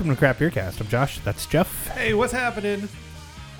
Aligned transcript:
Welcome 0.00 0.14
to 0.14 0.18
Craft 0.18 0.38
Beer 0.38 0.48
Cast. 0.50 0.80
I'm 0.80 0.88
Josh. 0.88 1.18
That's 1.18 1.44
Jeff. 1.44 1.88
Hey, 1.88 2.14
what's 2.14 2.32
happening? 2.32 2.88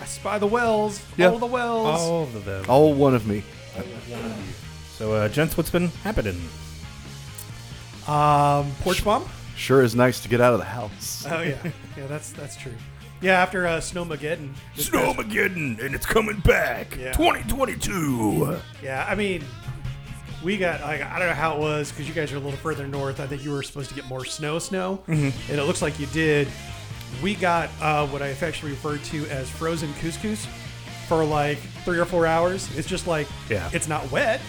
I 0.00 0.04
spy 0.06 0.38
the 0.38 0.46
wells. 0.46 1.04
Yeah. 1.18 1.28
All 1.28 1.38
the 1.38 1.44
wells. 1.44 2.00
All 2.00 2.22
of 2.22 2.46
them. 2.46 2.64
All 2.66 2.94
one 2.94 3.14
of 3.14 3.26
me. 3.26 3.42
So, 4.94 5.12
uh, 5.12 5.28
gents, 5.28 5.58
what's 5.58 5.68
been 5.68 5.88
happening? 6.02 6.40
Um, 8.08 8.72
porch 8.80 9.04
bomb. 9.04 9.28
Sure 9.54 9.82
is 9.82 9.94
nice 9.94 10.22
to 10.22 10.30
get 10.30 10.40
out 10.40 10.54
of 10.54 10.60
the 10.60 10.64
house. 10.64 11.26
Oh 11.28 11.42
yeah, 11.42 11.58
yeah. 11.98 12.06
That's 12.06 12.32
that's 12.32 12.56
true. 12.56 12.72
Yeah, 13.20 13.32
after 13.42 13.66
uh, 13.66 13.76
Snowmageddon. 13.76 14.54
this 14.74 14.88
past- 14.88 15.18
Snowmageddon, 15.18 15.84
and 15.84 15.94
it's 15.94 16.06
coming 16.06 16.40
back. 16.40 16.96
Yeah. 16.98 17.12
2022. 17.12 18.56
Yeah, 18.82 19.04
I 19.06 19.14
mean, 19.14 19.44
we 20.42 20.56
got. 20.56 20.80
Like, 20.80 21.02
I 21.02 21.18
don't 21.18 21.28
know 21.28 21.34
how 21.34 21.54
it 21.56 21.60
was 21.60 21.90
because 21.90 22.08
you 22.08 22.14
guys 22.14 22.32
are 22.32 22.36
a 22.36 22.40
little 22.40 22.58
further 22.58 22.86
north. 22.86 23.20
I 23.20 23.26
think 23.26 23.44
you 23.44 23.50
were 23.52 23.62
supposed 23.62 23.88
to 23.90 23.94
get 23.94 24.06
more 24.06 24.24
snow, 24.24 24.58
snow, 24.58 25.02
and 25.06 25.32
it 25.50 25.64
looks 25.64 25.82
like 25.82 25.98
you 26.00 26.06
did. 26.06 26.48
We 27.22 27.34
got 27.34 27.68
uh, 27.80 28.06
what 28.06 28.22
I 28.22 28.28
affectionately 28.28 28.70
refer 28.72 28.96
to 29.10 29.26
as 29.30 29.50
frozen 29.50 29.92
couscous 29.94 30.46
for 31.08 31.24
like 31.24 31.58
three 31.84 31.98
or 31.98 32.04
four 32.04 32.24
hours. 32.26 32.68
It's 32.78 32.86
just 32.88 33.06
like, 33.08 33.26
Yeah. 33.48 33.68
it's 33.72 33.88
not 33.88 34.08
wet, 34.12 34.40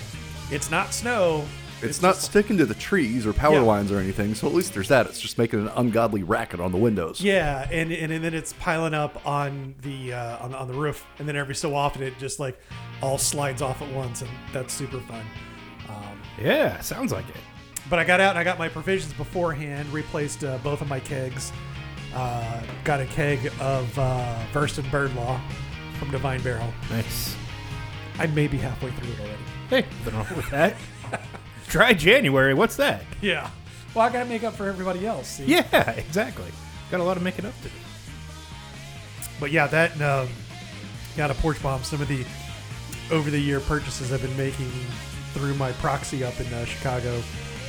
it's 0.52 0.70
not 0.70 0.94
snow. 0.94 1.44
It's, 1.82 2.04
not 2.04 2.14
just- 2.14 2.26
sticking 2.28 2.60
to 2.60 2.68
the 2.68 2.76
trees 2.76 3.26
or 3.26 3.34
power 3.34 3.56
Yeah. 3.56 3.62
lines 3.62 3.92
or 3.92 3.98
anything, 3.98 4.36
so 4.36 4.46
at 4.48 4.54
least 4.54 4.76
there's 4.76 4.90
that. 4.90 5.08
It's 5.08 5.20
just 5.20 5.40
making 5.40 5.62
an 5.62 5.70
ungodly 5.76 6.22
racket 6.22 6.60
on 6.60 6.72
the 6.72 6.78
windows. 6.78 7.20
Yeah, 7.20 7.68
and, 7.72 7.92
and 7.92 8.12
and 8.12 8.24
then 8.24 8.36
it's 8.36 8.54
piling 8.54 8.94
up 8.94 9.26
on 9.28 9.74
the 9.82 10.14
uh, 10.14 10.38
on, 10.46 10.54
on 10.54 10.68
the 10.68 10.76
roof, 10.76 11.04
and 11.18 11.28
then 11.28 11.36
every 11.36 11.56
so 11.56 11.74
often 11.74 12.04
it 12.04 12.14
just 12.20 12.40
like 12.40 12.60
all 13.02 13.18
slides 13.18 13.64
off 13.64 13.82
at 13.82 13.92
once, 13.92 14.22
and 14.22 14.30
that's 14.54 14.72
super 14.76 15.00
fun. 15.00 15.26
Yeah, 16.40 16.80
sounds 16.82 17.12
like 17.12 17.28
it. 17.30 17.36
but 17.90 18.00
I 18.00 18.04
got 18.04 18.20
out 18.20 18.32
and 18.32 18.40
I 18.40 18.44
got 18.44 18.58
my 18.60 18.70
provisions 18.70 19.14
beforehand, 19.14 19.92
replaced 19.94 20.44
uh, 20.44 20.58
both 20.60 20.82
of 20.82 20.88
my 20.88 21.00
kegs, 21.00 21.52
uh, 22.14 22.62
got 22.84 23.00
a 23.00 23.06
keg 23.06 23.52
of 23.60 23.98
uh, 24.00 24.38
Bird 24.54 25.16
Law 25.16 25.40
from 26.00 26.12
Divine 26.12 26.42
Barrel. 26.42 26.74
Nice. 26.90 27.36
I 28.18 28.28
may 28.28 28.48
be 28.48 28.58
halfway 28.58 28.92
through 28.92 29.12
it 29.14 29.20
already. 29.20 29.44
Hey, 29.70 29.86
nothing 30.06 30.14
wrong 30.16 30.28
with 30.36 30.50
that. 30.50 30.76
Dry 31.70 31.94
January. 31.94 32.54
What's 32.54 32.76
that? 32.76 33.04
Yeah. 33.22 33.50
Well, 33.94 34.06
I 34.06 34.12
got 34.12 34.24
to 34.24 34.30
make 34.30 34.44
up 34.44 34.54
for 34.54 34.68
everybody 34.68 35.06
else. 35.08 35.28
See? 35.28 35.46
Yeah, 35.46 35.92
exactly. 35.92 36.52
Got 36.90 37.00
a 37.00 37.04
lot 37.04 37.18
of 37.18 37.24
making 37.24 37.46
up 37.46 37.56
to 37.62 37.70
do. 37.70 37.76
But 39.40 39.52
yeah, 39.52 39.68
that 39.68 40.00
um, 40.02 40.28
got 41.18 41.32
a 41.32 41.34
porch 41.36 41.62
bomb. 41.64 41.84
Some 41.84 42.02
of 42.02 42.08
the 42.08 42.26
over 43.10 43.30
the 43.30 43.40
year 43.40 43.60
purchases 43.60 44.12
I've 44.14 44.22
been 44.22 44.36
making 44.38 44.70
through 45.34 45.56
my 45.56 45.72
proxy 45.74 46.24
up 46.24 46.40
in 46.40 46.52
uh, 46.54 46.66
Chicago. 46.66 47.22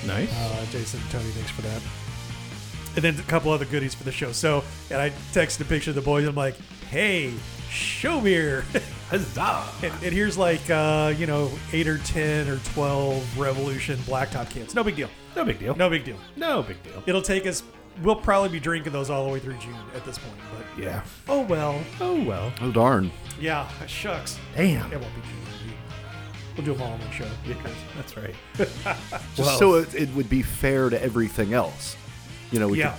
Nice. 0.06 0.32
Uh, 0.34 0.66
Jason, 0.70 1.00
Tony, 1.10 1.24
thanks 1.30 1.50
for 1.50 1.62
that. 1.62 1.80
And 2.94 3.02
then 3.04 3.18
a 3.18 3.22
couple 3.28 3.50
other 3.52 3.64
goodies 3.64 3.94
for 3.94 4.04
the 4.04 4.12
show. 4.12 4.32
So, 4.32 4.62
and 4.90 5.00
I 5.00 5.10
texted 5.32 5.62
a 5.62 5.64
picture 5.64 5.90
of 5.90 5.94
the 5.96 6.02
boys. 6.02 6.26
I'm 6.26 6.34
like, 6.34 6.56
hey, 6.90 7.32
show 7.70 8.20
beer. 8.20 8.64
Huzzah. 9.08 9.64
and, 9.82 9.92
and 10.04 10.12
here's 10.12 10.36
like, 10.36 10.68
uh, 10.70 11.12
you 11.16 11.26
know, 11.26 11.50
eight 11.72 11.86
or 11.86 11.98
10 11.98 12.48
or 12.48 12.58
12 12.74 13.38
Revolution 13.38 13.96
blacktop 14.00 14.50
cans. 14.50 14.74
No 14.74 14.82
big 14.84 14.96
deal. 14.96 15.08
No 15.36 15.44
big 15.44 15.58
deal. 15.58 15.74
No 15.76 15.88
big 15.88 16.04
deal. 16.04 16.16
No 16.36 16.62
big 16.62 16.82
deal. 16.82 17.02
It'll 17.06 17.22
take 17.22 17.46
us, 17.46 17.62
we'll 18.02 18.16
probably 18.16 18.48
be 18.50 18.60
drinking 18.60 18.92
those 18.92 19.08
all 19.08 19.26
the 19.26 19.32
way 19.32 19.38
through 19.38 19.56
June 19.58 19.74
at 19.94 20.04
this 20.04 20.18
point. 20.18 20.34
But 20.54 20.82
Yeah. 20.82 21.02
oh 21.28 21.42
well. 21.42 21.80
Oh, 22.00 22.22
well. 22.24 22.52
Oh, 22.60 22.70
darn. 22.72 23.10
Yeah, 23.40 23.66
shucks. 23.86 24.38
Damn. 24.56 24.92
It 24.92 25.00
won't 25.00 25.14
be 25.14 25.20
June. 25.22 25.38
We'll 26.56 26.66
do 26.66 26.72
a 26.74 26.84
all 26.84 26.94
in 26.94 27.00
one 27.00 27.10
show. 27.12 27.26
That's 27.96 28.16
right. 28.16 28.34
Just 28.56 29.38
Well- 29.38 29.58
so 29.58 29.74
it, 29.76 29.94
it 29.94 30.08
would 30.14 30.28
be 30.28 30.42
fair 30.42 30.90
to 30.90 31.02
everything 31.02 31.54
else. 31.54 31.96
You 32.50 32.58
know, 32.60 32.68
we 32.68 32.78
Yeah. 32.80 32.90
could- 32.92 32.98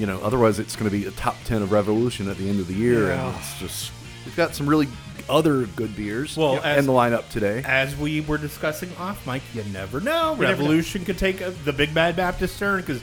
you 0.00 0.06
know, 0.06 0.20
otherwise 0.20 0.58
it's 0.60 0.76
going 0.76 0.88
to 0.90 0.96
be 0.96 1.06
a 1.06 1.10
top 1.12 1.36
10 1.44 1.62
of 1.62 1.72
Revolution 1.72 2.28
at 2.28 2.36
the 2.36 2.48
end 2.48 2.60
of 2.60 2.68
the 2.68 2.74
year. 2.74 3.08
Yeah. 3.08 3.28
And 3.28 3.36
it's 3.36 3.58
just, 3.58 3.90
we've 4.24 4.36
got 4.36 4.54
some 4.54 4.68
really 4.68 4.86
other 5.28 5.66
good 5.66 5.96
beers 5.96 6.36
Well, 6.36 6.54
in 6.58 6.62
as- 6.64 6.86
the 6.86 6.92
lineup 6.92 7.28
today. 7.30 7.62
As 7.66 7.96
we 7.96 8.20
were 8.20 8.38
discussing 8.38 8.90
off 8.98 9.26
mic, 9.26 9.42
you 9.54 9.64
never 9.72 10.00
know. 10.00 10.34
never 10.34 10.42
know. 10.42 10.48
Revolution 10.50 11.04
could 11.04 11.18
take 11.18 11.40
a, 11.40 11.50
the 11.50 11.72
Big 11.72 11.92
Bad 11.94 12.14
Baptist 12.16 12.58
turn 12.58 12.80
because, 12.80 13.00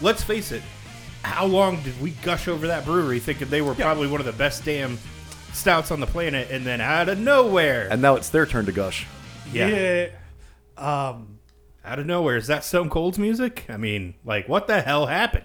let's 0.00 0.22
face 0.24 0.50
it, 0.52 0.62
how 1.22 1.46
long 1.46 1.80
did 1.82 2.00
we 2.00 2.10
gush 2.10 2.48
over 2.48 2.66
that 2.66 2.84
brewery 2.84 3.20
thinking 3.20 3.48
they 3.48 3.62
were 3.62 3.74
Yeah. 3.74 3.84
probably 3.84 4.08
one 4.08 4.18
of 4.20 4.26
the 4.26 4.32
best 4.32 4.64
damn 4.64 4.98
stouts 5.52 5.90
on 5.92 6.00
the 6.00 6.06
planet, 6.06 6.48
and 6.50 6.64
then 6.66 6.80
out 6.80 7.08
of 7.08 7.18
nowhere, 7.20 7.86
And 7.90 8.02
now 8.02 8.16
it's 8.16 8.30
their 8.30 8.46
turn 8.46 8.66
to 8.66 8.72
gush. 8.72 9.06
Yeah, 9.52 9.68
Yeah. 9.68 11.08
Um, 11.08 11.38
out 11.84 11.98
of 11.98 12.06
nowhere, 12.06 12.36
is 12.36 12.46
that 12.46 12.64
Stone 12.64 12.90
Cold's 12.90 13.18
music? 13.18 13.64
I 13.68 13.76
mean, 13.76 14.14
like, 14.24 14.48
what 14.48 14.66
the 14.66 14.80
hell 14.80 15.06
happened? 15.06 15.44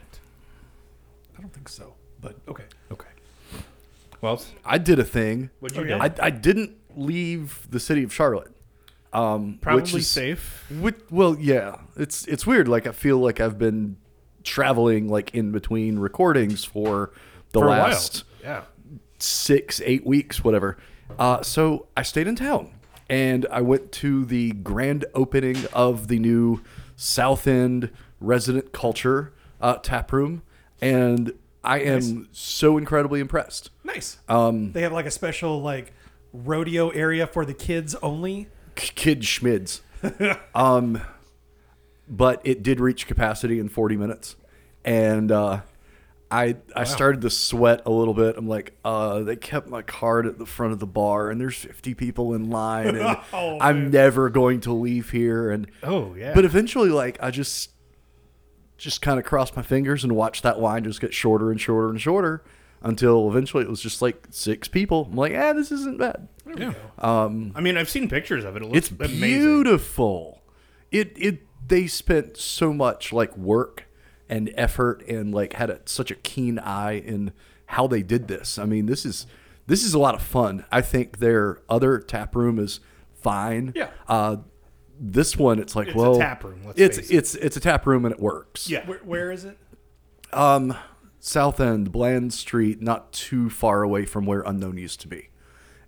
I 1.38 1.41
don't 1.41 1.53
think 1.53 1.69
so, 1.69 1.94
but 2.22 2.35
okay. 2.47 2.63
Okay. 2.91 3.07
Well, 4.22 4.41
I 4.66 4.78
did 4.78 5.00
a 5.00 5.03
thing. 5.03 5.50
what'd 5.59 5.78
you 5.78 5.84
Oh, 5.84 5.85
do? 5.88 6.03
I, 6.22 6.28
I 6.28 6.29
didn't 6.31 6.72
leave 6.95 7.68
the 7.69 7.79
city 7.79 8.03
of 8.03 8.12
Charlotte. 8.13 8.51
Um, 9.13 9.59
Probably 9.62 9.81
which 9.84 9.94
is, 9.95 10.09
safe. 10.09 10.66
Which, 10.79 10.95
well, 11.09 11.35
yeah, 11.39 11.78
it's 11.95 12.25
it's 12.28 12.45
weird. 12.45 12.68
Like 12.68 12.88
I 12.88 12.91
feel 12.91 13.18
like 13.19 13.39
I've 13.39 13.57
been 13.57 13.97
traveling 14.44 15.07
like 15.07 15.34
in 15.34 15.51
between 15.51 15.97
recordings 16.00 16.66
for 16.66 17.12
the 17.51 17.59
For 17.59 17.68
last. 17.68 18.24
Yeah. 18.44 18.63
six, 19.19 19.81
eight 19.85 20.06
weeks, 20.06 20.44
whatever. 20.44 20.78
Uh, 21.18 21.41
so 21.41 21.88
I 21.95 22.01
stayed 22.03 22.28
in 22.28 22.35
town 22.35 22.72
and 23.09 23.45
I 23.51 23.62
went 23.62 23.91
to 23.94 24.25
the 24.25 24.51
grand 24.51 25.06
opening 25.13 25.57
of 25.73 26.07
the 26.07 26.19
new 26.19 26.62
South 26.95 27.47
End 27.47 27.91
Resident 28.19 28.72
Culture 28.72 29.34
uh, 29.62 29.75
tap 29.75 30.12
room, 30.12 30.41
and 30.81 31.34
I 31.63 31.79
am 31.79 32.28
so 32.31 32.78
incredibly 32.78 33.19
impressed. 33.19 33.69
Nice. 33.84 34.18
Um, 34.28 34.72
They 34.72 34.81
have 34.81 34.94
like 34.94 35.06
a 35.06 35.12
special 35.12 35.62
like 35.62 35.94
rodeo 36.34 36.90
area 36.90 37.28
for 37.28 37.45
the 37.45 37.53
kids 37.53 37.95
only. 37.95 38.47
Kid 38.75 39.22
schmids. 39.22 39.81
um, 40.56 41.01
but 42.07 42.41
it 42.44 42.63
did 42.63 42.79
reach 42.79 43.07
capacity 43.07 43.59
in 43.59 43.69
40 43.69 43.97
minutes, 43.97 44.35
and 44.85 45.31
uh, 45.31 45.62
I 46.30 46.58
I 46.76 46.84
started 46.84 47.22
to 47.22 47.30
sweat 47.30 47.84
a 47.86 47.90
little 47.92 48.14
bit. 48.14 48.36
I'm 48.38 48.48
like, 48.50 48.74
uh, 48.84 49.20
they 49.20 49.36
kept 49.38 49.70
my 49.70 49.82
card 49.82 50.26
at 50.28 50.38
the 50.38 50.46
front 50.46 50.74
of 50.74 50.80
the 50.80 50.86
bar, 50.88 51.30
and 51.30 51.40
there's 51.40 51.56
50 51.56 51.94
people 51.94 52.34
in 52.34 52.50
line, 52.50 52.96
and 52.98 53.18
Oh, 53.34 53.58
I'm 53.62 53.84
man. 53.84 53.92
never 53.92 54.30
going 54.30 54.60
to 54.62 54.74
leave 54.74 55.12
here. 55.12 55.50
And 55.52 55.68
Oh, 55.84 56.16
yeah. 56.16 56.34
but 56.34 56.44
eventually, 56.44 56.90
like 56.90 57.18
I 57.24 57.32
just 57.32 57.72
just 58.78 59.02
kind 59.02 59.18
of 59.20 59.26
crossed 59.26 59.56
my 59.56 59.62
fingers 59.64 60.04
and 60.04 60.14
watched 60.16 60.44
that 60.44 60.60
line 60.60 60.84
just 60.84 61.02
get 61.02 61.14
shorter 61.14 61.50
and 61.50 61.60
shorter 61.60 61.90
and 61.90 62.00
shorter 62.00 62.44
until 62.84 63.28
eventually 63.28 63.64
it 63.64 63.70
was 63.70 63.82
just 63.82 64.02
like 64.04 64.28
six 64.30 64.68
people. 64.68 65.08
I'm 65.10 65.16
like, 65.18 65.34
ah, 65.36 65.54
this 65.54 65.72
isn't 65.72 65.98
bad. 65.98 66.28
yeah. 66.58 66.74
Um, 67.00 67.54
I 67.56 67.62
mean, 67.62 67.76
I've 67.76 67.90
seen 67.90 68.08
pictures 68.08 68.44
of 68.44 68.56
it. 68.56 68.62
It 68.62 68.66
looks 68.66 68.78
It's 68.78 68.92
amazing. 68.92 69.20
beautiful. 69.64 70.44
It 70.92 71.14
it 71.16 71.40
they 71.68 71.88
spent 71.88 72.38
so 72.38 72.72
much 72.74 73.12
like 73.12 73.36
work 73.36 73.86
and 74.30 74.51
effort 74.56 75.06
and 75.07 75.34
like 75.34 75.54
had 75.54 75.69
a, 75.69 75.80
such 75.86 76.12
a 76.12 76.16
keen 76.16 76.60
eye 76.60 76.94
in 77.00 77.31
how 77.68 77.88
they 77.88 78.01
did 78.04 78.28
this. 78.28 78.57
I 78.57 78.66
mean, 78.66 78.86
this 78.86 79.06
is 79.06 79.28
this 79.68 79.84
is 79.84 79.94
a 79.94 80.00
lot 80.00 80.16
of 80.16 80.22
fun. 80.22 80.66
I 80.72 80.81
think 80.81 81.19
their 81.19 81.62
other 81.69 82.00
tap 82.00 82.36
room 82.36 82.60
is 82.60 82.80
fine. 83.13 83.74
Yeah. 83.75 83.90
Uh, 84.07 84.38
this 85.00 85.38
one, 85.38 85.60
it's 85.60 85.75
like 85.75 85.88
It's 85.88 85.96
a 85.96 86.00
well, 86.00 86.18
tap 86.18 86.44
room, 86.44 86.62
let's 86.66 86.80
it's 86.80 86.98
face 86.98 87.10
it. 87.10 87.16
it's 87.16 87.36
it's 87.36 87.57
a 87.57 87.60
tap 87.60 87.86
room 87.86 88.06
and 88.06 88.13
it 88.13 88.19
works. 88.19 88.69
Yeah. 88.69 88.86
Where, 88.88 89.00
where 89.00 89.31
is 89.31 89.46
it? 89.46 89.57
Um, 90.34 90.75
South 91.19 91.60
End, 91.60 91.92
Bland 91.92 92.34
Street, 92.34 92.81
not 92.81 93.12
too 93.12 93.50
far 93.50 93.84
away 93.84 94.06
from 94.06 94.25
where 94.25 94.42
Unknown 94.42 94.78
used 94.78 95.01
to 95.01 95.07
be. 95.07 95.30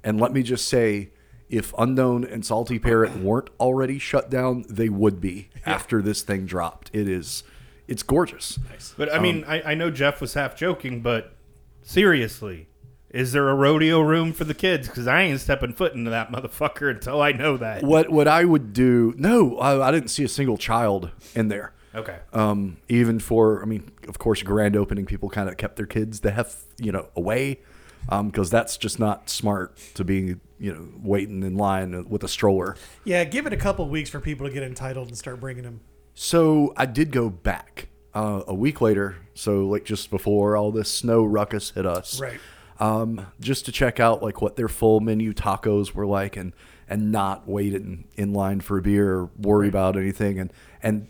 And 0.04 0.20
let 0.20 0.32
me 0.32 0.44
just 0.44 0.68
say, 0.68 1.12
if 1.50 1.74
Unknown 1.78 2.24
and 2.24 2.46
Salty 2.46 2.78
Parrot 2.80 3.18
weren't 3.18 3.50
already 3.60 4.00
shut 4.00 4.30
down, 4.30 4.66
they 4.70 4.90
would 4.90 5.20
be 5.20 5.50
after 5.66 6.02
this 6.02 6.22
thing 6.22 6.46
dropped. 6.46 6.90
It 6.94 7.08
is, 7.10 7.44
it's 7.90 8.04
gorgeous. 8.04 8.60
Nice. 8.70 8.94
But 8.96 9.14
I 9.14 9.20
mean, 9.20 9.44
I, 9.48 9.72
I 9.72 9.74
know 9.74 9.90
Jeff 9.90 10.22
was 10.22 10.36
half 10.36 10.56
joking, 10.56 11.02
but 11.02 11.36
seriously, 11.82 12.68
is 13.10 13.32
there 13.32 13.50
a 13.50 13.56
rodeo 13.56 14.00
room 14.02 14.32
for 14.32 14.44
the 14.44 14.54
kids? 14.54 14.88
Because 14.88 15.08
I 15.08 15.24
ain't 15.24 15.42
stepping 15.42 15.74
foot 15.74 15.94
into 15.94 16.12
that 16.12 16.32
motherfucker 16.32 16.92
until 16.92 17.22
I 17.22 17.32
know 17.32 17.58
that. 17.58 17.84
What 17.84 18.10
what 18.10 18.28
I 18.28 18.46
would 18.46 18.72
do? 18.72 19.16
No, 19.18 19.58
I, 19.58 19.88
I 19.88 19.92
didn't 19.92 20.10
see 20.10 20.24
a 20.24 20.30
single 20.30 20.58
child 20.58 21.12
in 21.34 21.48
there. 21.48 21.74
Okay. 21.96 22.20
Um, 22.34 22.78
even 22.88 23.20
for, 23.20 23.64
I 23.64 23.66
mean, 23.66 23.92
of 24.08 24.20
course, 24.20 24.44
grand 24.44 24.76
opening, 24.76 25.08
people 25.08 25.28
kind 25.28 25.50
of 25.50 25.58
kept 25.58 25.76
their 25.76 25.88
kids 25.88 26.20
the 26.20 26.30
hef, 26.30 26.66
you 26.78 26.92
know, 26.92 27.10
away, 27.16 27.62
because 28.08 28.52
that's 28.52 28.78
just 28.78 29.00
not 29.00 29.28
smart 29.28 29.76
to 29.96 30.04
be, 30.04 30.36
you 30.60 30.72
know, 30.72 30.88
waiting 31.02 31.42
in 31.42 31.58
line 31.58 32.08
with 32.08 32.24
a 32.24 32.28
stroller. 32.28 32.76
Yeah, 33.06 33.24
give 33.24 33.48
it 33.48 33.54
a 33.54 33.58
couple 33.58 33.90
weeks 33.90 34.12
for 34.12 34.20
people 34.20 34.46
to 34.46 34.54
get 34.54 34.62
entitled 34.62 35.08
and 35.08 35.18
start 35.18 35.40
bringing 35.40 35.64
them. 35.64 35.82
So 36.22 36.74
I 36.76 36.86
did 36.86 37.14
go 37.14 37.30
back 37.30 37.88
uh, 38.14 38.42
a 38.46 38.54
week 38.54 38.82
later, 38.82 39.16
so 39.36 39.66
like 39.66 39.86
just 39.86 40.10
before 40.10 40.58
all 40.58 40.70
this 40.70 40.92
snow 40.92 41.24
ruckus 41.24 41.70
hit 41.70 41.86
us, 41.86 42.20
Right. 42.20 42.42
Um, 42.78 43.28
just 43.40 43.64
to 43.68 43.72
check 43.72 44.02
out 44.02 44.22
like 44.22 44.42
what 44.42 44.58
their 44.58 44.68
full 44.68 45.00
menu 45.00 45.32
tacos 45.32 45.94
were 45.94 46.06
like, 46.06 46.36
and 46.36 46.52
and 46.90 47.14
not 47.14 47.48
wait 47.48 47.74
in, 47.74 48.04
in 48.18 48.34
line 48.34 48.60
for 48.60 48.78
a 48.78 48.82
beer 48.82 49.10
or 49.10 49.30
worry 49.38 49.70
about 49.70 49.96
anything, 49.96 50.40
and 50.40 50.52
and 50.84 51.08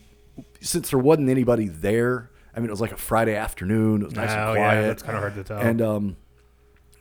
since 0.62 0.92
there 0.92 1.00
wasn't 1.00 1.28
anybody 1.28 1.68
there, 1.68 2.30
I 2.56 2.60
mean, 2.60 2.68
it 2.68 2.72
was 2.72 2.82
like 2.82 2.92
a 2.92 2.98
Friday 2.98 3.36
afternoon. 3.36 4.04
It 4.04 4.06
was 4.06 4.14
nice 4.14 4.30
oh 4.30 4.50
and 4.50 4.58
yeah, 4.60 4.70
quiet. 4.70 4.88
that's 4.90 5.02
kind 5.02 5.16
of 5.16 5.24
hard 5.24 5.34
to 5.34 5.44
tell. 5.44 5.58
and 5.58 5.82
um, 5.82 6.18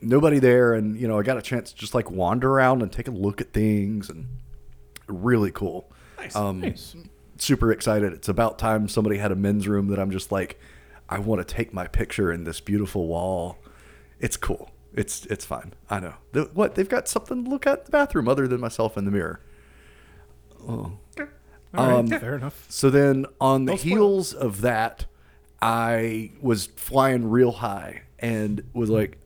nobody 0.01 0.39
there. 0.39 0.73
And 0.73 0.99
you 0.99 1.07
know, 1.07 1.19
I 1.19 1.21
got 1.21 1.37
a 1.37 1.43
chance 1.43 1.73
to 1.73 1.77
just 1.77 1.93
like 1.93 2.09
wander 2.09 2.49
around 2.49 2.81
and 2.81 2.91
take 2.91 3.07
a 3.07 3.11
look 3.11 3.39
at 3.39 3.53
things, 3.53 4.09
and 4.09 4.25
really 5.07 5.51
cool. 5.51 5.91
Nice. 6.17 6.35
Um, 6.35 6.61
Nice. 6.61 6.95
Super 7.39 7.71
excited. 7.71 8.13
It's 8.13 8.29
about 8.29 8.59
time 8.59 8.87
somebody 8.87 9.17
had 9.17 9.31
a 9.31 9.35
men's 9.35 9.67
room 9.67 9.87
that 9.87 9.99
I'm 9.99 10.11
just 10.11 10.31
like, 10.31 10.59
I 11.07 11.19
want 11.19 11.45
to 11.45 11.53
take 11.53 11.73
my 11.73 11.87
picture 11.87 12.31
in 12.31 12.43
this 12.43 12.59
beautiful 12.59 13.07
wall. 13.07 13.57
It's 14.19 14.37
cool. 14.37 14.69
It's 14.93 15.25
it's 15.27 15.45
fine. 15.45 15.73
I 15.89 15.99
know. 15.99 16.15
The, 16.33 16.43
what 16.53 16.75
they've 16.75 16.89
got 16.89 17.07
something 17.07 17.45
to 17.45 17.49
look 17.49 17.65
at 17.65 17.79
in 17.79 17.85
the 17.85 17.91
bathroom 17.91 18.27
other 18.27 18.47
than 18.47 18.59
myself 18.59 18.97
in 18.97 19.05
the 19.05 19.11
mirror. 19.11 19.39
All 20.67 20.99
right, 21.17 21.29
um, 21.73 22.07
fair 22.07 22.35
enough. 22.35 22.65
So 22.69 22.89
then 22.89 23.25
on 23.39 23.65
the 23.65 23.73
Don't 23.73 23.79
spoil. 23.79 23.89
heels 23.89 24.33
of 24.33 24.61
that, 24.61 25.05
I 25.61 26.31
was 26.41 26.67
flying 26.67 27.29
real 27.29 27.51
high 27.53 28.03
and 28.17 28.63
was 28.73 28.89
like, 28.89 29.17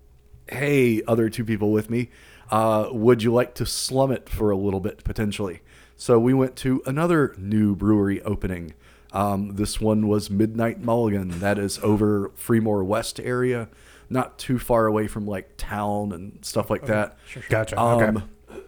hey, 0.48 1.02
other 1.08 1.30
two 1.30 1.46
people 1.46 1.72
with 1.72 1.90
me, 1.90 2.10
uh, 2.52 2.90
would 2.92 3.24
you 3.24 3.34
like 3.34 3.56
to 3.56 3.66
slum 3.66 4.12
it 4.12 4.30
for 4.30 4.52
a 4.52 4.58
little 4.58 4.80
bit 4.82 5.04
potentially? 5.04 5.62
So 6.04 6.20
we 6.20 6.34
went 6.34 6.58
to 6.58 6.84
another 6.86 7.34
new 7.38 7.78
brewery 7.78 8.22
opening. 8.24 8.74
Um, 9.14 9.56
this 9.56 9.80
one 9.80 10.10
was 10.10 10.30
Midnight 10.30 10.82
Mulligan. 10.82 11.40
That 11.40 11.58
is 11.58 11.80
over 11.82 12.30
Freemore 12.36 12.84
West 12.84 13.22
area, 13.22 13.70
not 14.10 14.38
too 14.38 14.60
far 14.60 14.86
away 14.86 15.08
from 15.08 15.26
like 15.26 15.56
town 15.56 16.12
and 16.12 16.44
stuff 16.44 16.70
like 16.70 16.88
that. 16.88 17.18
Gotcha. 17.48 17.80
Um, 17.80 18.22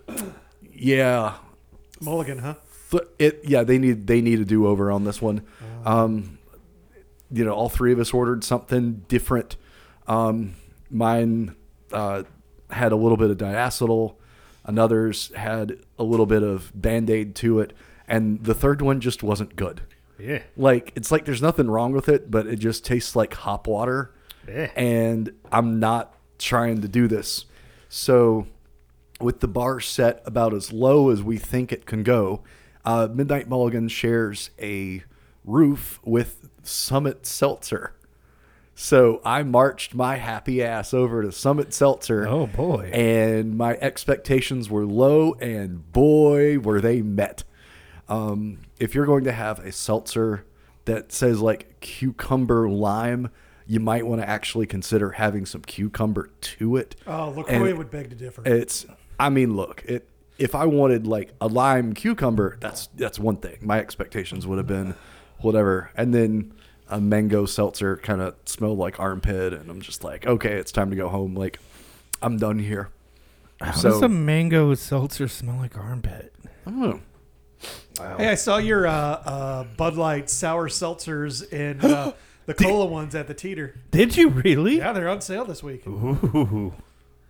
okay. 0.08 0.24
Yeah, 0.74 1.34
Mulligan, 2.00 2.38
huh? 2.38 2.54
it 3.20 3.42
yeah 3.44 3.64
they 3.64 3.80
need 3.80 4.08
they 4.08 4.22
need 4.22 4.40
a 4.40 4.46
do 4.46 4.66
over 4.66 4.90
on 4.90 5.04
this 5.04 5.22
one. 5.22 5.42
Um, 5.84 6.40
you 7.30 7.44
know, 7.44 7.52
all 7.52 7.68
three 7.68 7.92
of 7.92 8.00
us 8.00 8.14
ordered 8.14 8.46
something 8.46 9.04
different. 9.10 9.58
Um, 10.08 10.56
mine 10.90 11.54
uh, 11.92 12.24
had 12.70 12.94
a 12.94 12.96
little 12.96 13.18
bit 13.18 13.30
of 13.30 13.38
diacetyl, 13.38 14.16
another's 14.66 15.34
had 15.36 15.78
a 15.98 16.04
little 16.04 16.26
bit 16.26 16.44
of 16.44 16.72
band 16.80 17.10
aid 17.10 17.36
to 17.36 17.60
it, 17.60 17.74
and 18.08 18.44
the 18.44 18.54
third 18.54 18.82
one 18.82 19.00
just 19.00 19.24
wasn't 19.24 19.56
good. 19.56 19.82
Yeah. 20.20 20.44
Like 20.56 20.94
it's 20.96 21.12
like 21.12 21.26
there's 21.26 21.42
nothing 21.42 21.70
wrong 21.70 21.92
with 21.92 22.10
it, 22.10 22.32
but 22.32 22.48
it 22.48 22.58
just 22.58 22.86
tastes 22.86 23.16
like 23.16 23.34
hop 23.34 23.68
water. 23.68 24.14
Yeah. 24.48 24.70
And 24.76 25.34
I'm 25.52 25.80
not 25.80 26.16
trying 26.38 26.82
to 26.82 26.88
do 26.88 27.08
this. 27.08 27.46
So 27.90 28.48
with 29.20 29.40
the 29.40 29.48
bar 29.48 29.80
set 29.80 30.22
about 30.26 30.54
as 30.54 30.72
low 30.72 31.10
as 31.10 31.24
we 31.24 31.38
think 31.38 31.72
it 31.72 31.86
can 31.86 32.04
go, 32.04 32.44
uh, 32.84 33.08
Midnight 33.12 33.48
Mulligan 33.48 33.88
shares 33.88 34.52
a 34.60 35.04
roof 35.44 36.00
with 36.04 36.50
Summit 36.64 37.26
Seltzer. 37.26 37.94
So 38.78 39.22
I 39.24 39.44
marched 39.44 39.96
my 39.96 40.18
happy 40.18 40.62
ass 40.62 40.94
over 40.94 41.22
to 41.24 41.32
Summit 41.32 41.74
Seltzer. 41.74 42.28
Oh, 42.28 42.48
boy. 42.48 42.90
And 42.94 43.58
my 43.58 43.76
expectations 43.76 44.70
were 44.70 44.86
low, 44.86 45.34
and 45.36 45.90
boy, 45.94 46.60
were 46.60 46.82
they 46.82 47.02
met. 47.02 47.46
Um, 48.10 48.60
if 48.80 48.94
you're 48.94 49.06
going 49.06 49.24
to 49.24 49.32
have 49.32 49.60
a 49.60 49.72
seltzer 49.72 50.46
that 50.84 51.12
says 51.14 51.40
like 51.42 51.80
cucumber 51.80 52.70
lime, 52.70 53.30
you 53.66 53.80
might 53.80 54.06
want 54.06 54.22
to 54.22 54.30
actually 54.30 54.68
consider 54.68 55.12
having 55.12 55.46
some 55.46 55.62
cucumber 55.62 56.30
to 56.42 56.76
it. 56.76 56.96
Oh, 57.08 57.44
And- 57.48 57.78
would 57.78 57.90
beg 57.90 58.10
to 58.10 58.16
differ. 58.16 58.44
it's 58.46 58.86
I 59.20 59.30
mean, 59.30 59.56
look, 59.56 59.84
it 59.86 60.08
if 60.38 60.54
I 60.54 60.66
wanted 60.66 61.08
like 61.08 61.32
a 61.40 61.48
lime 61.48 61.94
cucumber, 61.94 62.58
that's 62.60 62.88
that's 62.96 63.18
one 63.18 63.38
thing. 63.38 63.58
My 63.62 63.80
expectations 63.80 64.46
would 64.46 64.58
have 64.58 64.68
been 64.68 64.94
whatever. 65.40 65.92
And 65.96 66.14
then 66.14 66.54
a 66.90 67.00
mango 67.02 67.46
seltzer 67.46 67.98
kind 67.98 68.22
of 68.22 68.36
smelled 68.46 68.78
like 68.78 69.00
armpit 69.00 69.54
and 69.54 69.70
I'm 69.70 69.82
just 69.82 70.04
like, 70.04 70.26
okay, 70.28 70.54
it's 70.54 70.72
time 70.72 70.90
to 70.92 70.96
go 70.96 71.10
home. 71.10 71.36
Like 71.36 71.60
I'm 72.22 72.38
done 72.38 72.60
here. 72.60 72.90
How 73.62 73.72
so- 73.74 73.90
does 73.92 74.02
a 74.02 74.10
mango 74.10 74.74
seltzer 74.76 75.28
smell 75.28 75.58
like 75.58 75.78
armpit? 75.78 76.34
I 76.66 76.70
don't 76.72 76.80
know. 76.82 77.00
Hey, 78.18 78.28
I 78.30 78.36
saw 78.36 78.58
your 78.58 78.86
uh, 78.86 78.92
uh, 78.94 79.64
Bud 79.78 79.96
Light 79.96 80.30
sour 80.30 80.68
seltzers 80.68 81.46
and 81.54 81.84
uh, 81.84 82.12
the 82.46 82.54
cola 82.54 82.86
ones 82.86 83.16
at 83.16 83.28
the 83.28 83.34
teeter. 83.34 83.76
Did 83.92 84.18
you 84.18 84.30
really? 84.30 84.78
Yeah, 84.78 84.92
they're 84.92 85.08
on 85.10 85.22
sale 85.22 85.46
this 85.46 85.64
week. 85.64 85.88
Ooh. 85.88 86.74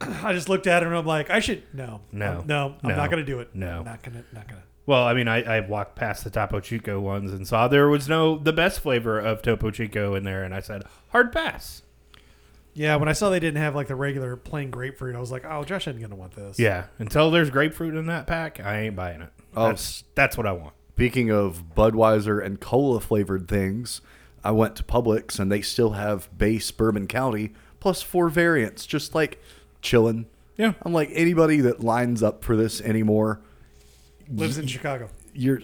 I 0.01 0.33
just 0.33 0.49
looked 0.49 0.67
at 0.67 0.83
it 0.83 0.87
and 0.87 0.95
I'm 0.95 1.05
like, 1.05 1.29
I 1.29 1.39
should 1.39 1.63
no, 1.73 2.01
No. 2.11 2.25
I'm- 2.25 2.43
no, 2.47 2.75
I'm 2.83 2.89
No. 2.89 2.95
not 2.95 3.09
gonna 3.11 3.23
do 3.23 3.39
it. 3.39 3.53
No. 3.55 3.83
not 3.83 4.01
gonna, 4.03 4.23
not 4.33 4.47
gonna. 4.47 4.63
Well, 4.85 5.03
I 5.03 5.13
mean, 5.13 5.27
I, 5.27 5.41
I 5.41 5.59
walked 5.61 5.95
past 5.95 6.23
the 6.23 6.29
Topo 6.29 6.59
Chico 6.59 6.99
ones 6.99 7.31
and 7.31 7.47
saw 7.47 7.67
there 7.67 7.89
was 7.89 8.07
no 8.07 8.37
the 8.37 8.53
best 8.53 8.79
flavor 8.79 9.19
of 9.19 9.41
Topo 9.41 9.71
Chico 9.71 10.15
in 10.15 10.23
there, 10.23 10.43
and 10.43 10.53
I 10.53 10.59
said 10.59 10.83
hard 11.09 11.31
pass. 11.31 11.81
Yeah, 12.73 12.97
when 12.97 13.07
I 13.07 13.13
saw 13.13 13.29
they 13.29 13.39
didn't 13.39 13.61
have 13.61 13.73
like 13.73 13.87
the 13.87 13.95
regular 13.95 14.35
plain 14.35 14.69
grapefruit, 14.69 15.15
I 15.15 15.19
was 15.19 15.31
like, 15.31 15.45
oh, 15.45 15.63
Josh 15.63 15.87
ain't 15.87 15.99
gonna 15.99 16.15
want 16.15 16.35
this. 16.35 16.59
Yeah, 16.59 16.85
until 16.99 17.31
there's 17.31 17.49
grapefruit 17.49 17.95
in 17.95 18.05
that 18.07 18.27
pack, 18.27 18.59
I 18.59 18.81
ain't 18.81 18.95
buying 18.95 19.21
it. 19.21 19.29
Oh. 19.55 19.67
That's 19.67 20.03
that's 20.13 20.37
what 20.37 20.45
I 20.45 20.51
want. 20.51 20.73
Speaking 20.93 21.31
of 21.31 21.75
Budweiser 21.75 22.43
and 22.43 22.59
cola 22.59 22.99
flavored 22.99 23.47
things, 23.47 24.01
I 24.43 24.51
went 24.51 24.75
to 24.77 24.83
Publix 24.83 25.39
and 25.39 25.51
they 25.51 25.61
still 25.61 25.91
have 25.91 26.29
base 26.37 26.69
Bourbon 26.71 27.07
County 27.07 27.53
plus 27.79 28.01
four 28.01 28.29
variants, 28.29 28.85
just 28.85 29.15
like 29.15 29.41
chilling. 29.81 30.27
Yeah. 30.57 30.73
I'm 30.83 30.93
like 30.93 31.09
anybody 31.11 31.61
that 31.61 31.83
lines 31.83 32.23
up 32.23 32.43
for 32.43 32.55
this 32.55 32.79
anymore, 32.81 33.41
lives 34.29 34.57
in 34.57 34.67
Chicago. 34.67 35.09
you're 35.33 35.61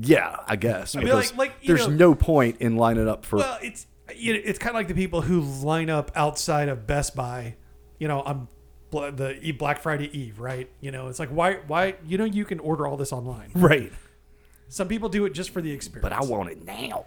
yeah, 0.00 0.36
I 0.46 0.56
guess. 0.56 0.94
I 0.96 1.00
mean, 1.00 1.08
because 1.08 1.30
like- 1.32 1.38
like, 1.38 1.52
you 1.62 1.74
there's 1.74 1.86
know- 1.88 1.94
no 2.10 2.14
point 2.14 2.56
in 2.60 2.76
lining 2.76 3.08
up 3.08 3.24
for 3.26 3.36
Well, 3.36 3.58
it's 3.62 3.86
you 4.16 4.32
know, 4.34 4.40
it's 4.44 4.58
kind 4.58 4.70
of 4.70 4.74
like 4.76 4.88
the 4.88 4.94
people 4.94 5.20
who 5.22 5.40
line 5.40 5.90
up 5.90 6.10
outside 6.14 6.68
of 6.68 6.86
Best 6.86 7.14
Buy, 7.14 7.56
you 7.98 8.08
know, 8.08 8.20
on 8.22 8.48
bl- 8.90 9.10
the 9.10 9.38
E- 9.42 9.52
Black 9.52 9.80
Friday 9.80 10.10
Eve, 10.18 10.38
right? 10.40 10.68
You 10.80 10.90
know, 10.90 11.08
it's 11.08 11.18
like 11.18 11.28
why 11.30 11.58
why 11.66 11.96
you 12.06 12.18
know 12.18 12.24
you 12.24 12.44
can 12.44 12.58
order 12.60 12.86
all 12.86 12.96
this 12.96 13.12
online. 13.12 13.50
Right. 13.54 13.92
Some 14.68 14.88
people 14.88 15.08
do 15.10 15.24
it 15.26 15.34
just 15.34 15.50
for 15.50 15.60
the 15.60 15.70
experience. 15.70 16.02
but 16.02 16.12
I 16.14 16.22
want 16.26 16.50
it 16.50 16.64
now. 16.64 17.04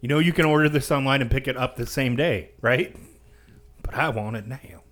You 0.00 0.08
know, 0.08 0.18
you 0.20 0.32
can 0.32 0.44
order 0.44 0.68
this 0.68 0.90
online 0.92 1.20
and 1.22 1.30
pick 1.30 1.48
it 1.48 1.56
up 1.56 1.76
the 1.76 1.86
same 1.86 2.14
day, 2.16 2.50
right? 2.60 2.94
But 3.82 3.94
I 3.94 4.08
want 4.10 4.36
it 4.36 4.46
now. 4.46 4.82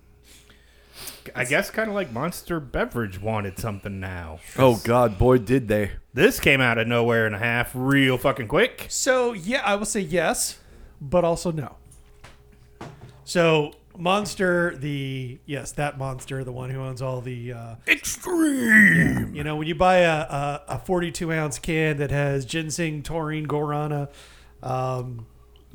I 1.33 1.45
guess 1.45 1.69
kind 1.69 1.89
of 1.89 1.95
like 1.95 2.11
Monster 2.11 2.59
Beverage 2.59 3.19
wanted 3.21 3.57
something 3.57 3.99
now. 3.99 4.39
Oh 4.57 4.81
God, 4.83 5.17
boy, 5.17 5.39
did 5.39 5.67
they! 5.67 5.91
This 6.13 6.39
came 6.39 6.61
out 6.61 6.77
of 6.77 6.87
nowhere 6.87 7.25
and 7.25 7.35
a 7.35 7.39
half, 7.39 7.71
real 7.73 8.17
fucking 8.17 8.47
quick. 8.47 8.85
So 8.89 9.33
yeah, 9.33 9.61
I 9.63 9.75
will 9.75 9.85
say 9.85 10.01
yes, 10.01 10.59
but 11.01 11.23
also 11.23 11.51
no. 11.51 11.75
So 13.23 13.73
Monster, 13.97 14.75
the 14.75 15.39
yes, 15.45 15.71
that 15.73 15.97
monster, 15.97 16.43
the 16.43 16.51
one 16.51 16.69
who 16.69 16.81
owns 16.81 17.01
all 17.01 17.21
the 17.21 17.53
uh, 17.53 17.75
Extreme. 17.87 19.33
You 19.33 19.43
know, 19.43 19.55
when 19.55 19.67
you 19.67 19.75
buy 19.75 19.97
a, 19.97 20.19
a, 20.19 20.61
a 20.69 20.79
42 20.79 21.31
ounce 21.31 21.59
can 21.59 21.97
that 21.97 22.11
has 22.11 22.45
ginseng, 22.45 23.03
taurine, 23.03 23.47
guarana, 23.47 24.09
um, 24.61 25.25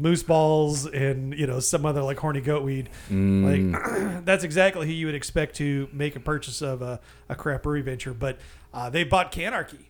moose 0.01 0.23
balls, 0.23 0.87
and 0.87 1.35
you 1.39 1.47
know 1.47 1.61
some 1.61 1.85
other 1.87 2.03
like 2.03 2.19
horny 2.19 2.41
goat 2.41 2.63
weed, 2.63 2.89
like 3.11 3.83
that's 4.25 4.45
exactly 4.45 4.87
who 4.87 4.93
you 4.93 5.07
would 5.07 5.15
expect 5.15 5.57
to 5.57 5.89
make 5.93 6.17
a 6.17 6.21
purchase 6.21 6.63
of 6.63 6.83
a, 6.83 7.01
a 7.29 7.35
crap 7.35 7.63
brewery 7.63 7.83
venture. 7.83 8.15
But 8.15 8.39
uh, 8.73 8.91
they 8.91 9.05
bought 9.05 9.33
Canarchy. 9.33 9.87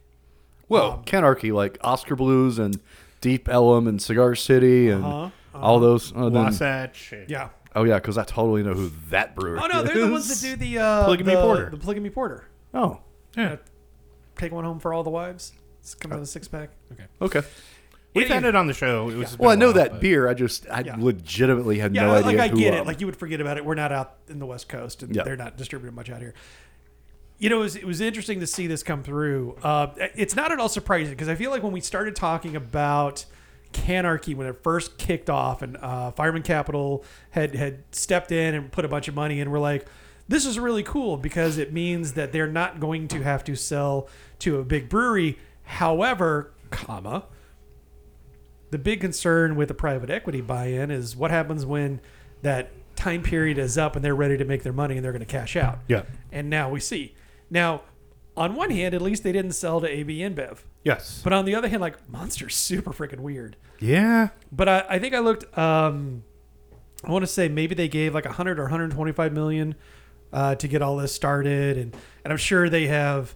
Well, 0.68 0.92
Um, 0.92 1.04
Canarchy 1.04 1.52
like 1.52 1.78
Oskar 1.82 2.16
Blues 2.16 2.58
and 2.58 2.80
Deep 3.20 3.48
Ellum 3.48 3.86
and 3.86 4.00
Cigar 4.00 4.34
City 4.34 4.88
and 4.88 5.04
Uh-huh, 5.04 5.30
all 5.54 5.80
those. 5.80 6.12
Oh, 6.14 6.30
then- 6.30 6.44
Wasatch. 6.44 7.12
Yeah. 7.28 7.48
oh 7.74 7.84
yeah, 7.84 7.96
because 7.96 8.16
I 8.18 8.24
totally 8.24 8.62
know 8.62 8.74
who 8.74 8.90
that 9.10 9.34
brewer. 9.34 9.58
Oh 9.62 9.66
no, 9.66 9.82
they're 9.82 10.06
the 10.06 10.10
ones 10.12 10.28
that 10.28 10.46
do 10.46 10.56
the 10.56 10.78
uh, 10.78 11.04
Polygamy 11.04 11.34
the, 11.34 11.42
porter. 11.42 11.70
The 11.70 11.76
polygamy 11.76 12.10
porter. 12.10 12.44
Oh, 12.74 13.00
Yeah. 13.36 13.56
Take 14.36 14.52
one 14.52 14.64
home 14.64 14.78
for 14.80 14.94
all 14.94 15.02
the 15.02 15.10
wives. 15.10 15.52
It's 15.80 15.94
coming 15.94 16.18
in 16.18 16.22
a 16.22 16.26
six 16.26 16.46
pack. 16.48 16.70
Okay. 16.92 17.04
okay. 17.20 17.42
We've 18.14 18.28
had 18.28 18.44
it 18.44 18.56
on 18.56 18.66
the 18.66 18.72
show. 18.74 19.08
It 19.08 19.16
was 19.16 19.38
Well, 19.38 19.50
I 19.50 19.54
know 19.54 19.66
while, 19.66 19.74
that 19.74 19.90
but- 19.92 20.00
beer. 20.00 20.28
I 20.28 20.34
just 20.34 20.68
I 20.70 20.80
Yeah. 20.80 20.96
legitimately 20.98 21.78
had 21.78 21.94
Yeah, 21.94 22.06
no 22.06 22.12
like 22.12 22.24
idea. 22.26 22.38
Like 22.38 22.50
I 22.52 22.54
get 22.54 22.74
it. 22.74 22.86
Like 22.86 23.00
you 23.00 23.06
would 23.06 23.16
forget 23.16 23.40
about 23.40 23.56
it. 23.56 23.64
We're 23.64 23.74
not 23.74 23.92
out 23.92 24.14
in 24.28 24.38
the 24.40 24.46
West 24.46 24.68
Coast, 24.68 25.02
and 25.02 25.14
Yeah. 25.14 25.22
they're 25.22 25.36
not 25.36 25.56
distributed 25.56 25.94
much 25.94 26.10
out 26.10 26.20
here. 26.20 26.34
You 27.38 27.48
know, 27.48 27.56
it 27.60 27.62
was, 27.62 27.76
it 27.76 27.84
was 27.86 28.00
interesting 28.02 28.40
to 28.40 28.46
see 28.46 28.66
this 28.66 28.82
come 28.82 29.02
through. 29.02 29.56
Uh, 29.62 29.86
it's 30.14 30.36
not 30.36 30.52
at 30.52 30.58
all 30.58 30.68
surprising 30.68 31.12
because 31.14 31.28
I 31.28 31.34
feel 31.36 31.50
like 31.50 31.62
when 31.62 31.72
we 31.72 31.80
started 31.80 32.14
talking 32.14 32.54
about 32.54 33.24
Canarchy 33.72 34.34
when 34.34 34.46
it 34.46 34.62
first 34.62 34.98
kicked 34.98 35.30
off, 35.30 35.62
and 35.62 35.76
uh, 35.78 36.10
Fireman 36.10 36.42
Capital 36.42 37.04
had 37.30 37.54
had 37.54 37.84
stepped 37.92 38.32
in 38.32 38.54
and 38.54 38.70
put 38.72 38.84
a 38.84 38.88
bunch 38.88 39.06
of 39.08 39.14
money 39.14 39.40
in, 39.40 39.50
we're 39.50 39.58
like, 39.60 39.86
this 40.28 40.44
is 40.44 40.58
really 40.58 40.82
cool 40.82 41.16
because 41.16 41.56
it 41.58 41.72
means 41.72 42.12
that 42.14 42.32
they're 42.32 42.46
not 42.48 42.78
going 42.80 43.08
to 43.08 43.22
have 43.22 43.42
to 43.44 43.54
sell 43.54 44.08
to 44.40 44.58
a 44.58 44.64
big 44.64 44.88
brewery. 44.88 45.38
However, 45.64 46.50
comma, 46.70 47.24
the 48.70 48.78
big 48.78 49.00
concern 49.00 49.56
with 49.56 49.68
the 49.68 49.74
private 49.74 50.10
equity 50.10 50.40
buy-in 50.40 50.90
is 50.90 51.16
what 51.16 51.30
happens 51.30 51.66
when 51.66 52.00
that 52.42 52.70
time 52.96 53.22
period 53.22 53.58
is 53.58 53.78
up 53.78 53.96
and 53.96 54.04
they're 54.04 54.14
ready 54.14 54.36
to 54.36 54.44
make 54.44 54.62
their 54.62 54.72
money 54.72 54.96
and 54.96 55.04
they're 55.04 55.12
going 55.12 55.20
to 55.20 55.26
cash 55.26 55.56
out. 55.56 55.78
Yeah. 55.88 56.02
And 56.30 56.50
now 56.50 56.70
we 56.70 56.80
see. 56.80 57.14
Now, 57.50 57.82
on 58.36 58.54
one 58.54 58.70
hand, 58.70 58.94
at 58.94 59.02
least 59.02 59.22
they 59.22 59.32
didn't 59.32 59.52
sell 59.52 59.80
to 59.80 59.88
AB 59.88 60.18
InBev. 60.18 60.58
Yes. 60.84 61.20
But 61.22 61.32
on 61.32 61.44
the 61.44 61.54
other 61.54 61.68
hand, 61.68 61.80
like 61.80 62.08
Monster's 62.08 62.54
super 62.54 62.92
freaking 62.92 63.20
weird. 63.20 63.56
Yeah. 63.80 64.28
But 64.52 64.68
I, 64.68 64.84
I 64.88 64.98
think 64.98 65.14
I 65.14 65.18
looked. 65.18 65.58
Um, 65.58 66.22
I 67.04 67.10
want 67.10 67.22
to 67.22 67.26
say 67.26 67.48
maybe 67.48 67.74
they 67.74 67.88
gave 67.88 68.14
like 68.14 68.24
100 68.24 68.58
or 68.58 68.64
125 68.64 69.32
million 69.32 69.74
uh, 70.32 70.54
to 70.56 70.68
get 70.68 70.82
all 70.82 70.96
this 70.96 71.14
started, 71.14 71.76
and 71.76 71.96
and 72.24 72.32
I'm 72.32 72.38
sure 72.38 72.68
they 72.68 72.86
have, 72.86 73.34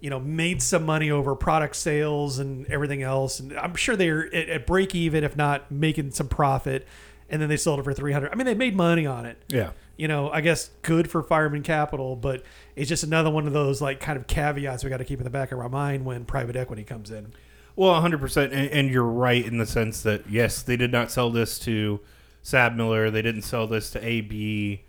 you 0.00 0.10
know, 0.10 0.20
made 0.20 0.62
some 0.62 0.84
money 0.84 1.10
over 1.10 1.34
product 1.34 1.76
sales 1.76 2.38
and 2.38 2.66
everything 2.66 3.02
else, 3.02 3.40
and 3.40 3.52
I'm 3.58 3.74
sure 3.74 3.96
they're 3.96 4.26
at, 4.34 4.48
at 4.48 4.66
break 4.66 4.94
even, 4.94 5.24
if 5.24 5.36
not 5.36 5.70
making 5.70 6.10
some 6.12 6.28
profit, 6.28 6.86
and 7.28 7.40
then 7.40 7.48
they 7.48 7.56
sold 7.56 7.80
it 7.80 7.82
for 7.82 7.92
300. 7.92 8.30
I 8.30 8.34
mean, 8.34 8.46
they 8.46 8.54
made 8.54 8.76
money 8.76 9.06
on 9.06 9.26
it. 9.26 9.38
Yeah. 9.48 9.70
You 9.96 10.08
know, 10.08 10.30
I 10.30 10.42
guess 10.42 10.70
good 10.82 11.10
for 11.10 11.22
Fireman 11.22 11.62
Capital, 11.62 12.16
but 12.16 12.42
it's 12.76 12.88
just 12.88 13.02
another 13.02 13.30
one 13.30 13.46
of 13.46 13.52
those 13.52 13.80
like 13.80 13.98
kind 13.98 14.18
of 14.18 14.26
caveats 14.26 14.84
we 14.84 14.90
got 14.90 14.98
to 14.98 15.04
keep 15.04 15.18
in 15.18 15.24
the 15.24 15.30
back 15.30 15.52
of 15.52 15.58
our 15.58 15.68
mind 15.68 16.04
when 16.04 16.24
private 16.24 16.54
equity 16.54 16.84
comes 16.84 17.10
in. 17.10 17.32
Well, 17.74 18.00
100%. 18.00 18.44
And, 18.44 18.70
and 18.70 18.90
you're 18.90 19.04
right 19.04 19.44
in 19.44 19.58
the 19.58 19.66
sense 19.66 20.02
that, 20.02 20.28
yes, 20.28 20.62
they 20.62 20.76
did 20.76 20.92
not 20.92 21.10
sell 21.10 21.30
this 21.30 21.58
to 21.60 22.00
Sab 22.42 22.74
Miller. 22.74 23.10
They 23.10 23.22
didn't 23.22 23.42
sell 23.42 23.66
this 23.66 23.90
to 23.90 24.06
AB. 24.06 24.84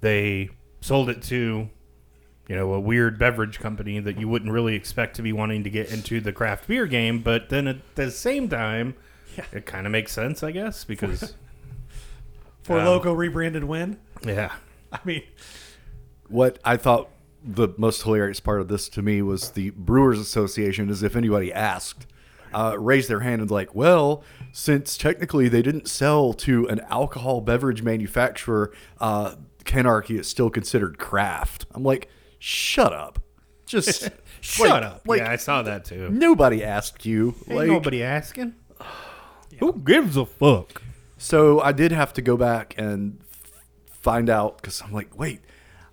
They 0.00 0.50
sold 0.80 1.08
it 1.10 1.22
to, 1.24 1.68
you 2.50 2.56
know, 2.56 2.72
a 2.72 2.80
weird 2.80 3.16
beverage 3.16 3.60
company 3.60 4.00
that 4.00 4.18
you 4.18 4.26
wouldn't 4.26 4.50
really 4.50 4.74
expect 4.74 5.14
to 5.14 5.22
be 5.22 5.32
wanting 5.32 5.62
to 5.62 5.70
get 5.70 5.92
into 5.92 6.20
the 6.20 6.32
craft 6.32 6.66
beer 6.66 6.84
game. 6.88 7.20
But 7.20 7.48
then 7.48 7.68
at 7.68 7.76
the 7.94 8.10
same 8.10 8.48
time, 8.48 8.94
Yeah. 9.38 9.44
it 9.52 9.66
kind 9.66 9.86
of 9.86 9.92
makes 9.92 10.10
sense, 10.10 10.42
I 10.42 10.50
guess, 10.50 10.82
because, 10.82 11.36
For 12.64 12.80
Um, 12.80 12.86
Loko 12.86 13.16
rebranded 13.16 13.62
win. 13.62 13.98
yeah. 14.26 14.50
I 14.92 14.98
mean, 15.04 15.22
What 16.26 16.58
I 16.64 16.76
thought 16.76 17.08
the 17.44 17.68
most 17.76 18.02
hilarious 18.02 18.40
part 18.40 18.60
of 18.60 18.66
this 18.66 18.88
to 18.90 19.00
me 19.02 19.22
was 19.22 19.50
the 19.52 19.70
Brewers 19.70 20.18
Association, 20.18 20.90
as 20.90 21.04
if 21.04 21.14
anybody 21.14 21.52
asked, 21.52 22.08
uh, 22.52 22.74
raised 22.80 23.08
their 23.08 23.20
hand 23.20 23.40
and 23.40 23.50
like, 23.50 23.76
well, 23.76 24.24
since 24.50 24.96
technically 24.96 25.48
they 25.48 25.62
didn't 25.62 25.86
sell 25.88 26.32
to 26.32 26.66
an 26.68 26.80
alcohol 26.90 27.40
beverage 27.40 27.82
manufacturer, 27.84 28.72
uh, 29.00 29.36
Canarchy 29.64 30.18
is 30.18 30.26
still 30.26 30.50
considered 30.50 30.98
craft. 30.98 31.66
I'm 31.74 31.84
like, 31.84 32.08
shut 32.40 32.92
up. 32.92 33.20
Just 33.66 34.10
Shut 34.40 34.68
like- 34.70 34.82
up. 34.82 35.02
Like 35.06 35.20
yeah, 35.20 35.30
I 35.30 35.36
saw 35.36 35.62
that 35.62 35.84
too. 35.84 36.08
nobody 36.10 36.64
asked 36.64 37.06
you. 37.06 37.34
Ain't 37.46 37.56
Like, 37.56 37.68
nobody 37.68 38.02
asking. 38.02 38.54
Who 39.60 39.74
gives 39.74 40.16
a 40.16 40.24
fuck? 40.26 40.82
So 41.18 41.60
I 41.60 41.72
did 41.72 41.92
have 41.92 42.12
to 42.14 42.22
go 42.22 42.36
back 42.38 42.74
and 42.78 43.20
find 43.92 44.30
out 44.30 44.56
because 44.56 44.80
I'm 44.82 44.92
like, 44.92 45.16
wait, 45.18 45.40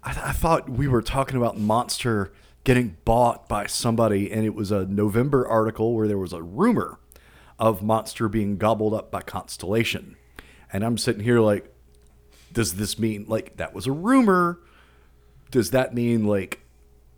I, 0.01 0.11
I 0.11 0.31
thought 0.31 0.69
we 0.69 0.87
were 0.87 1.01
talking 1.01 1.35
about 1.35 1.57
Monster 1.59 2.31
getting 2.63 2.95
bought 3.03 3.49
by 3.49 3.65
somebody, 3.65 4.31
and 4.31 4.45
it 4.45 4.55
was 4.55 4.71
a 4.71 4.85
November 4.85 5.45
article 5.47 5.93
where 5.93 6.07
there 6.07 6.17
was 6.17 6.31
a 6.33 6.41
rumor 6.41 6.99
of 7.59 7.83
Monster 7.83 8.29
being 8.29 8.57
gobbled 8.57 8.93
up 8.93 9.11
by 9.11 9.21
Constellation. 9.21 10.15
And 10.71 10.83
I'm 10.85 10.97
sitting 10.97 11.23
here 11.23 11.39
like, 11.41 11.73
does 12.53 12.75
this 12.75 12.97
mean 12.97 13.25
like 13.27 13.57
that 13.57 13.73
was 13.73 13.85
a 13.87 13.91
rumor? 13.91 14.59
Does 15.51 15.71
that 15.71 15.93
mean 15.93 16.25
like 16.25 16.61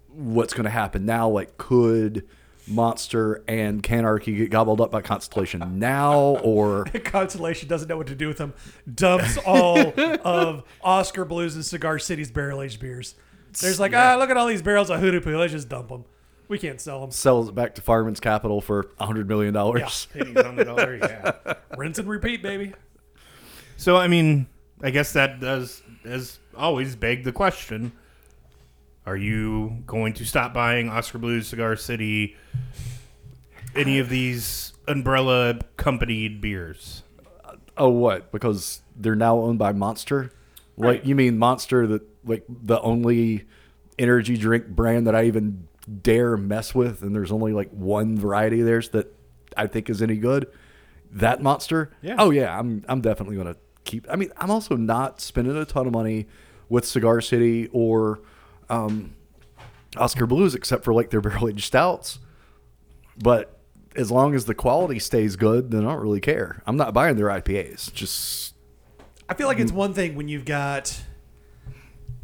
what's 0.10 0.54
going 0.54 0.66
to 0.66 0.70
happen 0.70 1.06
now? 1.06 1.30
Like, 1.30 1.58
could 1.58 2.28
Monster 2.68 3.44
and 3.48 3.82
Canarchy 3.82 4.38
get 4.38 4.52
gobbled 4.52 4.80
up 4.82 4.92
by 4.92 5.02
Constellation 5.02 5.62
now, 5.80 6.38
or 6.44 6.86
Constellation 7.04 7.68
doesn't 7.68 7.88
know 7.88 7.98
what 7.98 8.08
to 8.08 8.16
do 8.16 8.28
with 8.28 8.38
them. 8.38 8.54
Dumps 8.94 9.38
all 9.46 9.94
of 10.24 10.64
Oskar 10.82 11.26
Blues 11.26 11.56
and 11.56 11.66
Cigar 11.66 12.00
City's 12.00 12.32
barrel 12.32 12.62
aged 12.62 12.80
beers. 12.80 13.16
There's 13.60 13.80
like, 13.80 13.94
ah, 13.96 14.16
look 14.20 14.30
at 14.30 14.38
all 14.38 14.48
these 14.48 14.62
barrels 14.62 14.90
of 14.92 15.00
hoodoo 15.00 15.22
poo. 15.22 15.36
Let's 15.38 15.54
just 15.54 15.70
dump 15.70 15.90
them. 15.90 16.06
We 16.48 16.58
can't 16.58 16.82
sell 16.82 17.02
them. 17.02 17.12
sells 17.12 17.50
it 17.50 17.56
back 17.56 17.76
to 17.76 17.82
Fireman's 17.82 18.20
Capital 18.20 18.60
for 18.60 18.88
a 19.00 19.06
hundred 19.06 19.28
million 19.28 19.54
dollars. 19.54 20.08
Pennies 20.14 20.38
on 20.38 20.56
the 20.56 20.66
dollar, 20.66 20.96
yeah. 20.96 21.54
rinse 21.78 22.00
and 22.00 22.10
repeat, 22.10 22.42
baby. 22.42 22.74
So 23.78 23.98
I 23.98 24.08
mean, 24.08 24.48
I 24.82 24.90
guess 24.90 25.14
that 25.14 25.40
does, 25.40 25.84
as 26.04 26.40
always, 26.56 26.96
beg 26.96 27.24
the 27.24 27.32
question: 27.32 27.92
Are 29.06 29.18
you 29.18 29.84
going 29.86 30.14
to 30.14 30.26
stop 30.26 30.54
buying 30.54 30.90
Oskar 30.90 31.18
Blues, 31.18 31.48
Cigar 31.48 31.76
City, 31.76 32.36
any 33.76 34.00
of 34.00 34.10
these 34.10 34.74
umbrella 34.88 35.60
companied 35.78 36.42
beers? 36.42 37.04
Uh, 37.44 37.56
oh, 37.78 37.90
what? 37.90 38.32
Because 38.32 38.82
they're 38.96 39.16
now 39.16 39.38
owned 39.38 39.60
by 39.60 39.72
Monster. 39.72 40.32
Like 40.78 41.06
you 41.06 41.14
mean 41.14 41.38
Monster, 41.38 41.88
that 41.88 42.04
like 42.24 42.46
the 42.48 42.80
only 42.80 43.46
energy 43.98 44.38
drink 44.38 44.68
brand 44.68 45.08
that 45.08 45.16
I 45.16 45.26
even 45.26 45.68
dare 46.02 46.38
mess 46.38 46.74
with, 46.74 47.02
and 47.02 47.14
there's 47.14 47.34
only 47.34 47.52
like 47.52 47.70
one 47.72 48.18
variety 48.18 48.62
of 48.62 48.66
theirs 48.66 48.90
that 48.90 49.14
I 49.58 49.68
think 49.68 49.90
is 49.90 50.02
any 50.02 50.16
good. 50.16 50.48
That 51.12 51.42
Monster. 51.42 51.92
Yeah. 52.02 52.16
Oh 52.18 52.30
yeah, 52.30 52.58
I'm 52.58 52.86
I'm 52.88 53.02
definitely 53.02 53.36
gonna 53.36 53.58
keep. 53.84 54.08
I 54.10 54.16
mean, 54.16 54.32
I'm 54.38 54.50
also 54.50 54.78
not 54.78 55.20
spending 55.20 55.58
a 55.58 55.66
ton 55.66 55.86
of 55.86 55.92
money 55.92 56.28
with 56.70 56.86
Cigar 56.86 57.20
City 57.20 57.68
or 57.74 58.22
um, 58.70 59.16
Oskar 59.98 60.26
Blues, 60.26 60.56
except 60.56 60.84
for 60.84 60.94
like 60.94 61.10
their 61.10 61.22
barrel 61.22 61.50
aged 61.50 61.66
stouts. 61.66 62.20
But 63.22 63.60
as 63.96 64.12
long 64.12 64.36
as 64.36 64.46
the 64.46 64.56
quality 64.56 65.00
stays 65.00 65.36
good, 65.36 65.72
then 65.72 65.86
I 65.86 65.92
don't 65.92 66.02
really 66.02 66.22
care. 66.22 66.62
I'm 66.66 66.78
not 66.78 66.94
buying 66.94 67.18
their 67.18 67.28
IPAs. 67.28 67.94
Just 67.94 68.56
I 69.28 69.34
feel 69.34 69.48
like 69.48 69.60
it's 69.60 69.72
one 69.72 69.94
thing 69.94 70.16
when 70.16 70.28
you've 70.28 70.46
got 70.46 71.02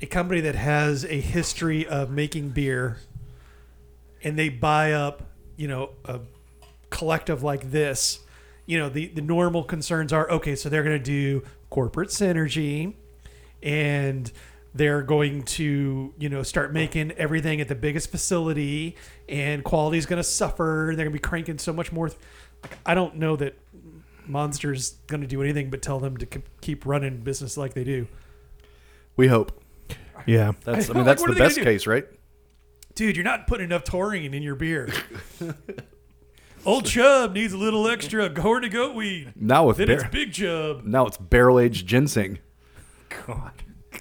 a 0.01 0.05
company 0.05 0.41
that 0.41 0.55
has 0.55 1.05
a 1.05 1.19
history 1.19 1.85
of 1.87 2.09
making 2.09 2.49
beer 2.49 2.97
and 4.23 4.37
they 4.37 4.49
buy 4.49 4.93
up, 4.93 5.23
you 5.55 5.67
know, 5.67 5.91
a 6.05 6.19
collective 6.89 7.43
like 7.43 7.71
this. 7.71 8.19
You 8.65 8.79
know, 8.79 8.89
the, 8.89 9.07
the 9.07 9.21
normal 9.21 9.63
concerns 9.63 10.11
are 10.11 10.29
okay, 10.31 10.55
so 10.55 10.69
they're 10.69 10.83
going 10.83 10.97
to 10.97 11.03
do 11.03 11.43
corporate 11.69 12.09
synergy 12.09 12.95
and 13.61 14.31
they're 14.75 15.01
going 15.01 15.41
to, 15.43 16.13
you 16.19 16.29
know, 16.29 16.43
start 16.43 16.73
making 16.73 17.13
everything 17.13 17.61
at 17.61 17.67
the 17.69 17.75
biggest 17.75 18.11
facility 18.11 18.97
and 19.29 19.63
quality 19.63 19.97
is 19.97 20.05
going 20.05 20.17
to 20.17 20.23
suffer. 20.23 20.87
They're 20.95 21.05
going 21.05 21.13
to 21.13 21.19
be 21.19 21.19
cranking 21.19 21.57
so 21.57 21.71
much 21.73 21.91
more. 21.93 22.09
Like, 22.61 22.77
I 22.85 22.93
don't 22.93 23.15
know 23.15 23.37
that 23.37 23.57
Monster's 24.27 24.91
going 25.07 25.21
to 25.21 25.27
do 25.27 25.41
anything 25.41 25.69
but 25.69 25.81
tell 25.81 25.99
them 25.99 26.17
to 26.17 26.25
keep 26.61 26.85
running 26.85 27.21
business 27.21 27.55
like 27.57 27.73
they 27.73 27.83
do. 27.85 28.07
we 29.15 29.27
hope. 29.27 29.61
Yeah, 30.25 30.51
That's 30.63 30.89
I, 30.89 30.93
I 30.93 30.95
mean 30.95 30.95
feel 30.95 30.95
like 30.95 31.05
that's 31.05 31.21
the 31.23 31.29
are 31.29 31.33
they 31.33 31.39
gonna 31.39 31.49
best 31.49 31.59
case, 31.61 31.87
right? 31.87 32.05
Dude, 32.95 33.15
you're 33.15 33.23
not 33.25 33.47
putting 33.47 33.65
enough 33.65 33.83
taurine 33.83 34.33
in 34.33 34.41
your 34.43 34.55
beer. 34.55 34.89
Old 36.65 36.85
Chub 36.85 37.33
needs 37.33 37.53
a 37.53 37.57
little 37.57 37.87
extra 37.87 38.29
corn 38.33 38.63
to 38.63 38.69
goat 38.69 38.95
weed. 38.95 39.33
Now 39.35 39.67
with 39.67 39.77
Then 39.77 39.89
it's 39.91 40.03
Big 40.05 40.33
Chub. 40.33 40.83
now 40.83 41.05
it's 41.05 41.17
barrel 41.17 41.59
aged 41.59 41.85
ginseng. 41.87 42.39
God. 43.27 43.51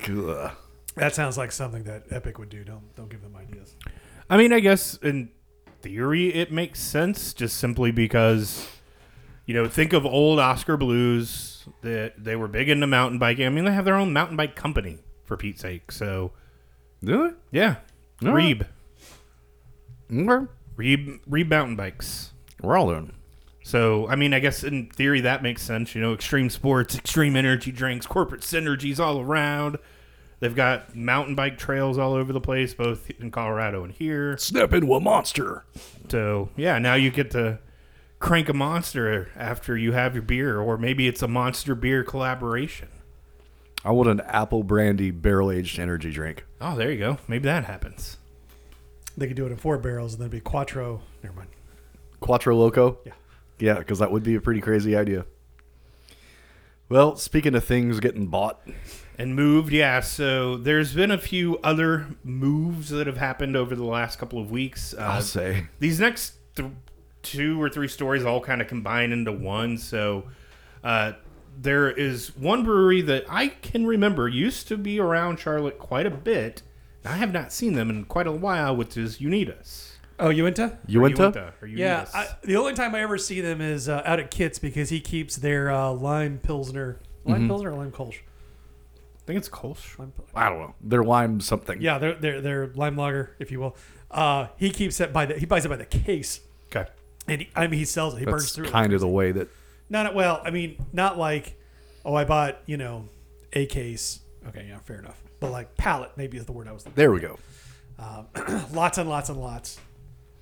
Ugh. 0.08 0.52
That 0.96 1.14
sounds 1.14 1.36
like 1.36 1.50
something 1.52 1.84
that 1.84 2.04
Epic 2.10 2.38
would 2.38 2.48
do. 2.50 2.64
Don't 2.64 2.94
don't 2.96 3.08
give 3.08 3.22
them 3.22 3.34
ideas. 3.36 3.74
I 4.30 4.36
mean, 4.36 4.52
I 4.52 4.60
guess 4.60 4.96
in 5.02 5.30
theory 5.82 6.32
it 6.32 6.50
makes 6.52 6.80
sense, 6.80 7.34
just 7.34 7.56
simply 7.58 7.90
because, 7.90 8.66
you 9.46 9.54
know, 9.54 9.68
think 9.68 9.92
of 9.92 10.06
old 10.06 10.38
Oskar 10.38 10.76
Blues. 10.76 11.50
That 11.80 12.22
they 12.22 12.36
were 12.36 12.46
big 12.48 12.68
into 12.68 12.86
mountain 12.86 13.18
biking. 13.18 13.46
I 13.46 13.48
mean, 13.48 13.64
they 13.64 13.72
have 13.72 13.86
their 13.86 13.96
own 13.96 14.12
mountain 14.12 14.36
bike 14.36 14.54
company 14.54 14.98
for 15.24 15.36
Pete's 15.36 15.62
sake. 15.62 15.90
So 15.90 16.32
Really? 17.02 17.32
yeah, 17.50 17.76
All 18.24 18.32
right. 18.34 18.58
Reeb, 18.58 18.66
Okay. 20.12 20.46
Reeb, 20.76 21.20
Reeb 21.28 21.48
mountain 21.48 21.76
bikes. 21.76 22.32
We're 22.60 22.76
all 22.76 22.88
doing. 22.88 23.12
So, 23.62 24.06
I 24.08 24.16
mean, 24.16 24.34
I 24.34 24.40
guess 24.40 24.62
in 24.62 24.90
theory 24.90 25.22
that 25.22 25.42
makes 25.42 25.62
sense. 25.62 25.94
You 25.94 26.02
know, 26.02 26.12
extreme 26.12 26.50
sports, 26.50 26.94
extreme 26.96 27.34
energy 27.36 27.72
drinks, 27.72 28.06
corporate 28.06 28.42
synergies 28.42 29.00
all 29.00 29.20
around. 29.20 29.78
They've 30.40 30.54
got 30.54 30.94
mountain 30.94 31.34
bike 31.34 31.58
trails 31.58 31.96
all 31.96 32.12
over 32.14 32.32
the 32.32 32.40
place, 32.40 32.74
both 32.74 33.10
in 33.18 33.30
Colorado 33.30 33.84
and 33.84 33.92
here. 33.92 34.36
Step 34.36 34.72
into 34.72 34.94
a 34.94 35.00
monster. 35.00 35.64
So, 36.08 36.50
yeah, 36.56 36.78
now 36.78 36.94
you 36.94 37.10
get 37.10 37.30
to 37.32 37.58
crank 38.18 38.48
a 38.48 38.54
monster 38.54 39.30
after 39.36 39.76
you 39.76 39.92
have 39.92 40.14
your 40.14 40.22
beer, 40.22 40.60
or 40.60 40.76
maybe 40.76 41.06
it's 41.08 41.22
a 41.22 41.28
monster 41.28 41.74
beer 41.74 42.04
collaboration. 42.04 42.88
I 43.84 43.90
want 43.90 44.08
an 44.08 44.20
apple 44.22 44.62
brandy 44.62 45.10
barrel 45.10 45.50
aged 45.50 45.78
energy 45.78 46.10
drink. 46.10 46.44
Oh, 46.60 46.74
there 46.74 46.90
you 46.90 46.98
go. 46.98 47.18
Maybe 47.28 47.44
that 47.44 47.64
happens. 47.64 48.16
They 49.16 49.26
could 49.26 49.36
do 49.36 49.46
it 49.46 49.52
in 49.52 49.58
four 49.58 49.78
barrels 49.78 50.14
and 50.14 50.22
then 50.22 50.30
be 50.30 50.40
Quattro. 50.40 51.02
Never 51.22 51.36
mind. 51.36 51.50
Quattro 52.20 52.56
Loco? 52.56 52.98
Yeah. 53.04 53.12
Yeah, 53.58 53.78
because 53.78 53.98
that 54.00 54.10
would 54.10 54.22
be 54.22 54.34
a 54.34 54.40
pretty 54.40 54.60
crazy 54.60 54.96
idea. 54.96 55.26
Well, 56.88 57.16
speaking 57.16 57.54
of 57.54 57.64
things 57.64 58.00
getting 58.00 58.26
bought, 58.26 58.60
And 59.16 59.36
moved, 59.36 59.72
yeah. 59.72 60.00
So 60.00 60.56
there's 60.56 60.94
been 60.94 61.10
a 61.10 61.18
few 61.18 61.58
other 61.58 62.06
moves 62.24 62.90
that 62.90 63.06
have 63.06 63.16
happened 63.16 63.56
over 63.56 63.76
the 63.76 63.84
last 63.84 64.18
couple 64.18 64.40
of 64.40 64.50
weeks. 64.50 64.94
Uh, 64.94 65.02
I'll 65.02 65.22
say. 65.22 65.66
these 65.78 66.00
next 66.00 66.34
th- 66.56 66.70
two 67.22 67.60
or 67.62 67.68
three 67.68 67.88
stories 67.88 68.24
all 68.24 68.40
kind 68.40 68.60
of 68.60 68.68
combine 68.68 69.12
into 69.12 69.32
one. 69.32 69.78
So 69.78 70.24
uh, 70.82 71.12
there 71.60 71.90
is 71.90 72.36
one 72.36 72.64
brewery 72.64 73.02
that 73.02 73.24
I 73.28 73.48
can 73.48 73.86
remember 73.86 74.28
used 74.28 74.68
to 74.68 74.76
be 74.76 74.98
around 74.98 75.38
Charlotte 75.38 75.78
quite 75.78 76.06
a 76.06 76.10
bit. 76.10 76.62
I 77.04 77.16
have 77.16 77.32
not 77.32 77.52
seen 77.52 77.74
them 77.74 77.90
in 77.90 78.04
quite 78.04 78.26
a 78.26 78.32
while, 78.32 78.74
which 78.74 78.96
is 78.96 79.20
Unitas. 79.20 79.98
Oh, 80.18 80.30
Uinta? 80.30 80.78
Uinta. 80.86 81.52
Or 81.60 81.66
Yeah, 81.66 82.04
Uintas. 82.04 82.14
I, 82.14 82.26
the 82.42 82.56
only 82.56 82.72
time 82.72 82.94
I 82.94 83.02
ever 83.02 83.18
see 83.18 83.40
them 83.40 83.60
is 83.60 83.88
uh, 83.88 84.02
out 84.04 84.20
at 84.20 84.30
Kit's 84.30 84.58
because 84.58 84.88
he 84.90 85.00
keeps 85.00 85.36
their 85.36 85.70
uh, 85.70 85.90
lime 85.92 86.38
pilsner, 86.38 87.00
lime 87.24 87.46
pilsner 87.48 87.72
or 87.72 87.76
lime 87.76 87.90
kolsch. 87.92 88.20
I 89.24 89.26
think 89.26 89.38
it's 89.38 89.48
Kolsch. 89.48 89.98
Lime 89.98 90.12
I 90.34 90.48
don't 90.50 90.58
know. 90.60 90.74
They're 90.82 91.02
lime 91.04 91.40
something. 91.40 91.80
Yeah, 91.80 91.96
they're 91.98 92.14
they're 92.14 92.40
they're 92.42 92.66
lime 92.74 92.96
lager, 92.96 93.34
if 93.38 93.50
you 93.50 93.58
will. 93.60 93.76
Uh, 94.10 94.48
he 94.58 94.70
keeps 94.70 95.00
it 95.00 95.12
by 95.12 95.24
the 95.26 95.38
he 95.38 95.46
buys 95.46 95.64
it 95.64 95.68
by 95.70 95.76
the 95.76 95.86
case, 95.86 96.40
Okay. 96.74 96.88
and 97.26 97.40
he, 97.42 97.48
I 97.56 97.66
mean 97.66 97.78
he 97.78 97.84
sells 97.86 98.14
it. 98.14 98.18
He 98.20 98.24
burns 98.26 98.42
That's 98.44 98.54
through 98.54 98.66
it. 98.66 98.70
kind 98.70 98.92
of 98.92 99.00
the 99.00 99.08
way 99.08 99.32
that. 99.32 99.48
Not 99.90 100.14
well. 100.14 100.40
I 100.44 100.50
mean, 100.50 100.76
not 100.92 101.18
like 101.18 101.58
oh, 102.04 102.14
I 102.14 102.24
bought 102.24 102.58
you 102.66 102.76
know 102.76 103.08
a 103.54 103.64
case. 103.66 104.20
Okay, 104.48 104.66
yeah, 104.68 104.78
fair 104.80 104.98
enough. 104.98 105.20
But 105.40 105.50
like 105.52 105.74
pallet 105.76 106.10
maybe 106.16 106.36
is 106.36 106.44
the 106.44 106.52
word 106.52 106.68
I 106.68 106.72
was 106.72 106.84
looking. 106.84 106.96
There 106.96 107.10
we 107.10 107.20
go. 107.20 107.38
lots 108.72 108.98
and 108.98 109.08
lots 109.08 109.28
and 109.30 109.40
lots. 109.40 109.78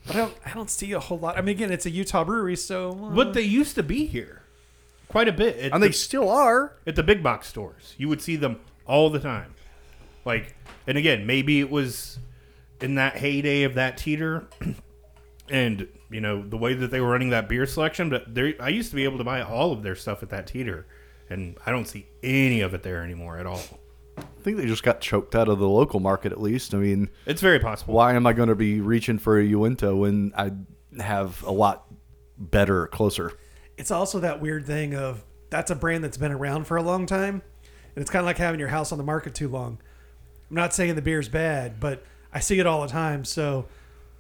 But 0.07 0.17
I 0.17 0.19
don't 0.19 0.35
I 0.47 0.51
don't 0.55 0.71
see 0.71 0.93
a 0.93 1.01
whole 1.01 1.19
lot. 1.19 1.39
I 1.39 1.41
mean, 1.41 1.55
again, 1.55 1.71
it's 1.73 1.87
a 1.87 1.91
Utah 1.91 2.25
brewery, 2.25 2.57
so 2.57 2.91
uh, 2.91 3.11
But 3.15 3.35
they 3.35 3.43
used 3.43 3.75
to 3.77 3.83
be 3.83 4.07
here 4.07 4.43
quite 5.09 5.29
a 5.29 5.33
bit. 5.33 5.57
At 5.59 5.73
And 5.73 5.83
the, 5.83 5.89
they 5.89 5.93
still 5.93 6.29
are. 6.29 6.75
at 6.87 6.97
the 6.97 7.03
big 7.03 7.23
box 7.23 7.47
stores. 7.47 7.95
You 7.99 8.09
would 8.09 8.21
see 8.23 8.35
them 8.37 8.59
all 8.87 9.11
the 9.11 9.21
time. 9.21 9.55
Like, 10.25 10.55
and 10.87 10.97
again, 10.99 11.27
maybe 11.27 11.61
it 11.61 11.71
was 11.71 12.19
in 12.81 12.95
that 12.97 13.17
heyday 13.17 13.63
of 13.65 13.75
that 13.75 13.97
teeter, 13.97 14.47
and 15.51 15.89
you 16.11 16.21
know 16.21 16.47
the 16.47 16.57
way 16.57 16.75
that 16.75 16.91
they 16.91 17.01
were 17.01 17.11
running 17.11 17.31
that 17.31 17.49
beer 17.49 17.67
selection. 17.67 18.09
But 18.11 18.35
there, 18.35 18.55
I 18.61 18.69
used 18.69 18.91
to 18.91 18.97
be 18.97 19.05
able 19.05 19.19
to 19.19 19.25
buy 19.25 19.43
all 19.43 19.73
of 19.73 19.83
their 19.83 19.95
stuff 19.97 20.23
at 20.23 20.31
that 20.31 20.47
teeter, 20.47 20.87
and 21.31 21.57
I 21.67 21.71
don't 21.71 21.87
see 21.87 22.07
any 22.23 22.61
of 22.61 22.75
it 22.75 22.83
there 22.83 23.03
anymore 23.03 23.39
at 23.39 23.47
all. 23.47 23.61
I 24.19 24.23
think 24.43 24.57
they 24.59 24.67
just 24.67 24.83
got 24.83 25.01
choked 25.01 25.35
out 25.35 25.49
of 25.49 25.59
the 25.59 25.69
local 25.69 25.99
market, 26.01 26.33
at 26.33 26.41
least. 26.41 26.75
I 26.75 26.79
mean, 26.79 27.09
It's 27.27 27.41
very 27.41 27.59
possible. 27.59 27.95
why 27.95 28.15
am 28.15 28.27
I 28.27 28.33
going 28.33 28.49
to 28.49 28.55
be 28.57 28.81
reaching 28.81 29.19
for 29.19 29.39
a 29.39 29.45
Uinta 29.45 29.95
when 29.97 30.33
I 30.37 30.51
have 31.01 31.43
a 31.45 31.53
lot 31.53 31.87
better 32.39 32.87
closer? 32.89 33.33
it's 33.79 33.91
also 33.91 34.21
that 34.21 34.41
weird 34.41 34.67
thing 34.67 34.95
of 34.95 35.25
that's 35.49 35.71
a 35.71 35.75
brand 35.75 36.05
that's 36.05 36.19
been 36.19 36.31
around 36.31 36.67
for 36.67 36.77
a 36.77 36.83
long 36.83 37.07
time, 37.07 37.43
and 37.95 38.03
it's 38.03 38.11
kind 38.11 38.21
of 38.21 38.27
like 38.27 38.39
having 38.39 38.61
your 38.61 38.69
house 38.69 38.93
on 38.93 38.99
the 38.99 39.05
market 39.05 39.35
too 39.35 39.49
long. 39.49 39.79
I'm 40.51 40.57
not 40.57 40.75
saying 40.75 40.95
the 40.95 41.03
beer's 41.03 41.29
bad, 41.29 41.81
but 41.81 42.05
I 42.33 42.41
see 42.41 42.59
it 42.59 42.67
all 42.67 42.83
the 42.83 42.89
time, 42.89 43.25
so 43.25 43.67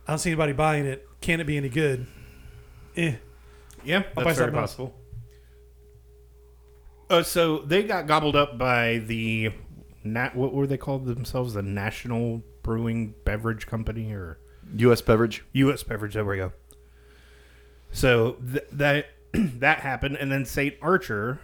I 0.06 0.12
don't 0.12 0.18
see 0.18 0.30
anybody 0.30 0.52
buying 0.52 0.86
it. 0.86 1.08
Can 1.20 1.40
it 1.40 1.44
be 1.44 1.56
any 1.56 1.68
good? 1.68 2.06
Eh. 2.96 3.14
Yeah, 3.84 4.04
I'll 4.16 4.24
that's 4.24 4.38
very 4.38 4.52
possible. 4.52 4.94
Uh, 7.10 7.22
so 7.22 7.58
they 7.58 7.82
got 7.82 8.06
gobbled 8.06 8.36
up 8.36 8.56
by 8.56 8.98
the 8.98 9.50
nat. 10.04 10.34
What 10.34 10.54
were 10.54 10.66
they 10.66 10.78
called 10.78 11.04
themselves? 11.04 11.54
The 11.54 11.62
National 11.62 12.42
Brewing 12.62 13.14
Beverage 13.24 13.66
Company 13.66 14.12
or 14.12 14.38
U.S. 14.76 15.02
beverage. 15.02 15.44
U.S. 15.52 15.82
Beverage. 15.82 16.14
There 16.14 16.24
we 16.24 16.36
go. 16.36 16.52
So 17.90 18.36
th- 18.52 18.64
that 18.72 19.06
that 19.32 19.80
happened, 19.80 20.16
and 20.16 20.30
then 20.30 20.44
Saint 20.44 20.76
Archer 20.80 21.40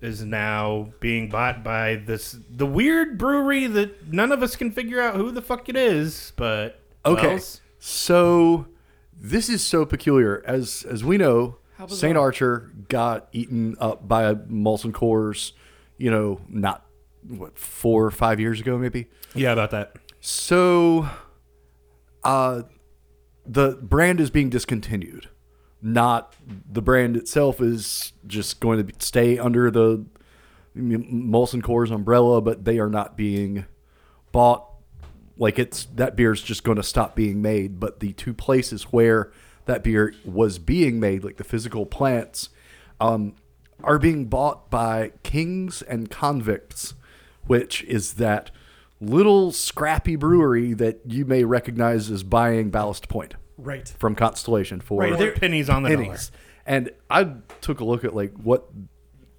is 0.00 0.22
now 0.24 0.90
being 1.00 1.28
bought 1.28 1.62
by 1.64 1.96
this 1.96 2.36
the 2.50 2.66
weird 2.66 3.16
brewery 3.18 3.66
that 3.66 4.12
none 4.12 4.32
of 4.32 4.42
us 4.42 4.56
can 4.56 4.70
figure 4.70 5.00
out 5.00 5.16
who 5.16 5.30
the 5.30 5.42
fuck 5.42 5.68
it 5.68 5.76
is. 5.76 6.32
But 6.36 6.80
Okay. 7.06 7.28
Wells- 7.28 7.60
So 7.78 8.66
this 9.18 9.48
is 9.48 9.62
so 9.64 9.84
peculiar. 9.86 10.42
As 10.46 10.84
as 10.90 11.02
we 11.04 11.16
know, 11.18 11.56
How 11.78 11.86
bizarre. 11.86 11.98
St. 11.98 12.16
Archer 12.18 12.70
got 12.88 13.28
eaten 13.32 13.76
up 13.78 14.06
by 14.08 14.24
a 14.24 14.34
Molson 14.34 14.92
Coors, 14.92 15.52
you 15.98 16.10
know, 16.10 16.40
not 16.48 16.84
what, 17.26 17.58
four 17.58 18.04
or 18.04 18.10
five 18.10 18.38
years 18.40 18.60
ago, 18.60 18.76
maybe. 18.78 19.06
yeah, 19.34 19.52
about 19.52 19.70
that. 19.70 19.96
So 20.20 21.08
uh 22.22 22.62
the 23.46 23.78
brand 23.82 24.20
is 24.20 24.30
being 24.30 24.48
discontinued. 24.50 25.28
Not 25.86 26.34
the 26.72 26.80
brand 26.80 27.14
itself 27.14 27.60
is 27.60 28.14
just 28.26 28.58
going 28.58 28.86
to 28.86 28.94
stay 29.04 29.38
under 29.38 29.70
the 29.70 30.06
Molson 30.74 31.60
Coors 31.60 31.90
umbrella, 31.90 32.40
but 32.40 32.64
they 32.64 32.78
are 32.78 32.88
not 32.88 33.18
being 33.18 33.66
bought. 34.32 34.66
Like 35.36 35.58
it's 35.58 35.84
that 35.96 36.16
beer 36.16 36.32
is 36.32 36.40
just 36.40 36.64
going 36.64 36.76
to 36.76 36.82
stop 36.82 37.14
being 37.14 37.42
made 37.42 37.80
but 37.80 38.00
the 38.00 38.12
two 38.14 38.32
places 38.32 38.84
where 38.84 39.30
that 39.66 39.82
beer 39.82 40.14
was 40.24 40.58
being 40.58 41.00
made 41.00 41.24
like 41.24 41.36
the 41.38 41.44
physical 41.44 41.86
plants 41.86 42.50
um, 43.00 43.34
are 43.82 43.98
being 43.98 44.26
bought 44.26 44.70
by 44.70 45.10
kings 45.22 45.82
and 45.82 46.10
convicts 46.10 46.94
which 47.46 47.82
is 47.84 48.14
that 48.14 48.50
little 49.00 49.52
scrappy 49.52 50.16
brewery 50.16 50.72
that 50.72 51.00
you 51.04 51.24
may 51.24 51.44
recognize 51.44 52.10
as 52.10 52.22
buying 52.22 52.70
ballast 52.70 53.08
point 53.08 53.34
Right. 53.64 53.88
from 53.98 54.14
constellation 54.14 54.80
for 54.80 55.00
Right, 55.00 55.20
Or 55.20 55.32
pennies 55.32 55.68
on 55.68 55.82
the 55.82 55.88
pennies 55.90 56.30
and 56.66 56.90
i 57.10 57.24
took 57.60 57.80
a 57.80 57.84
look 57.84 58.04
at 58.04 58.14
like 58.14 58.32
what 58.34 58.68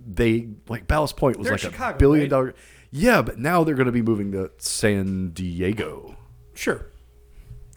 they 0.06 0.48
like 0.68 0.88
ballast 0.88 1.16
point 1.18 1.38
was 1.38 1.46
They're 1.46 1.54
like 1.54 1.62
Chicago, 1.62 1.96
a 1.96 2.00
billion 2.00 2.24
right? 2.26 2.30
dollar 2.30 2.56
yeah 2.92 3.22
but 3.22 3.40
now 3.40 3.64
they're 3.64 3.76
going 3.76 3.86
to 3.88 3.92
be 3.92 4.02
moving 4.02 4.32
to 4.34 4.52
san 4.58 5.32
diego 5.32 6.16
Sure. 6.54 6.86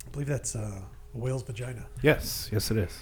I 0.06 0.10
believe 0.10 0.28
that's 0.28 0.54
uh, 0.54 0.82
a 1.14 1.18
whale's 1.18 1.42
vagina. 1.42 1.86
Yes, 2.00 2.48
yes, 2.52 2.70
it 2.70 2.76
is. 2.76 2.96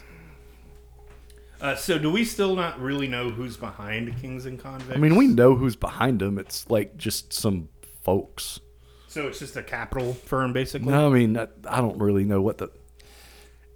Uh, 1.60 1.74
so, 1.74 1.98
do 1.98 2.10
we 2.10 2.24
still 2.24 2.54
not 2.54 2.80
really 2.80 3.08
know 3.08 3.30
who's 3.30 3.56
behind 3.56 4.16
Kings 4.20 4.44
and 4.46 4.58
Convicts? 4.58 4.94
I 4.94 4.98
mean, 4.98 5.16
we 5.16 5.26
know 5.26 5.54
who's 5.54 5.76
behind 5.76 6.20
them. 6.20 6.38
It's 6.38 6.68
like 6.68 6.96
just 6.96 7.32
some 7.32 7.68
folks. 8.02 8.60
So 9.08 9.26
it's 9.28 9.38
just 9.38 9.56
a 9.56 9.62
capital 9.62 10.12
firm, 10.14 10.52
basically. 10.52 10.88
No, 10.92 11.08
I 11.10 11.10
mean, 11.12 11.38
I, 11.38 11.48
I 11.68 11.80
don't 11.80 11.98
really 11.98 12.24
know 12.24 12.42
what 12.42 12.58
the. 12.58 12.70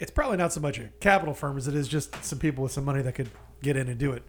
It's 0.00 0.10
probably 0.10 0.38
not 0.38 0.52
so 0.52 0.60
much 0.60 0.78
a 0.78 0.88
capital 0.98 1.34
firm 1.34 1.56
as 1.58 1.68
it 1.68 1.74
is 1.74 1.86
just 1.86 2.24
some 2.24 2.38
people 2.40 2.62
with 2.64 2.72
some 2.72 2.84
money 2.84 3.02
that 3.02 3.14
could 3.14 3.30
get 3.62 3.76
in 3.76 3.86
and 3.86 3.98
do 3.98 4.12
it. 4.12 4.22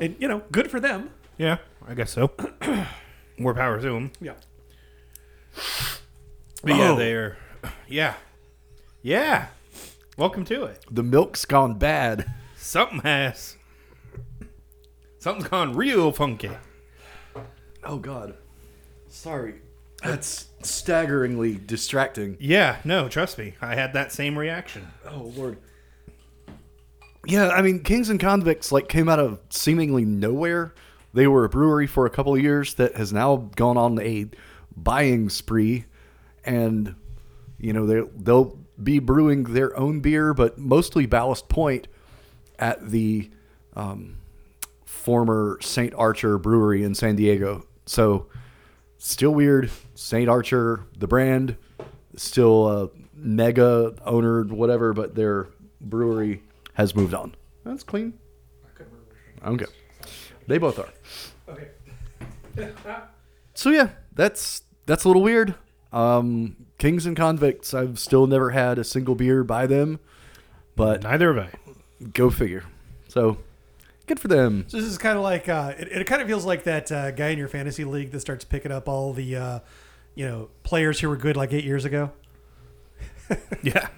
And 0.00 0.16
you 0.18 0.28
know, 0.28 0.42
good 0.50 0.70
for 0.70 0.80
them. 0.80 1.10
Yeah, 1.38 1.58
I 1.86 1.94
guess 1.94 2.10
so. 2.10 2.32
More 3.38 3.54
power 3.54 3.80
to 3.80 3.88
them. 3.92 4.10
Yeah. 4.20 4.34
But 6.62 6.76
yeah, 6.76 6.90
Oh. 6.90 6.96
they're 6.96 7.36
yeah, 7.88 8.14
yeah. 9.02 9.46
Welcome 10.18 10.44
to 10.46 10.64
it. 10.64 10.84
The 10.90 11.02
milk's 11.02 11.44
gone 11.44 11.74
bad. 11.78 12.26
Something 12.56 13.00
has. 13.02 13.56
Something's 15.18 15.48
gone 15.48 15.74
real 15.74 16.12
funky. 16.12 16.50
Oh 17.84 17.98
God, 17.98 18.34
sorry. 19.08 19.56
That's 20.02 20.48
staggeringly 20.64 21.60
distracting. 21.64 22.36
Yeah, 22.40 22.78
no, 22.84 23.08
trust 23.08 23.38
me. 23.38 23.54
I 23.60 23.74
had 23.74 23.92
that 23.94 24.12
same 24.12 24.38
reaction. 24.38 24.88
Oh 25.08 25.32
Lord. 25.36 25.58
Yeah, 27.26 27.48
I 27.48 27.62
mean, 27.62 27.82
Kings 27.82 28.10
and 28.10 28.20
Convicts 28.20 28.70
like 28.70 28.88
came 28.88 29.08
out 29.08 29.18
of 29.18 29.40
seemingly 29.50 30.04
nowhere. 30.04 30.74
They 31.14 31.26
were 31.26 31.44
a 31.44 31.48
brewery 31.48 31.86
for 31.86 32.06
a 32.06 32.10
couple 32.10 32.34
of 32.34 32.42
years 32.42 32.74
that 32.74 32.96
has 32.96 33.12
now 33.12 33.48
gone 33.56 33.76
on 33.76 34.00
a 34.00 34.26
buying 34.76 35.28
spree, 35.28 35.84
and 36.44 36.94
you 37.58 37.72
know 37.72 37.86
they 37.86 38.02
they'll 38.16 38.58
be 38.82 38.98
brewing 38.98 39.44
their 39.44 39.76
own 39.78 40.00
beer, 40.00 40.34
but 40.34 40.58
mostly 40.58 41.06
Ballast 41.06 41.48
Point 41.48 41.86
at 42.58 42.90
the 42.90 43.30
um, 43.74 44.18
former 44.84 45.58
Saint 45.60 45.94
Archer 45.94 46.38
Brewery 46.38 46.82
in 46.82 46.94
San 46.94 47.16
Diego. 47.16 47.66
So 47.86 48.26
still 49.04 49.32
weird. 49.34 49.70
Saint 49.94 50.28
Archer, 50.28 50.84
the 50.98 51.06
brand, 51.06 51.56
still 52.16 52.68
a 52.68 52.90
mega 53.14 53.94
owner, 54.04 54.42
whatever, 54.44 54.92
but 54.92 55.14
their 55.14 55.48
brewery 55.80 56.42
has 56.74 56.94
moved 56.96 57.14
on. 57.14 57.34
That's 57.64 57.82
clean. 57.82 58.14
Okay. 59.44 59.66
They 60.46 60.58
both 60.58 60.78
are. 60.78 60.88
Okay. 61.48 61.68
So 63.54 63.70
yeah, 63.70 63.90
that's 64.14 64.62
that's 64.86 65.04
a 65.04 65.08
little 65.08 65.22
weird. 65.22 65.54
Um, 65.92 66.56
Kings 66.78 67.06
and 67.06 67.16
Convicts, 67.16 67.72
I've 67.74 67.98
still 67.98 68.26
never 68.26 68.50
had 68.50 68.78
a 68.78 68.84
single 68.84 69.14
beer 69.14 69.44
by 69.44 69.66
them, 69.66 70.00
but 70.76 71.02
Neither 71.02 71.32
have 71.34 71.50
I. 71.54 72.06
go 72.12 72.30
figure. 72.30 72.64
So 73.08 73.38
good 74.06 74.20
for 74.20 74.28
them. 74.28 74.64
So 74.68 74.76
this 74.76 74.86
is 74.86 74.98
kind 74.98 75.16
of 75.16 75.22
like 75.22 75.48
uh, 75.48 75.74
it, 75.78 75.88
it 75.92 76.06
kind 76.06 76.22
of 76.22 76.28
feels 76.28 76.44
like 76.44 76.64
that 76.64 76.90
uh, 76.92 77.10
guy 77.10 77.28
in 77.28 77.38
your 77.38 77.48
fantasy 77.48 77.84
league 77.84 78.10
that 78.12 78.20
starts 78.20 78.44
picking 78.44 78.72
up 78.72 78.88
all 78.88 79.12
the 79.12 79.36
uh, 79.36 79.58
you 80.14 80.26
know 80.26 80.50
players 80.62 81.00
who 81.00 81.08
were 81.08 81.16
good 81.16 81.36
like 81.36 81.52
eight 81.52 81.64
years 81.64 81.84
ago. 81.84 82.10
Yeah. 83.62 83.88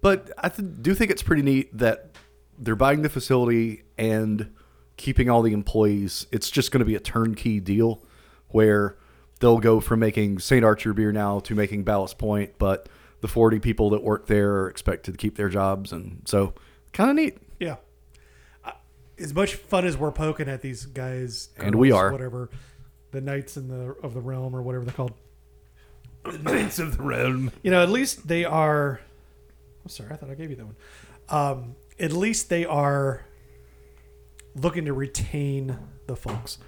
But 0.00 0.32
I 0.38 0.48
th- 0.48 0.68
do 0.80 0.94
think 0.94 1.10
it's 1.10 1.22
pretty 1.22 1.42
neat 1.42 1.76
that 1.78 2.10
they're 2.58 2.74
buying 2.74 3.02
the 3.02 3.08
facility 3.08 3.84
and 3.96 4.50
keeping 4.96 5.30
all 5.30 5.42
the 5.42 5.52
employees. 5.52 6.26
It's 6.32 6.50
just 6.50 6.72
going 6.72 6.80
to 6.80 6.84
be 6.84 6.94
a 6.94 7.00
turnkey 7.00 7.60
deal 7.60 8.02
where 8.48 8.96
they'll 9.40 9.58
go 9.58 9.80
from 9.80 10.00
making 10.00 10.38
St. 10.40 10.64
Archer 10.64 10.92
beer 10.92 11.12
now 11.12 11.40
to 11.40 11.54
making 11.54 11.84
Ballast 11.84 12.18
Point, 12.18 12.54
but 12.58 12.88
the 13.20 13.28
40 13.28 13.60
people 13.60 13.90
that 13.90 14.02
work 14.02 14.26
there 14.26 14.52
are 14.54 14.68
expected 14.68 15.12
to 15.12 15.18
keep 15.18 15.36
their 15.36 15.48
jobs. 15.48 15.92
And 15.92 16.22
so, 16.24 16.54
kind 16.92 17.10
of 17.10 17.16
neat. 17.16 17.38
Yeah. 17.60 17.76
As 19.22 19.32
much 19.32 19.54
fun 19.54 19.86
as 19.86 19.96
we're 19.96 20.10
poking 20.12 20.48
at 20.48 20.60
these 20.62 20.84
guys, 20.84 21.48
And 21.56 21.74
we 21.76 21.92
are. 21.92 22.10
whatever, 22.10 22.50
the 23.12 23.20
knights 23.20 23.56
in 23.56 23.68
the 23.68 23.92
of 24.02 24.14
the 24.14 24.20
realm 24.20 24.54
or 24.56 24.62
whatever 24.62 24.84
they're 24.84 24.94
called. 24.94 25.12
Knights 26.42 26.78
of 26.78 26.96
the 26.96 27.02
realm. 27.02 27.50
you 27.62 27.70
know, 27.70 27.82
at 27.82 27.88
least 27.90 28.26
they 28.28 28.44
are. 28.44 29.00
I'm 29.84 29.88
sorry, 29.88 30.10
I 30.12 30.16
thought 30.16 30.30
I 30.30 30.34
gave 30.34 30.50
you 30.50 30.56
that 30.56 30.64
one. 30.66 30.76
Um, 31.28 31.76
at 31.98 32.12
least 32.12 32.48
they 32.48 32.64
are 32.64 33.24
looking 34.54 34.84
to 34.86 34.92
retain 34.92 35.78
the 36.06 36.14
folks, 36.16 36.58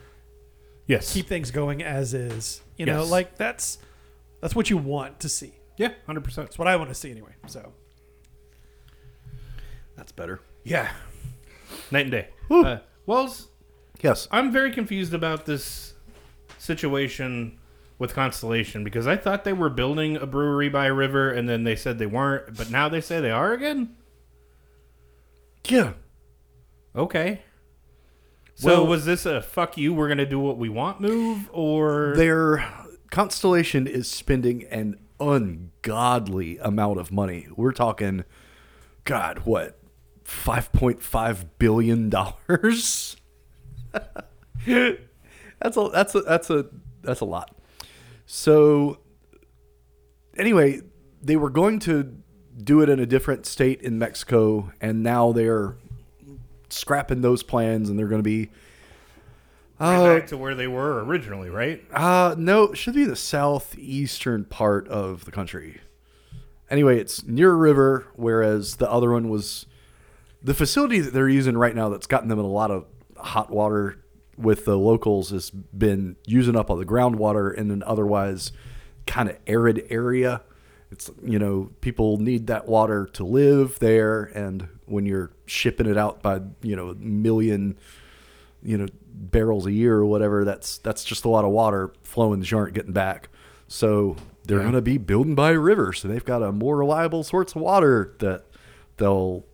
Yes. 0.86 1.12
keep 1.12 1.26
things 1.26 1.50
going 1.50 1.82
as 1.82 2.14
is. 2.14 2.62
You 2.76 2.86
know, 2.86 3.02
Yes. 3.02 3.10
like 3.10 3.36
that's 3.36 3.78
that's 4.40 4.54
what 4.54 4.70
you 4.70 4.76
want 4.76 5.20
to 5.20 5.28
see. 5.28 5.54
yeah, 5.76 5.92
hundred 6.06 6.24
percent. 6.24 6.48
That's 6.48 6.58
what 6.58 6.68
I 6.68 6.76
want 6.76 6.90
to 6.90 6.94
see 6.94 7.10
anyway. 7.10 7.34
So 7.46 7.72
That's 9.96 10.12
better. 10.12 10.40
Yeah. 10.64 10.90
Night 11.90 12.02
and 12.06 12.10
day. 12.10 12.28
Uh, 12.50 12.78
Wells, 13.06 13.48
Yes. 14.02 14.28
I'm 14.30 14.52
very 14.52 14.70
confused 14.72 15.14
about 15.14 15.46
this 15.46 15.94
situation 16.58 17.58
with 17.98 18.12
Constellation 18.12 18.84
because 18.84 19.06
I 19.06 19.16
thought 19.16 19.44
they 19.44 19.52
were 19.52 19.70
building 19.70 20.16
a 20.16 20.26
brewery 20.26 20.68
by 20.68 20.86
a 20.86 20.92
river 20.92 21.30
and 21.30 21.48
then 21.48 21.64
they 21.64 21.76
said 21.76 21.98
they 21.98 22.06
weren't, 22.06 22.56
but 22.56 22.70
now 22.70 22.88
they 22.88 23.00
say 23.00 23.20
they 23.20 23.30
are 23.30 23.52
again? 23.52 23.94
Yeah. 25.68 25.92
Okay. 26.94 27.42
So 28.56 28.68
Well- 28.82 28.86
was 28.86 29.04
this 29.04 29.24
a 29.26 29.40
fuck 29.42 29.76
you, 29.78 29.94
we're 29.94 30.08
going 30.08 30.18
to 30.18 30.26
do 30.26 30.38
what 30.38 30.58
we 30.58 30.68
want 30.68 31.00
move 31.00 31.48
or 31.52 32.14
Their 32.16 32.64
Constellation 33.10 33.86
is 33.86 34.10
spending 34.10 34.64
an 34.64 34.98
ungodly 35.20 36.58
amount 36.58 36.98
of 36.98 37.10
money. 37.12 37.46
We're 37.56 37.72
talking, 37.72 38.24
God, 39.04 39.40
what, 39.44 39.78
five 40.24 40.72
point 40.72 41.02
five 41.02 41.58
billion 41.58 42.10
dollars? 42.10 43.16
that's 44.66 45.76
a 45.76 45.88
that's 45.92 46.14
a 46.14 46.20
that's 46.22 46.50
a 46.50 46.66
that's 47.02 47.20
a 47.20 47.24
lot. 47.24 47.54
So 48.26 48.98
anyway, 50.36 50.80
they 51.22 51.36
were 51.36 51.50
going 51.50 51.78
to 51.80 52.16
do 52.62 52.80
it 52.80 52.88
in 52.88 53.00
a 53.00 53.06
different 53.06 53.46
state 53.46 53.82
in 53.82 53.98
Mexico, 53.98 54.72
and 54.80 55.02
now 55.02 55.32
they're 55.32 55.76
scrapping 56.70 57.20
those 57.20 57.42
plans, 57.42 57.90
and 57.90 57.98
they're 57.98 58.08
going 58.08 58.20
to 58.20 58.22
be 58.22 58.50
uh, 59.80 60.18
back 60.18 60.28
to 60.28 60.36
where 60.36 60.54
they 60.54 60.66
were 60.66 61.04
originally, 61.04 61.50
right? 61.50 61.82
uh, 61.92 62.34
no, 62.38 62.64
it 62.64 62.76
should 62.76 62.94
be 62.94 63.04
the 63.04 63.16
southeastern 63.16 64.44
part 64.44 64.86
of 64.88 65.24
the 65.24 65.30
country. 65.30 65.80
Anyway, 66.70 66.98
it's 66.98 67.24
near 67.24 67.52
a 67.52 67.56
river, 67.56 68.06
whereas 68.14 68.76
the 68.76 68.90
other 68.90 69.10
one 69.10 69.28
was 69.28 69.66
the 70.44 70.54
facility 70.54 71.00
that 71.00 71.12
they're 71.14 71.28
using 71.28 71.56
right 71.56 71.74
now 71.74 71.88
that's 71.88 72.06
gotten 72.06 72.28
them 72.28 72.38
in 72.38 72.44
a 72.44 72.48
lot 72.48 72.70
of 72.70 72.84
hot 73.16 73.50
water 73.50 73.98
with 74.36 74.66
the 74.66 74.76
locals 74.76 75.30
has 75.30 75.50
been 75.50 76.16
using 76.26 76.54
up 76.54 76.68
all 76.68 76.76
the 76.76 76.84
groundwater 76.84 77.52
in 77.52 77.70
an 77.70 77.82
otherwise 77.86 78.52
kind 79.06 79.30
of 79.30 79.36
arid 79.46 79.86
area. 79.88 80.42
It's 80.90 81.10
you 81.24 81.38
know 81.38 81.70
people 81.80 82.18
need 82.18 82.46
that 82.48 82.68
water 82.68 83.06
to 83.14 83.24
live 83.24 83.78
there, 83.78 84.24
and 84.24 84.68
when 84.84 85.06
you're 85.06 85.30
shipping 85.46 85.86
it 85.86 85.96
out 85.96 86.22
by 86.22 86.40
you 86.62 86.76
know 86.76 86.90
a 86.90 86.94
million 86.94 87.78
you 88.62 88.76
know 88.76 88.86
barrels 89.06 89.66
a 89.66 89.72
year 89.72 89.96
or 89.96 90.06
whatever 90.06 90.44
that's 90.44 90.78
that's 90.78 91.04
just 91.04 91.24
a 91.24 91.28
lot 91.28 91.44
of 91.44 91.50
water 91.50 91.92
flowing 92.02 92.40
that 92.40 92.50
you 92.50 92.58
aren't 92.58 92.74
getting 92.74 92.92
back 92.92 93.28
so 93.68 94.16
they're 94.44 94.58
going 94.58 94.72
to 94.72 94.82
be 94.82 94.98
building 94.98 95.34
by 95.34 95.52
a 95.52 95.58
river 95.58 95.92
so 95.92 96.08
they've 96.08 96.24
got 96.24 96.42
a 96.42 96.50
more 96.50 96.78
reliable 96.78 97.22
source 97.22 97.54
of 97.54 97.60
water 97.62 98.14
that 98.18 98.44
they'll 98.96 99.44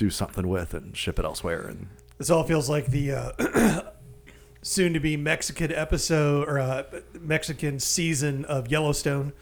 do 0.00 0.08
something 0.10 0.48
with 0.48 0.72
and 0.72 0.96
ship 0.96 1.18
it 1.18 1.26
elsewhere 1.26 1.60
and 1.68 1.86
this 2.16 2.30
all 2.30 2.42
feels 2.42 2.68
like 2.70 2.86
the 2.86 3.12
uh, 3.12 3.82
soon 4.62 4.92
to 4.94 5.00
be 5.00 5.16
Mexican 5.16 5.70
episode 5.72 6.48
or 6.48 6.58
uh, 6.58 6.84
Mexican 7.20 7.78
season 7.80 8.44
of 8.46 8.70
Yellowstone. 8.70 9.32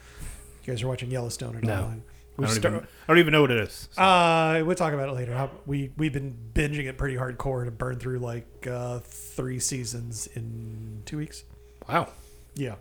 You 0.64 0.72
guys 0.72 0.82
are 0.82 0.88
watching 0.88 1.10
Yellowstone 1.10 1.56
or 1.56 1.60
No. 1.60 1.68
not? 1.74 1.84
I 1.90 1.94
We 2.36 2.44
don't, 2.46 2.54
start, 2.54 2.74
even, 2.74 2.86
I 2.86 3.06
don't 3.08 3.18
even 3.18 3.32
know 3.32 3.40
what 3.40 3.50
it 3.52 3.58
is. 3.58 3.88
Uh, 3.98 4.62
we'll 4.64 4.76
talk 4.76 4.92
about 4.92 5.08
it 5.08 5.12
later. 5.12 5.34
How, 5.34 5.50
we 5.66 5.90
we've 5.96 6.12
been 6.12 6.36
binging 6.54 6.86
it 6.86 6.96
pretty 6.98 7.16
hardcore 7.16 7.64
to 7.64 7.70
burn 7.72 7.98
through 7.98 8.18
like 8.20 8.66
uh, 8.70 8.98
three 9.00 9.58
seasons 9.60 10.28
in 10.34 11.02
two 11.04 11.16
weeks. 11.18 11.42
Wow. 11.88 12.08
Yeah, 12.54 12.74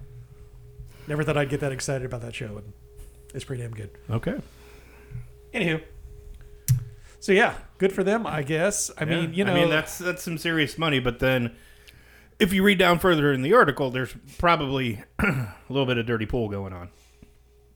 never 1.07 1.23
thought 1.23 1.37
I'd 1.37 1.49
get 1.49 1.59
that 1.61 1.71
excited 1.71 2.05
about 2.05 2.21
that 2.21 2.35
show, 2.35 2.57
and 2.57 2.71
it's 3.33 3.45
pretty 3.45 3.63
damn 3.63 3.71
good. 3.71 3.89
Okay. 4.11 4.35
Anywho, 5.55 5.81
so 7.19 7.31
yeah, 7.31 7.55
good 7.77 7.91
for 7.93 8.03
them, 8.03 8.25
I 8.27 8.43
guess. 8.43 8.91
I 8.97 9.05
mean, 9.05 9.33
you 9.33 9.43
know, 9.43 9.51
I 9.51 9.55
mean 9.55 9.69
that's 9.69 9.97
that's 9.97 10.23
some 10.23 10.37
serious 10.37 10.77
money, 10.77 10.99
but 10.99 11.19
then 11.19 11.55
if 12.39 12.53
you 12.53 12.63
read 12.63 12.77
down 12.77 12.99
further 12.99 13.33
in 13.33 13.41
the 13.41 13.53
article, 13.53 13.89
there's 13.89 14.13
probably 14.37 15.03
a 15.19 15.47
little 15.69 15.85
bit 15.87 15.97
of 15.97 16.05
dirty 16.05 16.25
pool 16.25 16.49
going 16.49 16.73
on. 16.73 16.89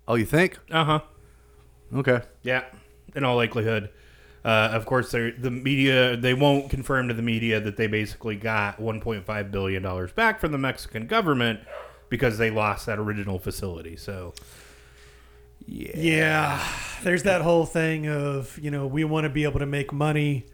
oh 0.08 0.16
you 0.16 0.26
think 0.26 0.58
Uh 0.70 0.86
huh. 0.86 1.00
okay 1.96 2.22
Yeah, 2.44 2.64
in 3.16 3.24
all 3.24 3.36
likelihood. 3.36 3.90
Uh, 4.44 4.70
of 4.74 4.88
course, 4.88 5.12
the 5.12 5.52
media 5.52 6.18
they 6.18 6.34
won't 6.34 6.70
confirm 6.72 7.08
to 7.08 7.14
the 7.14 7.22
media 7.22 7.60
that 7.60 7.78
they 7.78 7.86
basically 7.86 8.36
got 8.36 8.80
1.5 8.80 9.52
billion 9.52 9.84
dollars 9.84 10.12
back 10.14 10.40
from 10.40 10.52
the 10.52 10.58
Mexican 10.58 11.06
government 11.06 11.60
because 12.10 12.38
they 12.40 12.50
lost 12.50 12.88
that 12.88 12.98
original 12.98 13.38
facility. 13.38 13.96
So 13.96 14.34
Yeah, 15.68 16.66
there's 17.04 17.24
that 17.24 17.42
whole 17.42 17.66
thing 17.66 18.08
of, 18.08 18.58
you 18.62 18.72
know, 18.72 18.88
we 18.88 19.04
want 19.04 19.26
to 19.26 19.30
be 19.30 19.44
able 19.44 19.60
to 19.60 19.66
make 19.66 19.92
money 19.92 20.46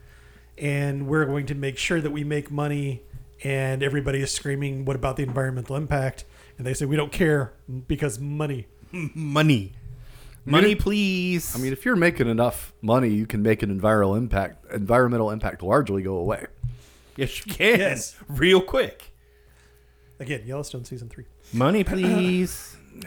and 0.56 1.06
we're 1.06 1.24
going 1.24 1.46
to 1.46 1.54
make 1.54 1.78
sure 1.78 2.00
that 2.00 2.10
we 2.10 2.24
make 2.24 2.50
money 2.50 3.02
and 3.44 3.82
everybody 3.82 4.20
is 4.20 4.32
screaming 4.32 4.84
what 4.84 4.96
about 4.96 5.16
the 5.16 5.22
environmental 5.22 5.76
impact 5.76 6.24
and 6.56 6.66
they 6.66 6.74
say 6.74 6.84
we 6.84 6.96
don't 6.96 7.12
care 7.12 7.52
because 7.86 8.18
money. 8.18 8.66
money, 8.92 9.72
money, 10.44 10.74
please. 10.74 11.54
i 11.54 11.58
mean 11.60 11.72
if 11.72 11.84
you're 11.84 11.94
making 11.94 12.26
enough 12.26 12.72
money 12.82 13.08
you 13.08 13.26
can 13.26 13.42
make 13.42 13.62
an 13.62 13.70
environmental 13.70 14.16
impact 14.16 14.72
environmental 14.72 15.30
impact 15.30 15.62
largely 15.62 16.02
go 16.02 16.16
away 16.16 16.46
yes, 17.18 17.44
you 17.44 17.52
can. 17.52 17.78
Yes. 17.78 18.16
real 18.28 18.62
quick. 18.62 19.12
Again, 20.20 20.42
Yellowstone 20.46 20.84
season 20.84 21.08
3. 21.08 21.24
Money, 21.52 21.84
please. 21.84 22.76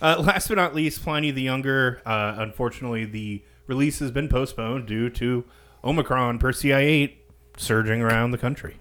Uh, 0.00 0.16
last 0.26 0.48
but 0.48 0.56
not 0.56 0.74
least, 0.74 1.02
Pliny 1.02 1.30
the 1.30 1.42
Younger. 1.42 2.00
Uh, 2.06 2.34
unfortunately, 2.38 3.04
the 3.04 3.42
release 3.66 3.98
has 3.98 4.10
been 4.10 4.28
postponed 4.28 4.86
due 4.86 5.10
to 5.10 5.44
Omicron 5.84 6.38
Persei 6.38 6.74
8 6.76 7.18
surging 7.56 8.02
around 8.02 8.30
the 8.30 8.38
country. 8.38 8.76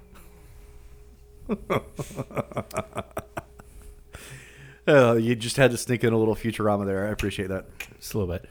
uh, 4.87 5.13
you 5.19 5.35
just 5.35 5.57
had 5.57 5.71
to 5.71 5.77
sneak 5.77 6.03
in 6.03 6.13
a 6.13 6.17
little 6.17 6.35
futurama 6.35 6.85
there 6.85 7.07
i 7.07 7.09
appreciate 7.11 7.47
that 7.47 7.65
Just 7.99 8.13
a 8.13 8.17
little 8.19 8.33
bit. 8.33 8.49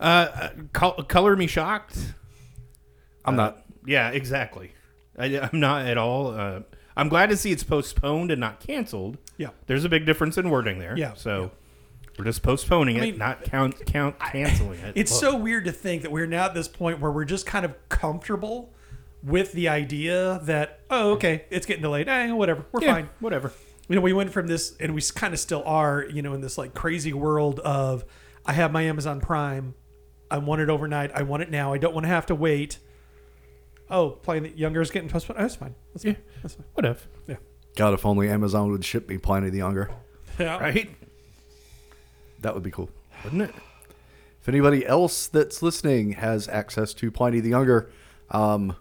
Uh, 0.00 0.02
Uh, 0.34 0.48
col- 0.72 1.02
color 1.04 1.36
me 1.36 1.46
shocked. 1.46 2.14
i'm 3.24 3.34
Uh, 3.34 3.44
not 3.44 3.64
Yeah, 3.86 4.10
exactly. 4.10 4.72
I, 5.18 5.26
I'm 5.40 5.60
not 5.60 5.86
at 5.86 5.98
all. 5.98 6.28
Uh, 6.28 6.60
I'm 6.96 7.08
glad 7.08 7.28
to 7.30 7.36
see 7.36 7.52
it's 7.52 7.62
postponed 7.64 8.30
and 8.30 8.40
not 8.40 8.60
canceled. 8.60 9.18
Yeah. 9.36 9.50
There's 9.66 9.84
a 9.84 9.88
big 9.90 10.06
difference 10.06 10.38
in 10.38 10.48
wording 10.50 10.78
there. 10.78 10.96
Yeah, 10.96 11.12
So 11.14 11.50
we're 12.18 12.24
just 12.24 12.42
postponing 12.42 13.00
I 13.00 13.06
it, 13.06 13.18
not 13.18 13.44
count 13.44 13.84
count 13.86 14.18
canceling 14.18 14.78
it. 14.80 14.92
It's 14.96 15.16
so 15.18 15.36
weird 15.36 15.64
to 15.64 15.72
think 15.72 16.02
that 16.02 16.12
we're 16.12 16.26
now 16.26 16.44
at 16.46 16.54
this 16.54 16.68
point 16.68 17.00
where 17.00 17.10
we're 17.10 17.24
just 17.24 17.46
kind 17.46 17.64
of 17.64 17.74
comfortable 17.88 18.72
with 19.22 19.52
the 19.52 19.68
idea 19.68 20.40
that 20.44 20.80
oh 20.90 21.12
okay 21.12 21.44
it's 21.50 21.66
getting 21.66 21.82
delayed. 21.82 22.08
Eh, 22.08 22.32
whatever. 22.32 22.64
We're 22.72 22.82
yeah, 22.82 22.92
fine. 22.94 23.10
whatever. 23.20 23.52
you 23.88 23.94
know 23.96 24.02
we 24.02 24.12
went 24.12 24.32
from 24.32 24.46
this 24.46 24.76
and 24.78 24.94
we 24.94 25.00
kind 25.14 25.32
of 25.32 25.40
still 25.40 25.62
are 25.64 26.04
you 26.12 26.22
know 26.22 26.34
in 26.34 26.40
this 26.40 26.58
like 26.58 26.74
crazy 26.74 27.12
world 27.12 27.58
of 27.60 28.04
i 28.46 28.52
have 28.52 28.72
my 28.72 28.82
amazon 28.82 29.20
prime. 29.20 29.74
I 30.30 30.38
want 30.38 30.62
it 30.62 30.70
overnight. 30.70 31.10
I 31.14 31.22
want 31.24 31.42
it 31.42 31.50
now. 31.50 31.74
I 31.74 31.78
don't 31.78 31.92
want 31.92 32.04
to 32.04 32.08
have 32.08 32.24
to 32.26 32.34
wait. 32.34 32.78
Oh 33.90 34.10
Pliny 34.10 34.48
the 34.48 34.58
Younger 34.58 34.80
is 34.80 34.90
getting 34.90 35.08
postponed. 35.10 35.38
Oh, 35.38 35.42
that's 35.42 35.56
fine. 35.56 35.74
That's 35.92 36.04
Yeah, 36.06 36.12
fine. 36.14 36.22
That's 36.42 36.54
fine. 36.54 36.64
Whatever. 36.74 37.00
yeah. 37.26 37.36
God 37.76 37.94
if 37.94 38.06
only 38.06 38.28
amazon 38.30 38.70
would 38.72 38.84
ship 38.84 39.08
me 39.08 39.18
pliny 39.18 39.50
the 39.50 39.58
younger. 39.58 39.90
Yeah. 40.38 40.58
Right? 40.58 40.90
That 42.42 42.54
would 42.54 42.62
be 42.62 42.70
cool 42.70 42.90
Wouldn't 43.24 43.42
it? 43.42 43.54
If 44.40 44.48
anybody 44.48 44.84
else 44.84 45.28
that's 45.28 45.62
listening 45.62 46.12
has 46.14 46.48
access 46.48 46.92
to 46.94 47.10
Pliny 47.12 47.38
the 47.40 47.50
Younger, 47.50 47.90
um, 48.30 48.74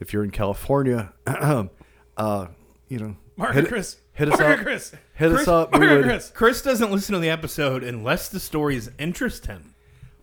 if 0.00 0.12
you're 0.12 0.24
in 0.24 0.30
California, 0.30 1.12
uh, 1.26 2.46
you 2.88 2.98
know, 2.98 3.16
Margaret 3.36 3.62
hit, 3.64 3.68
Chris 3.68 3.96
hit 4.14 4.32
us 4.32 4.38
Margaret 4.38 4.58
up. 4.60 4.64
Chris 4.64 4.94
Hit 5.14 5.28
us 5.32 5.36
Chris- 5.36 5.48
up. 5.48 5.72
We 5.72 5.80
Margaret 5.80 5.96
would, 5.98 6.04
Chris 6.06 6.30
Chris 6.34 6.62
doesn't 6.62 6.90
listen 6.90 7.12
to 7.12 7.18
the 7.18 7.28
episode 7.28 7.84
unless 7.84 8.28
the 8.30 8.40
stories 8.40 8.90
interest 8.98 9.44
him. 9.46 9.74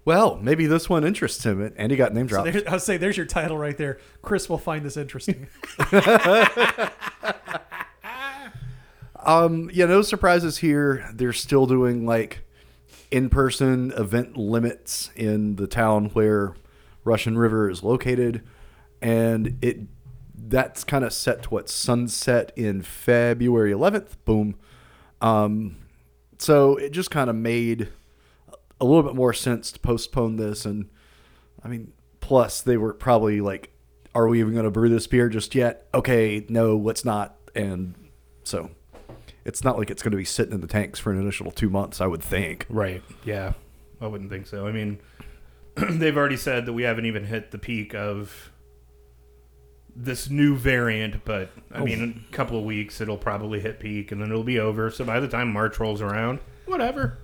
well, 0.06 0.38
maybe 0.42 0.66
this 0.66 0.90
one 0.90 1.04
interests 1.04 1.46
him. 1.46 1.72
And 1.78 1.92
he 1.92 1.98
got 1.98 2.14
name 2.16 2.28
So 2.28 2.42
dropped. 2.44 2.54
there, 2.54 2.64
I'll 2.68 2.80
say 2.80 2.98
there's 2.98 3.16
your 3.18 3.28
title 3.28 3.58
right 3.60 3.78
there. 3.78 4.00
Chris 4.24 4.50
will 4.50 4.58
find 4.58 4.84
this 4.84 4.98
interesting. 4.98 5.48
Um, 9.22 9.70
yeah, 9.74 9.86
no 9.86 10.02
surprises 10.02 10.58
here. 10.60 11.08
They're 11.14 11.34
still 11.34 11.66
doing 11.66 12.06
like 12.06 12.40
in-person 13.12 13.92
event 13.96 14.38
limits 14.38 15.12
in 15.16 15.56
the 15.56 15.68
town 15.68 16.10
where 16.10 16.56
Russian 17.04 17.38
River 17.38 17.70
is 17.70 17.84
located, 17.84 18.44
and 19.02 19.58
it 19.62 19.80
that's 20.36 20.84
kind 20.84 21.04
of 21.04 21.14
set 21.14 21.44
to 21.44 21.50
what 21.50 21.70
sunset 21.70 22.52
in 22.56 22.82
February 22.82 23.72
11th. 23.72 24.16
Boom. 24.26 24.56
Um, 25.22 25.78
so 26.38 26.78
it 26.78 26.92
just 26.92 27.12
kind 27.12 27.30
of 27.30 27.36
made 27.36 27.90
a 28.80 28.86
little 28.86 29.04
bit 29.04 29.16
more 29.16 29.34
sense 29.34 29.72
to 29.74 29.80
postpone 29.80 30.38
this. 30.38 30.66
And 30.66 30.90
I 31.64 31.68
mean, 31.68 31.94
plus 32.22 32.62
they 32.62 32.78
were 32.78 32.94
probably 32.94 33.42
like, 33.42 33.72
"Are 34.16 34.28
we 34.28 34.40
even 34.40 34.54
going 34.54 34.66
to 34.66 34.72
brew 34.72 34.90
this 34.90 35.08
beer 35.08 35.30
just 35.30 35.56
yet?" 35.56 35.88
Okay, 35.94 36.46
no, 36.50 36.78
let's 36.78 37.04
not. 37.04 37.36
And 37.56 37.96
so 38.44 38.72
it's 39.46 39.64
not 39.64 39.78
like 39.78 39.90
it's 39.90 40.04
going 40.04 40.12
to 40.12 40.18
be 40.18 40.26
sitting 40.26 40.54
in 40.54 40.62
the 40.62 40.68
tanks 40.68 41.00
for 41.00 41.12
an 41.12 41.20
initial 41.20 41.52
two 41.52 41.70
months. 41.70 42.02
I 42.02 42.08
would 42.08 42.24
think. 42.24 42.66
Right. 42.70 43.04
Yeah. 43.24 43.54
I 44.02 44.08
wouldn't 44.08 44.30
think 44.30 44.48
so. 44.48 44.68
I 44.68 44.72
mean, 44.72 45.00
they've 45.76 46.16
already 46.16 46.38
said 46.38 46.66
that 46.66 46.74
we 46.74 46.84
haven't 46.84 47.06
even 47.06 47.26
hit 47.26 47.52
the 47.52 47.58
peak 47.58 47.94
of 47.94 48.52
this 49.96 50.30
new 50.30 50.56
variant, 50.56 51.26
but 51.26 51.50
I 51.72 51.80
oh. 51.80 51.86
mean, 51.86 52.02
in 52.02 52.26
a 52.30 52.34
couple 52.34 52.58
of 52.58 52.64
weeks 52.64 53.02
it'll 53.02 53.18
probably 53.18 53.60
hit 53.60 53.80
peak 53.80 54.12
and 54.12 54.22
then 54.22 54.30
it'll 54.30 54.44
be 54.44 54.60
over. 54.60 54.90
So 54.92 55.04
by 55.04 55.20
the 55.20 55.28
time 55.28 55.52
March 55.52 55.80
rolls 55.80 56.02
around, 56.02 56.40
whatever. 56.66 57.18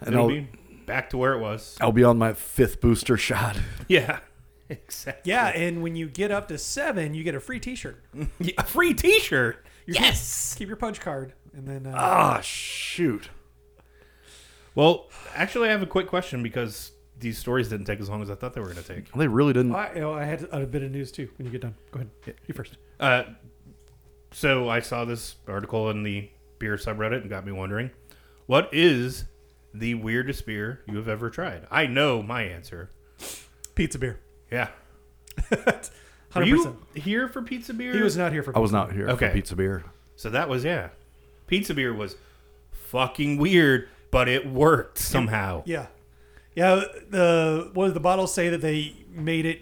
And 0.00 0.14
it'll 0.14 0.26
I'll, 0.26 0.28
be 0.28 0.48
back 0.86 1.10
to 1.10 1.18
where 1.18 1.32
it 1.32 1.40
was. 1.40 1.76
I'll 1.80 1.92
be 1.92 2.04
on 2.04 2.18
my 2.18 2.32
fifth 2.32 2.80
booster 2.80 3.16
shot. 3.16 3.56
Yeah. 3.88 4.20
Exactly. 4.68 5.30
Yeah, 5.30 5.48
and 5.48 5.82
when 5.82 5.96
you 5.96 6.08
get 6.08 6.30
up 6.30 6.48
to 6.48 6.56
seven, 6.56 7.12
you 7.12 7.24
get 7.24 7.34
a 7.34 7.40
free 7.40 7.60
T-shirt. 7.60 8.02
A 8.58 8.64
free 8.64 8.94
t 8.94 9.18
shirt. 9.18 9.66
Your 9.84 9.96
Yes. 9.96 10.54
Keep 10.56 10.68
your 10.68 10.78
punch 10.78 10.98
card, 10.98 11.34
and 11.54 11.66
then 11.66 11.86
uh, 11.86 11.94
Ah, 11.96 12.40
shoot. 12.40 13.28
Well, 14.74 15.08
actually, 15.34 15.68
I 15.68 15.72
have 15.72 15.82
a 15.82 15.86
quick 15.86 16.06
question 16.08 16.42
because 16.42 16.92
these 17.18 17.38
stories 17.38 17.68
didn't 17.68 17.86
take 17.86 18.00
as 18.00 18.08
long 18.08 18.22
as 18.22 18.30
I 18.30 18.34
thought 18.34 18.54
they 18.54 18.60
were 18.60 18.70
going 18.72 18.82
to 18.82 18.94
take. 18.94 19.12
They 19.12 19.28
really 19.28 19.52
didn't. 19.52 19.74
I, 19.74 19.92
you 19.94 20.00
know, 20.00 20.14
I 20.14 20.24
had 20.24 20.48
a 20.50 20.66
bit 20.66 20.82
of 20.82 20.90
news 20.90 21.12
too. 21.12 21.28
When 21.36 21.46
you 21.46 21.52
get 21.52 21.60
done, 21.60 21.74
go 21.90 22.00
ahead. 22.00 22.36
You 22.46 22.54
first. 22.54 22.78
Uh, 22.98 23.24
so 24.32 24.68
I 24.68 24.80
saw 24.80 25.04
this 25.04 25.36
article 25.46 25.90
in 25.90 26.02
the 26.02 26.30
beer 26.58 26.76
subreddit 26.76 27.20
and 27.20 27.28
got 27.30 27.44
me 27.44 27.52
wondering, 27.52 27.90
what 28.46 28.68
is 28.72 29.24
the 29.74 29.94
weirdest 29.94 30.46
beer 30.46 30.80
you 30.86 30.96
have 30.96 31.08
ever 31.08 31.28
tried? 31.28 31.66
I 31.70 31.86
know 31.86 32.22
my 32.22 32.42
answer. 32.42 32.90
Pizza 33.74 33.98
beer. 33.98 34.20
Yeah. 34.50 34.68
Were 35.50 35.60
Hundred 36.30 36.46
you 36.48 36.78
here 36.94 37.28
for 37.28 37.42
pizza 37.42 37.74
beer? 37.74 37.92
He 37.92 38.02
was 38.02 38.16
not 38.16 38.32
here 38.32 38.42
for. 38.42 38.56
I 38.56 38.60
was 38.60 38.72
not 38.72 38.92
here 38.92 39.08
Okay. 39.10 39.28
for 39.28 39.34
pizza 39.34 39.54
beer. 39.54 39.84
So 40.16 40.30
that 40.30 40.48
was 40.48 40.64
yeah. 40.64 40.88
Pizza 41.52 41.74
beer 41.74 41.92
was 41.92 42.16
fucking 42.70 43.36
weird, 43.36 43.86
but 44.10 44.26
it 44.26 44.48
worked 44.48 44.96
somehow. 44.96 45.62
Yeah, 45.66 45.88
yeah. 46.54 46.84
The 47.10 47.70
what 47.74 47.88
did 47.88 47.94
the 47.94 48.00
bottles 48.00 48.32
say 48.32 48.48
that 48.48 48.62
they 48.62 48.94
made 49.10 49.44
it 49.44 49.60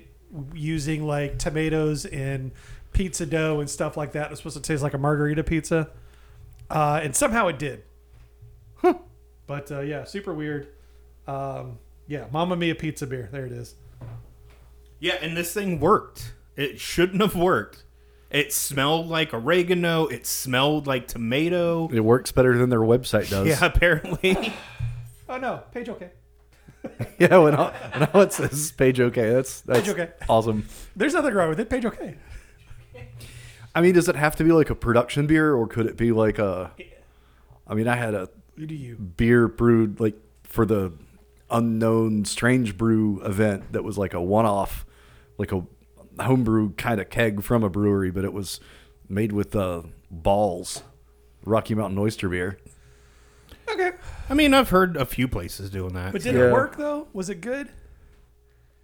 using 0.55 1.05
like 1.05 1.41
tomatoes 1.41 2.07
and 2.07 2.53
pizza 2.93 3.27
dough 3.27 3.59
and 3.59 3.69
stuff 3.69 3.97
like 3.97 4.13
that? 4.13 4.27
It 4.27 4.31
was 4.31 4.39
supposed 4.39 4.57
to 4.59 4.63
taste 4.63 4.85
like 4.85 4.95
a 4.95 4.99
margarita 4.99 5.43
pizza, 5.43 5.91
uh, 6.71 7.01
and 7.03 7.17
somehow 7.17 7.49
it 7.49 7.59
did. 7.59 7.83
But 9.49 9.73
uh, 9.73 9.81
yeah, 9.81 10.05
super 10.05 10.33
weird. 10.33 10.69
Um, 11.27 11.81
yeah, 12.07 12.27
Mamma 12.31 12.55
Mia 12.55 12.77
pizza 12.77 13.05
beer. 13.05 13.29
There 13.33 13.47
it 13.47 13.53
is. 13.53 13.75
Yeah, 15.01 15.15
and 15.21 15.37
this 15.37 15.53
thing 15.53 15.81
worked. 15.81 16.35
It 16.55 16.79
shouldn't 16.79 17.21
have 17.21 17.35
worked. 17.35 17.83
It 18.31 18.53
smelled 18.53 19.09
like 19.09 19.35
oregano. 19.35 20.07
It 20.07 20.25
smelled 20.27 20.87
like 20.87 21.09
tomato. 21.09 21.89
It 21.93 22.01
works 22.01 22.31
better 22.33 22.57
than 22.57 22.71
their 22.71 22.81
website 22.81 23.29
does. 23.31 23.47
Yeah, 23.49 23.65
apparently. 23.65 24.53
Oh 25.29 25.39
no, 25.39 25.63
page 25.73 25.89
okay. 25.89 26.11
Yeah, 27.19 27.37
when 27.39 27.55
all, 27.55 27.71
when 27.93 28.05
all 28.15 28.21
it 28.23 28.33
says 28.33 28.73
page 28.73 29.01
okay. 29.01 29.31
That's 29.31 29.61
that's 29.63 29.81
Page 29.81 29.89
okay. 29.91 30.11
awesome. 30.29 30.67
There's 30.97 31.13
nothing 31.13 31.35
wrong 31.35 31.51
with 31.51 31.61
it. 31.61 31.69
Page 31.69 31.85
okay. 31.85 32.15
I 33.75 33.81
mean, 33.83 33.95
does 33.95 34.09
it 34.09 34.17
have 34.17 34.35
to 34.37 34.45
be 34.45 34.51
like 34.53 34.71
a 34.71 34.75
production 34.75 35.27
beer, 35.27 35.55
or 35.55 35.67
could 35.67 35.87
it 35.87 35.97
be 35.97 36.11
like 36.13 36.39
a? 36.39 36.73
I 37.67 37.75
mean, 37.75 37.87
I 37.87 37.97
had 37.97 38.15
a 38.15 38.29
You 38.57 38.67
do 38.67 38.75
you. 38.75 38.97
beer 38.97 39.47
brewed 39.47 40.01
like 40.01 40.17
for 40.45 40.65
the 40.67 40.93
unknown 41.51 42.25
strange 42.25 42.77
brew 42.77 43.21
event 43.25 43.73
that 43.73 43.85
was 43.85 43.97
like 43.99 44.15
a 44.15 44.21
one-off, 44.21 44.85
like 45.39 45.53
a 45.53 45.65
homebrew 46.25 46.73
kind 46.75 47.01
of 47.01 47.11
keg 47.11 47.43
from 47.43 47.63
a 47.63 47.69
brewery, 47.71 48.11
but 48.11 48.25
it 48.25 48.33
was 48.33 48.61
made 49.09 49.33
with 49.33 49.55
uh, 49.57 49.83
balls, 50.11 50.83
Rocky 51.45 51.75
Mountain 51.75 51.99
oyster 51.99 52.29
beer. 52.29 52.59
Okay. 53.71 53.93
I 54.29 54.35
mean, 54.35 54.53
I've 54.55 54.71
heard 54.71 54.97
a 54.97 55.05
few 55.07 55.29
places 55.29 55.71
doing 55.71 55.95
that. 55.95 56.13
But 56.13 56.23
did 56.23 56.35
Yeah. 56.35 56.49
it 56.49 56.53
work 56.53 56.77
though? 56.77 57.09
Was 57.13 57.29
it 57.31 57.41
good? 57.41 57.69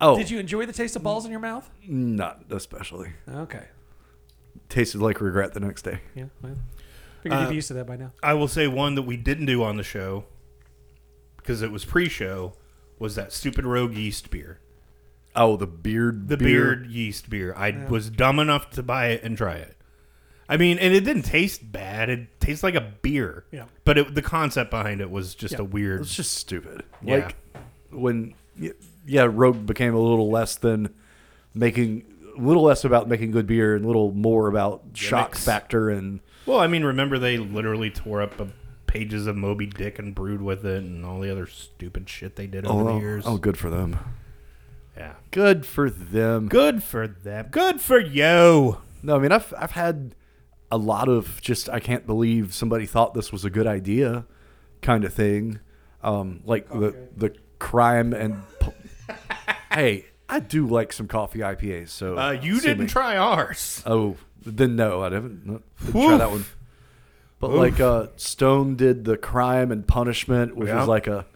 Oh, 0.00 0.16
Did 0.16 0.30
you 0.30 0.38
enjoy 0.38 0.66
the 0.66 0.72
taste 0.74 0.94
of 0.94 1.02
balls 1.02 1.24
in 1.24 1.30
your 1.30 1.40
mouth? 1.40 1.70
not 1.88 2.44
especially. 2.50 3.12
Okay. 3.28 3.64
Tasted 4.68 5.00
like 5.00 5.20
regret 5.20 5.54
the 5.54 5.60
next 5.60 5.82
day. 5.82 6.00
Yeah. 6.14 6.24
Well, 6.42 6.56
figured 7.22 7.40
you'd 7.40 7.46
Uh, 7.46 7.48
be 7.50 7.54
used 7.56 7.68
to 7.68 7.74
that 7.74 7.86
by 7.86 7.96
now. 7.96 8.12
I 8.22 8.34
will 8.34 8.48
say 8.48 8.66
one 8.68 8.94
that 8.96 9.02
we 9.02 9.16
didn't 9.16 9.46
do 9.46 9.62
on 9.62 9.76
the 9.76 9.82
show 9.82 10.24
because 11.38 11.62
it 11.62 11.70
was 11.72 11.84
pre-show 11.84 12.52
was 12.98 13.14
that 13.14 13.32
stupid 13.32 13.64
rogue 13.64 13.94
yeast 13.94 14.30
beer. 14.30 14.58
Oh, 15.36 15.56
the 15.56 15.66
beard. 15.66 16.28
The 16.28 16.36
beer. 16.36 16.76
beard 16.76 16.86
yeast 16.86 17.28
beer. 17.30 17.54
I 17.56 17.86
was 17.88 18.10
dumb 18.10 18.38
enough 18.38 18.70
to 18.70 18.82
buy 18.82 19.08
it 19.08 19.22
and 19.22 19.36
try 19.36 19.56
it. 19.56 19.76
I 20.48 20.56
mean, 20.56 20.78
and 20.78 20.94
it 20.94 21.00
didn't 21.00 21.22
taste 21.24 21.72
bad. 21.72 22.08
It 22.08 22.40
tastes 22.40 22.62
like 22.62 22.74
a 22.74 22.80
beer. 22.80 23.44
Yeah. 23.50 23.64
But 23.84 23.98
it, 23.98 24.14
the 24.14 24.22
concept 24.22 24.70
behind 24.70 25.00
it 25.00 25.10
was 25.10 25.34
just 25.34 25.54
Yeah. 25.54 25.60
a 25.60 25.64
weird. 25.64 26.02
It's 26.02 26.14
just 26.14 26.34
stupid. 26.34 26.84
Yeah. 27.02 27.16
Like 27.16 27.36
when, 27.90 28.34
y- 28.60 28.72
yeah, 29.04 29.28
Rogue 29.30 29.66
became 29.66 29.94
a 29.94 29.98
little 30.00 30.30
less 30.30 30.54
than 30.54 30.94
making, 31.54 32.04
a 32.36 32.40
little 32.40 32.62
less 32.62 32.84
about 32.84 33.08
making 33.08 33.32
good 33.32 33.46
beer 33.46 33.74
and 33.74 33.84
a 33.84 33.88
little 33.88 34.12
more 34.12 34.46
about 34.48 34.84
shock 34.94 35.30
Gimmicks. 35.32 35.44
factor 35.44 35.90
and 35.90 36.20
Well, 36.46 36.60
I 36.60 36.68
mean, 36.68 36.84
remember 36.84 37.18
they 37.18 37.38
literally 37.38 37.90
tore 37.90 38.22
up 38.22 38.38
a, 38.38 38.48
pages 38.86 39.26
of 39.26 39.36
Moby 39.36 39.66
Dick 39.66 39.98
and 39.98 40.14
brewed 40.14 40.40
with 40.40 40.64
it 40.64 40.82
and 40.82 41.04
all 41.04 41.20
the 41.20 41.30
other 41.30 41.46
stupid 41.46 42.08
shit 42.08 42.36
they 42.36 42.46
did 42.46 42.64
over 42.66 42.88
oh, 42.88 42.94
the 42.94 43.00
years. 43.00 43.24
oh, 43.26 43.36
good 43.36 43.58
for 43.58 43.68
them. 43.68 43.98
Yeah. 44.96 45.14
Good 45.30 45.66
for 45.66 45.90
them. 45.90 46.48
Good 46.48 46.82
for 46.82 47.06
them. 47.06 47.48
Good 47.50 47.80
for 47.80 47.98
you. 48.00 48.78
No, 49.02 49.16
I 49.16 49.18
mean 49.18 49.32
I've 49.32 49.52
I've 49.58 49.72
had 49.72 50.14
a 50.70 50.76
lot 50.78 51.08
of 51.08 51.40
just 51.42 51.68
I 51.68 51.80
can't 51.80 52.06
believe 52.06 52.52
somebody 52.54 52.86
thought 52.86 53.14
this 53.14 53.30
was 53.32 53.44
a 53.44 53.50
good 53.50 53.66
idea, 53.66 54.24
kind 54.82 55.04
of 55.04 55.12
thing. 55.14 55.60
Um, 56.02 56.40
like 56.44 56.70
Okay. 56.70 56.96
the 57.16 57.28
the 57.28 57.36
crime 57.58 58.12
and 58.12 58.42
hey, 59.70 60.06
I 60.28 60.40
do 60.40 60.66
like 60.66 60.92
some 60.92 61.08
coffee 61.08 61.40
IPAs. 61.40 61.88
So 61.90 62.16
Uh, 62.18 62.30
you 62.32 62.60
didn't 62.60 62.80
me. 62.84 62.86
try 62.86 63.16
ours. 63.16 63.82
Oh, 63.86 64.16
then 64.44 64.76
no, 64.76 65.02
I 65.02 65.12
haven't. 65.12 65.46
No, 65.46 65.62
didn't 65.84 65.92
try 66.02 66.16
that 66.18 66.30
one. 66.30 66.44
But 67.38 67.50
Oof. 67.50 67.58
like 67.58 67.80
uh, 67.80 68.06
Stone 68.16 68.76
did 68.76 69.04
the 69.04 69.16
Crime 69.16 69.70
and 69.70 69.86
Punishment, 69.86 70.56
which 70.56 70.68
Yeah. 70.68 70.78
was 70.78 70.88
like 70.88 71.06
a 71.06 71.26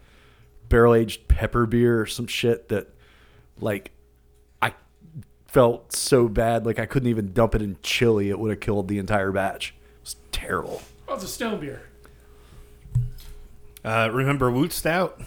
barrel 0.67 0.95
aged 0.95 1.27
pepper 1.27 1.65
beer 1.65 2.01
or 2.01 2.05
some 2.05 2.27
shit 2.27 2.69
that, 2.69 2.89
like, 3.59 3.91
I 4.61 4.73
felt 5.47 5.93
so 5.93 6.27
bad, 6.27 6.65
like 6.65 6.79
I 6.79 6.85
couldn't 6.85 7.09
even 7.09 7.33
dump 7.33 7.55
it 7.55 7.61
in 7.61 7.77
chili. 7.83 8.29
It 8.29 8.39
would 8.39 8.49
have 8.51 8.59
killed 8.59 8.87
the 8.87 8.99
entire 8.99 9.31
batch. 9.31 9.73
It 9.97 10.03
was 10.03 10.15
terrible. 10.31 10.81
Oh, 11.07 11.15
it's 11.15 11.23
a 11.23 11.27
stone 11.27 11.59
beer. 11.59 11.81
Uh, 13.83 14.09
remember 14.11 14.51
Woot 14.51 14.71
Stout? 14.71 15.19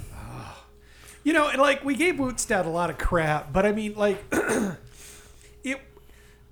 You 1.24 1.32
know, 1.32 1.48
and 1.48 1.58
like 1.58 1.84
we 1.84 1.94
gave 1.94 2.18
Woot 2.18 2.38
Stout 2.38 2.66
a 2.66 2.70
lot 2.70 2.90
of 2.90 2.98
crap, 2.98 3.52
but 3.52 3.64
I 3.64 3.72
mean, 3.72 3.94
like, 3.94 4.22
it. 5.64 5.80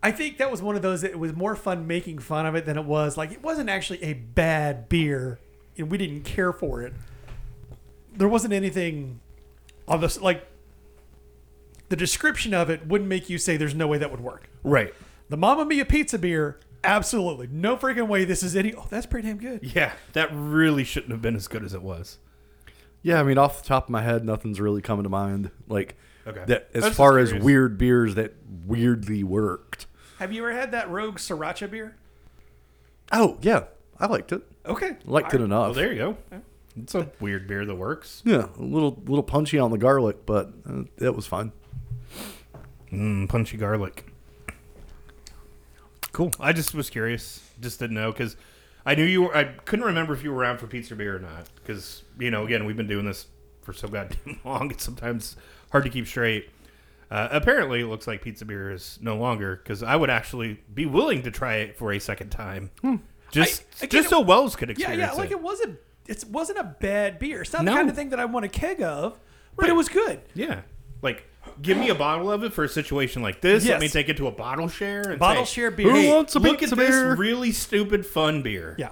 I 0.03 0.11
think 0.11 0.39
that 0.39 0.51
was 0.51 0.63
one 0.63 0.75
of 0.77 0.83
those 0.83 1.03
that 1.03 1.13
it 1.13 1.19
was 1.19 1.35
more 1.35 1.55
fun 1.55 1.87
making 1.87 2.19
fun 2.19 2.47
of 2.47 2.55
it 2.55 2.67
than 2.67 2.77
it 2.77 2.85
was 2.85 3.17
like 3.17 3.31
it 3.31 3.43
wasn't 3.43 3.69
actually 3.69 4.03
a 4.03 4.15
bad 4.15 4.89
beer, 4.89 5.39
and 5.77 5.91
we 5.91 5.99
didn't 5.99 6.23
care 6.23 6.53
for 6.53 6.83
it. 6.83 6.95
There 8.17 8.29
wasn't 8.29 8.55
anything 8.55 9.21
on 9.87 10.01
this 10.01 10.21
like. 10.21 10.47
The 11.93 11.97
description 11.97 12.55
of 12.55 12.71
it 12.71 12.87
wouldn't 12.87 13.11
make 13.11 13.29
you 13.29 13.37
say 13.37 13.59
there's 13.59 13.75
no 13.75 13.87
way 13.87 13.99
that 13.99 14.11
would 14.11 14.21
work. 14.23 14.49
Right. 14.63 14.95
The 15.29 15.37
Mamma 15.37 15.67
Mia 15.67 15.85
pizza 15.85 16.19
beer, 16.19 16.59
absolutely 16.83 17.49
no 17.53 17.77
freaking 17.77 18.09
way. 18.09 18.25
This 18.25 18.43
is 18.43 18.57
any. 18.57 18.73
Oh, 18.73 18.87
that's 18.89 19.05
pretty 19.05 19.29
damn 19.29 19.37
good. 19.37 19.61
Yeah, 19.63 19.93
that 20.15 20.31
really 20.33 20.85
shouldn't 20.85 21.13
have 21.13 21.21
been 21.21 21.37
as 21.37 21.49
good 21.49 21.63
as 21.63 21.75
it 21.75 21.83
was. 21.83 22.17
Yeah, 23.03 23.21
I 23.21 23.25
mean, 23.25 23.37
off 23.37 23.61
the 23.63 23.69
top 23.69 23.85
of 23.85 23.91
my 23.91 24.01
head, 24.01 24.25
nothing's 24.25 24.59
really 24.59 24.81
coming 24.81 25.03
to 25.03 25.11
mind. 25.11 25.51
Like, 25.69 25.99
Okay. 26.27 26.43
that 26.47 26.71
as 26.73 26.89
far 26.97 27.19
as 27.19 27.35
weird 27.35 27.77
beers 27.77 28.15
that 28.15 28.37
weirdly 28.67 29.23
worked. 29.23 29.85
Have 30.19 30.33
you 30.33 30.43
ever 30.45 30.55
had 30.59 30.71
that 30.71 30.89
Rogue 30.89 31.19
Sriracha 31.19 31.71
beer? 31.71 31.97
Oh, 33.13 33.37
yeah, 33.43 33.65
I 34.01 34.07
liked 34.07 34.33
it. 34.33 34.41
Okay, 34.65 34.97
Liked 35.05 35.35
it 35.35 35.43
enough. 35.43 35.61
Well, 35.67 35.75
there 35.75 35.93
you 35.93 35.99
go. 35.99 36.17
It's 36.75 36.95
a 36.95 37.11
weird 37.21 37.47
beer 37.47 37.67
that 37.67 37.75
works. 37.75 38.23
Yeah, 38.25 38.47
a 38.59 38.63
little 38.63 38.99
little 39.05 39.23
punchy 39.23 39.59
on 39.59 39.71
the 39.71 39.77
garlic, 39.79 40.25
but 40.25 40.55
uh, 40.67 40.85
it 40.97 41.15
was 41.15 41.27
fine. 41.27 41.53
Mm, 42.93 43.29
punchy 43.29 43.57
garlic. 43.57 44.05
Cool. 46.13 46.33
I 46.39 46.53
just 46.53 46.75
was 46.75 46.91
curious. 46.91 47.41
Just 47.61 47.79
didn't 47.79 47.95
know 47.97 48.13
because 48.13 48.37
I 48.85 48.95
knew 48.95 49.05
you 49.05 49.23
were. 49.23 49.37
I 49.37 49.45
couldn't 49.45 49.87
remember 49.87 50.13
if 50.13 50.23
you 50.23 50.31
were 50.33 50.39
around 50.39 50.59
for 50.59 50.67
pizza 50.67 50.95
beer 50.95 51.17
or 51.17 51.21
not. 51.21 51.49
Because 51.57 52.03
you 52.19 52.31
know, 52.31 52.45
again, 52.45 52.65
we've 52.67 52.77
been 52.77 52.87
doing 52.89 53.07
this 53.07 53.27
for 53.63 53.73
so 53.73 53.89
goddamn 53.89 54.41
long. 54.45 54.71
It's 54.71 54.85
sometimes 54.85 55.37
hard 55.71 55.85
to 55.85 55.91
keep 55.91 56.07
straight. 56.07 56.51
Uh, 57.11 57.29
apparently, 57.31 57.81
it 57.81 57.87
looks 57.87 58.07
like 58.07 58.23
pizza 58.23 58.45
beer 58.45 58.71
is 58.71 58.99
no 59.01 59.17
longer 59.17 59.57
because 59.57 59.83
I 59.83 59.97
would 59.97 60.11
actually 60.11 60.59
be 60.75 60.87
willing 60.87 61.23
to 61.23 61.31
try 61.31 61.57
it 61.57 61.77
for 61.77 61.93
a 61.93 61.99
second 62.01 62.31
time. 62.31 62.71
Just, 63.31 63.63
I- 63.81 63.85
again, 63.85 63.91
just 64.03 64.11
so 64.11 64.21
Wells 64.21 64.57
could 64.57 64.69
Yeah, 64.69 64.73
experience 64.73 65.01
yeah, 65.01 65.07
yeah. 65.13 65.19
like 65.19 65.31
it. 65.31 65.35
it 65.35 65.43
wasn't 65.43 65.79
it 66.09 66.25
wasn't 66.29 66.59
a 66.59 66.65
bad 66.65 67.19
beer. 67.19 67.43
It's 67.43 67.53
not 67.53 67.65
No. 67.65 67.73
the 67.73 67.77
kind 67.79 67.89
of 67.91 67.97
thing 67.97 68.11
that 68.11 68.21
I 68.21 68.25
want 68.27 68.45
a 68.45 68.49
keg 68.49 68.83
of, 68.83 69.19
but 69.57 69.69
it 69.69 69.73
was 69.77 69.89
good. 69.89 70.21
Yeah. 70.35 70.63
Like, 71.01 71.27
give 71.61 71.79
me 71.79 71.89
a 71.91 71.95
bottle 71.95 72.31
of 72.31 72.45
it 72.45 72.53
for 72.53 72.65
a 72.65 72.69
situation 72.69 73.23
like 73.23 73.41
this. 73.41 73.67
Let 73.67 73.81
me 73.81 73.89
take 73.89 74.09
it 74.09 74.17
to 74.19 74.27
a 74.27 74.31
bottle 74.33 74.69
share. 74.69 75.03
And 75.11 75.19
Bottle 75.19 75.45
say, 75.45 75.53
share 75.53 75.71
beer. 75.71 75.91
Who 75.91 75.95
Hey, 75.97 76.13
wants 76.13 76.35
a 76.35 76.39
Look 76.39 76.63
at 76.63 76.73
of 76.73 76.79
this 76.79 76.91
beer? 76.91 77.15
really 77.17 77.53
stupid 77.53 78.07
fun 78.07 78.43
beer. 78.43 78.75
Yeah. 78.79 78.91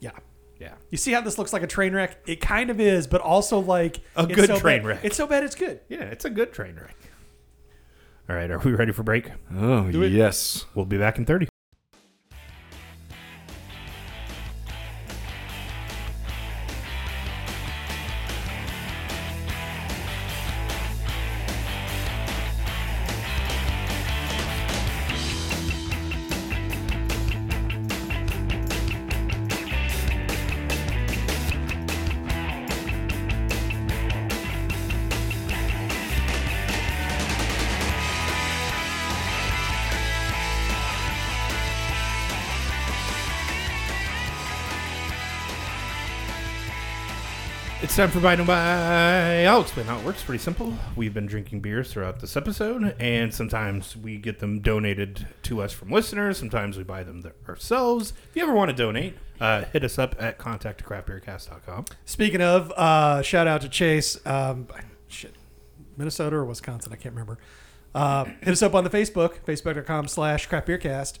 Yeah. 0.00 0.10
Yeah. 0.58 0.74
You 0.90 0.98
see 0.98 1.12
how 1.12 1.20
this 1.20 1.38
looks 1.38 1.52
like 1.52 1.62
a 1.62 1.66
train 1.66 1.94
wreck? 1.94 2.18
It 2.26 2.40
kind 2.40 2.70
of 2.70 2.80
is, 2.80 3.06
but 3.06 3.20
also 3.20 3.58
like 3.58 3.98
A 4.16 4.24
it's 4.24 4.34
good 4.34 4.46
so 4.46 4.58
train 4.58 4.80
bad- 4.82 4.86
wreck. 4.86 5.00
It's 5.04 5.16
so 5.16 5.26
bad 5.26 5.44
it's 5.44 5.54
good. 5.54 5.80
Yeah, 5.88 6.02
it's 6.04 6.24
a 6.24 6.30
good 6.30 6.52
train 6.52 6.76
wreck. 6.76 6.96
All 8.28 8.34
right, 8.36 8.50
are 8.50 8.58
we 8.58 8.72
ready 8.72 8.92
for 8.92 9.02
break? 9.02 9.30
Oh 9.54 9.86
yes. 9.88 10.64
We'll 10.74 10.84
be 10.86 10.98
back 10.98 11.18
in 11.18 11.24
30. 11.24 11.48
It's 47.96 48.02
time 48.02 48.10
for 48.10 48.36
No 48.36 48.44
Buy. 48.44 49.46
I'll 49.46 49.62
explain 49.62 49.86
how 49.86 49.98
it 49.98 50.04
works. 50.04 50.22
Pretty 50.22 50.42
simple. 50.42 50.74
We've 50.96 51.14
been 51.14 51.24
drinking 51.24 51.60
beers 51.60 51.90
throughout 51.90 52.20
this 52.20 52.36
episode, 52.36 52.94
and 53.00 53.32
sometimes 53.32 53.96
we 53.96 54.18
get 54.18 54.38
them 54.38 54.60
donated 54.60 55.26
to 55.44 55.62
us 55.62 55.72
from 55.72 55.88
listeners. 55.88 56.36
Sometimes 56.36 56.76
we 56.76 56.84
buy 56.84 57.04
them 57.04 57.24
ourselves. 57.48 58.12
If 58.28 58.36
you 58.36 58.42
ever 58.42 58.52
want 58.52 58.70
to 58.70 58.76
donate, 58.76 59.14
uh, 59.40 59.64
hit 59.72 59.82
us 59.82 59.98
up 59.98 60.14
at 60.18 60.36
contact@craftbeercast.com. 60.36 61.86
Speaking 62.04 62.42
of, 62.42 62.70
uh, 62.72 63.22
shout 63.22 63.46
out 63.46 63.62
to 63.62 63.68
Chase. 63.70 64.18
Um, 64.26 64.66
shit, 65.08 65.34
Minnesota 65.96 66.36
or 66.36 66.44
Wisconsin? 66.44 66.92
I 66.92 66.96
can't 66.96 67.14
remember. 67.14 67.38
Uh, 67.94 68.26
hit 68.42 68.52
us 68.52 68.62
up 68.62 68.74
on 68.74 68.84
the 68.84 68.90
Facebook, 68.90 69.36
facebook.com 69.46 70.06
slash 70.08 70.50
craftbeercast. 70.50 71.18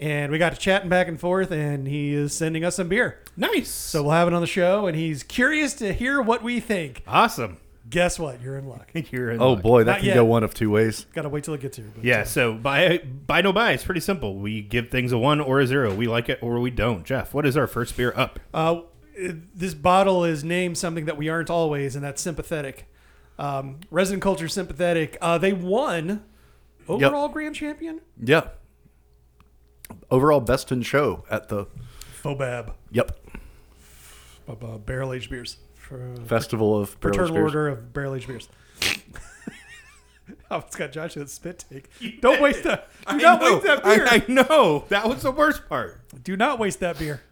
And 0.00 0.30
we 0.30 0.38
got 0.38 0.52
to 0.52 0.58
chatting 0.58 0.88
back 0.88 1.08
and 1.08 1.18
forth, 1.18 1.50
and 1.50 1.88
he 1.88 2.14
is 2.14 2.32
sending 2.32 2.64
us 2.64 2.76
some 2.76 2.88
beer. 2.88 3.18
Nice. 3.36 3.68
So 3.68 4.02
we'll 4.04 4.12
have 4.12 4.28
it 4.28 4.34
on 4.34 4.40
the 4.40 4.46
show, 4.46 4.86
and 4.86 4.96
he's 4.96 5.22
curious 5.24 5.74
to 5.74 5.92
hear 5.92 6.22
what 6.22 6.42
we 6.42 6.60
think. 6.60 7.02
awesome. 7.06 7.58
Guess 7.90 8.18
what? 8.18 8.42
You're 8.42 8.58
in 8.58 8.68
luck. 8.68 8.90
You're 9.10 9.30
in 9.30 9.40
Oh 9.40 9.54
luck. 9.54 9.62
boy, 9.62 9.84
that 9.84 9.90
Not 9.92 9.98
can 10.00 10.06
yet. 10.08 10.14
go 10.16 10.24
one 10.26 10.44
of 10.44 10.52
two 10.52 10.70
ways. 10.70 11.06
Got 11.14 11.22
to 11.22 11.30
wait 11.30 11.44
till 11.44 11.54
it 11.54 11.62
gets 11.62 11.78
here. 11.78 11.86
but, 11.94 12.04
Yeah, 12.04 12.18
uh, 12.20 12.24
so 12.26 12.52
buy 12.52 12.98
buy 12.98 13.40
no 13.40 13.50
buy. 13.50 13.72
It's 13.72 13.82
pretty 13.84 14.02
simple. 14.02 14.36
We 14.36 14.60
give 14.60 14.90
things 14.90 15.10
a 15.10 15.16
one 15.16 15.40
or 15.40 15.58
a 15.58 15.66
zero. 15.66 15.94
We 15.94 16.06
like 16.06 16.28
it 16.28 16.38
or 16.42 16.60
we 16.60 16.70
don't. 16.70 17.04
Jeff, 17.06 17.32
what 17.32 17.46
is 17.46 17.56
our 17.56 17.66
first 17.66 17.96
beer 17.96 18.12
up? 18.14 18.38
Uh, 18.52 18.82
this 19.16 19.72
bottle 19.72 20.22
is 20.24 20.44
named 20.44 20.76
something 20.76 21.06
that 21.06 21.16
we 21.16 21.30
aren't 21.30 21.48
always, 21.48 21.96
and 21.96 22.04
that's 22.04 22.20
sympathetic. 22.20 22.86
Um, 23.38 23.80
Resident 23.90 24.22
Culture 24.22 24.48
Sympathetic. 24.48 25.16
Uh, 25.22 25.38
they 25.38 25.54
won 25.54 26.24
overall 26.88 27.28
grand 27.28 27.54
champion. 27.54 28.02
Yeah. 28.22 28.48
Overall 30.10 30.40
best 30.40 30.72
in 30.72 30.82
show 30.82 31.24
at 31.30 31.48
the 31.48 31.66
Fobab. 32.22 32.72
Yep 32.90 33.18
uh, 34.48 34.78
barrel 34.78 35.12
aged 35.12 35.30
beers. 35.30 35.58
For, 35.74 36.14
Festival 36.26 36.78
of 36.78 36.98
Barrel 37.00 37.16
Fraternal 37.16 37.34
Beers. 37.34 37.54
Order 37.54 37.68
of 37.68 37.92
Barrel 37.92 38.14
Aged 38.14 38.28
Beers. 38.28 38.48
oh, 40.50 40.58
it's 40.58 40.76
got 40.76 40.92
Josh 40.92 41.16
with 41.16 41.30
spit 41.30 41.64
take. 41.70 41.90
Don't 42.20 42.40
waste 42.40 42.64
that. 42.64 42.88
Do 43.08 43.18
not 43.18 43.40
waste 43.40 43.64
that 43.64 43.84
beer. 43.84 44.06
I, 44.06 44.24
I 44.28 44.32
know. 44.32 44.84
That 44.88 45.08
was 45.08 45.22
the 45.22 45.30
worst 45.30 45.68
part. 45.68 46.00
Do 46.22 46.36
not 46.36 46.58
waste 46.58 46.80
that 46.80 46.98
beer. 46.98 47.22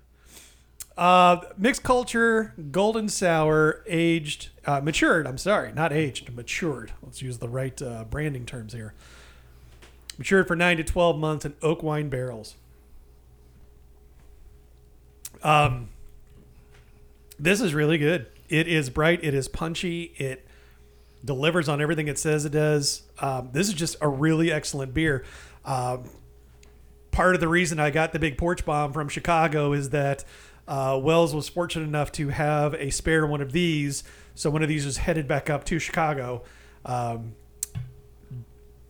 Uh, 0.97 1.43
mixed 1.59 1.83
culture, 1.83 2.55
golden 2.71 3.11
sour, 3.11 3.85
aged, 3.87 4.49
uh, 4.65 4.81
matured. 4.81 5.27
I'm 5.27 5.37
sorry, 5.37 5.71
not 5.73 5.93
aged, 5.93 6.35
matured. 6.35 6.93
Let's 7.03 7.21
use 7.21 7.37
the 7.37 7.51
right 7.51 7.81
uh, 7.83 8.05
branding 8.05 8.47
terms 8.47 8.73
here. 8.73 8.95
Matured 10.19 10.49
for 10.49 10.57
nine 10.57 10.77
to 10.79 10.85
twelve 10.85 11.19
months 11.19 11.45
in 11.45 11.55
oak 11.63 11.83
wine 11.83 12.09
barrels. 12.09 12.55
Um, 15.43 15.89
this 17.39 17.61
is 17.61 17.75
really 17.75 17.99
good. 17.99 18.27
It 18.49 18.67
is 18.67 18.89
bright. 18.91 19.23
It 19.23 19.35
is 19.35 19.49
punchy. 19.49 20.15
It 20.17 20.47
delivers 21.25 21.69
on 21.69 21.81
everything 21.81 22.09
it 22.09 22.19
says 22.19 22.45
it 22.45 22.53
does. 22.53 23.03
Um, 23.19 23.51
this 23.53 23.69
is 23.69 23.75
just 23.75 23.97
a 24.01 24.09
really 24.09 24.51
excellent 24.51 24.95
beer. 24.95 25.25
Um, 25.65 26.05
part 27.11 27.35
of 27.35 27.41
the 27.41 27.49
reason 27.49 27.81
I 27.81 27.91
got 27.91 28.13
the 28.13 28.19
big 28.19 28.39
porch 28.39 28.65
bomb 28.65 28.93
from 28.93 29.09
Chicago 29.09 29.73
is 29.73 29.91
that 29.91 30.25
uh, 30.69 30.99
Wells 31.03 31.35
was 31.35 31.49
fortunate 31.49 31.85
enough 31.85 32.13
to 32.13 32.29
have 32.29 32.75
a 32.75 32.91
spare 32.91 33.27
one 33.27 33.41
of 33.41 33.53
these. 33.53 34.05
So 34.35 34.51
one 34.51 34.63
of 34.63 34.69
these 34.69 34.87
was 34.87 34.99
headed 34.99 35.27
back 35.27 35.51
up 35.51 35.65
to 35.65 35.79
Chicago. 35.79 36.43
Um, 36.85 37.35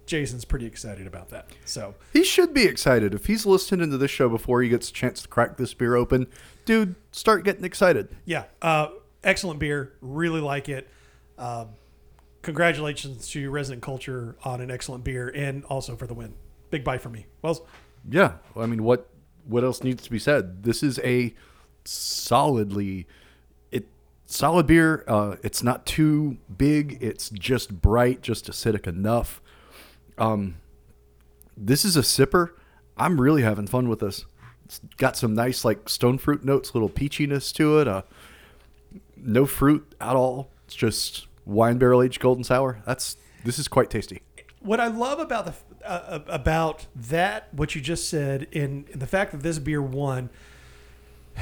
Jason's 0.06 0.44
pretty 0.44 0.66
excited 0.66 1.06
about 1.06 1.30
that. 1.30 1.48
So 1.64 1.94
He 2.12 2.22
should 2.24 2.54
be 2.54 2.64
excited. 2.64 3.12
If 3.14 3.26
he's 3.26 3.44
listening 3.44 3.90
to 3.90 3.98
this 3.98 4.10
show 4.10 4.28
before 4.28 4.62
he 4.62 4.68
gets 4.68 4.88
a 4.88 4.92
chance 4.92 5.22
to 5.22 5.28
crack 5.28 5.56
this 5.56 5.74
beer 5.74 5.96
open, 5.96 6.28
dude, 6.64 6.94
start 7.12 7.44
getting 7.44 7.64
excited. 7.64 8.08
yeah, 8.24 8.44
uh, 8.62 8.88
excellent 9.24 9.58
beer. 9.60 9.92
Really 10.00 10.40
like 10.40 10.68
it. 10.68 10.88
Um 11.38 11.68
congratulations 12.42 13.26
to 13.28 13.50
Resident 13.50 13.82
Culture 13.82 14.36
on 14.44 14.60
an 14.60 14.70
excellent 14.70 15.02
beer 15.02 15.28
and 15.34 15.64
also 15.64 15.96
for 15.96 16.06
the 16.06 16.14
win. 16.14 16.32
Big 16.70 16.84
buy 16.84 16.96
for 16.96 17.08
me. 17.08 17.26
Wells. 17.42 17.60
Yeah, 18.08 18.34
I 18.56 18.66
mean, 18.66 18.84
what 18.84 19.08
what 19.46 19.64
else 19.64 19.82
needs 19.82 20.02
to 20.04 20.10
be 20.10 20.18
said? 20.20 20.62
This 20.62 20.82
is 20.84 21.00
a 21.00 21.34
solidly 21.84 23.06
it 23.70 23.86
solid 24.26 24.66
beer. 24.66 25.04
Uh, 25.08 25.36
it's 25.42 25.62
not 25.62 25.86
too 25.86 26.38
big. 26.56 26.98
It's 27.00 27.30
just 27.30 27.80
bright, 27.80 28.22
just 28.22 28.48
acidic 28.50 28.86
enough. 28.86 29.40
Um, 30.18 30.56
this 31.56 31.84
is 31.84 31.96
a 31.96 32.00
sipper. 32.00 32.50
I'm 32.96 33.20
really 33.20 33.42
having 33.42 33.66
fun 33.66 33.88
with 33.88 34.00
this. 34.00 34.24
It's 34.64 34.80
got 34.96 35.16
some 35.16 35.34
nice 35.34 35.64
like 35.64 35.88
stone 35.88 36.18
fruit 36.18 36.44
notes, 36.44 36.74
little 36.74 36.88
peachiness 36.88 37.52
to 37.54 37.78
it. 37.78 37.88
Uh, 37.88 38.02
no 39.16 39.46
fruit 39.46 39.94
at 40.00 40.16
all. 40.16 40.50
It's 40.66 40.74
just 40.74 41.26
wine 41.44 41.78
barrel 41.78 42.02
aged 42.02 42.20
golden 42.20 42.44
sour. 42.44 42.82
That's 42.84 43.16
this 43.44 43.58
is 43.58 43.68
quite 43.68 43.90
tasty. 43.90 44.22
what 44.60 44.80
I 44.80 44.88
love 44.88 45.20
about 45.20 45.46
the 45.46 45.54
uh, 45.86 46.20
about 46.26 46.86
that 46.96 47.52
what 47.54 47.74
you 47.76 47.80
just 47.80 48.08
said 48.08 48.48
in, 48.50 48.86
in 48.92 48.98
the 48.98 49.06
fact 49.06 49.30
that 49.30 49.42
this 49.42 49.58
beer 49.60 49.80
won 49.80 50.30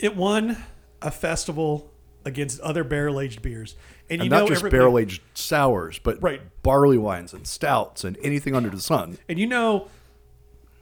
it 0.00 0.16
won 0.16 0.56
a 1.00 1.10
festival 1.12 1.92
against 2.24 2.58
other 2.60 2.82
barrel 2.82 3.20
aged 3.20 3.42
beers 3.42 3.76
and 4.10 4.18
you 4.20 4.22
and 4.24 4.30
know 4.30 4.40
not 4.40 4.48
just 4.48 4.68
barrel 4.70 4.98
aged 4.98 5.22
sours, 5.34 5.98
but 5.98 6.22
Right. 6.22 6.40
barley 6.62 6.98
wines 6.98 7.32
and 7.32 7.46
stouts 7.46 8.04
and 8.04 8.16
anything 8.22 8.54
under 8.54 8.70
the 8.70 8.80
sun. 8.80 9.18
and 9.28 9.38
you 9.38 9.46
know 9.46 9.88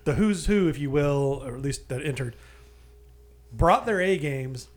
the 0.04 0.14
who's 0.14 0.46
who 0.46 0.68
if 0.68 0.78
you 0.78 0.90
will 0.90 1.42
or 1.46 1.54
at 1.54 1.62
least 1.62 1.88
that 1.88 2.04
entered 2.04 2.34
brought 3.52 3.86
their 3.86 4.00
A 4.00 4.18
games 4.18 4.68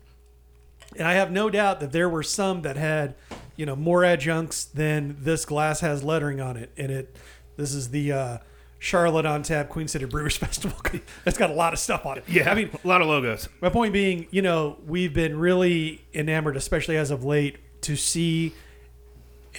and 0.96 1.06
I 1.08 1.14
have 1.14 1.30
no 1.30 1.50
doubt 1.50 1.80
that 1.80 1.92
there 1.92 2.08
were 2.08 2.22
some 2.22 2.62
that 2.62 2.76
had 2.76 3.14
you 3.56 3.66
know 3.66 3.74
more 3.76 4.04
adjuncts 4.04 4.64
than 4.64 5.16
this 5.20 5.44
glass 5.44 5.80
has 5.80 6.02
lettering 6.04 6.40
on 6.40 6.56
it 6.56 6.70
and 6.76 6.90
it 6.92 7.16
this 7.56 7.72
is 7.74 7.88
the 7.90 8.12
uh, 8.12 8.38
Charlotte 8.78 9.24
on 9.26 9.42
Tap 9.42 9.68
Queen 9.70 9.88
City 9.88 10.04
Brewers 10.04 10.36
Festival 10.46 10.78
that's 11.24 11.38
got 11.38 11.50
a 11.50 11.54
lot 11.54 11.72
of 11.72 11.78
stuff 11.78 12.04
on 12.06 12.18
it 12.18 12.24
Yeah, 12.28 12.50
I 12.50 12.54
mean 12.54 12.70
a 12.84 12.86
lot 12.86 13.00
of 13.00 13.08
logos. 13.08 13.48
my 13.60 13.68
point 13.70 13.92
being 13.92 14.26
you 14.30 14.42
know 14.42 14.76
we've 14.86 15.12
been 15.14 15.38
really 15.38 16.04
enamored 16.14 16.56
especially 16.56 16.96
as 16.96 17.10
of 17.10 17.24
late 17.24 17.56
to 17.86 17.96
see 17.96 18.52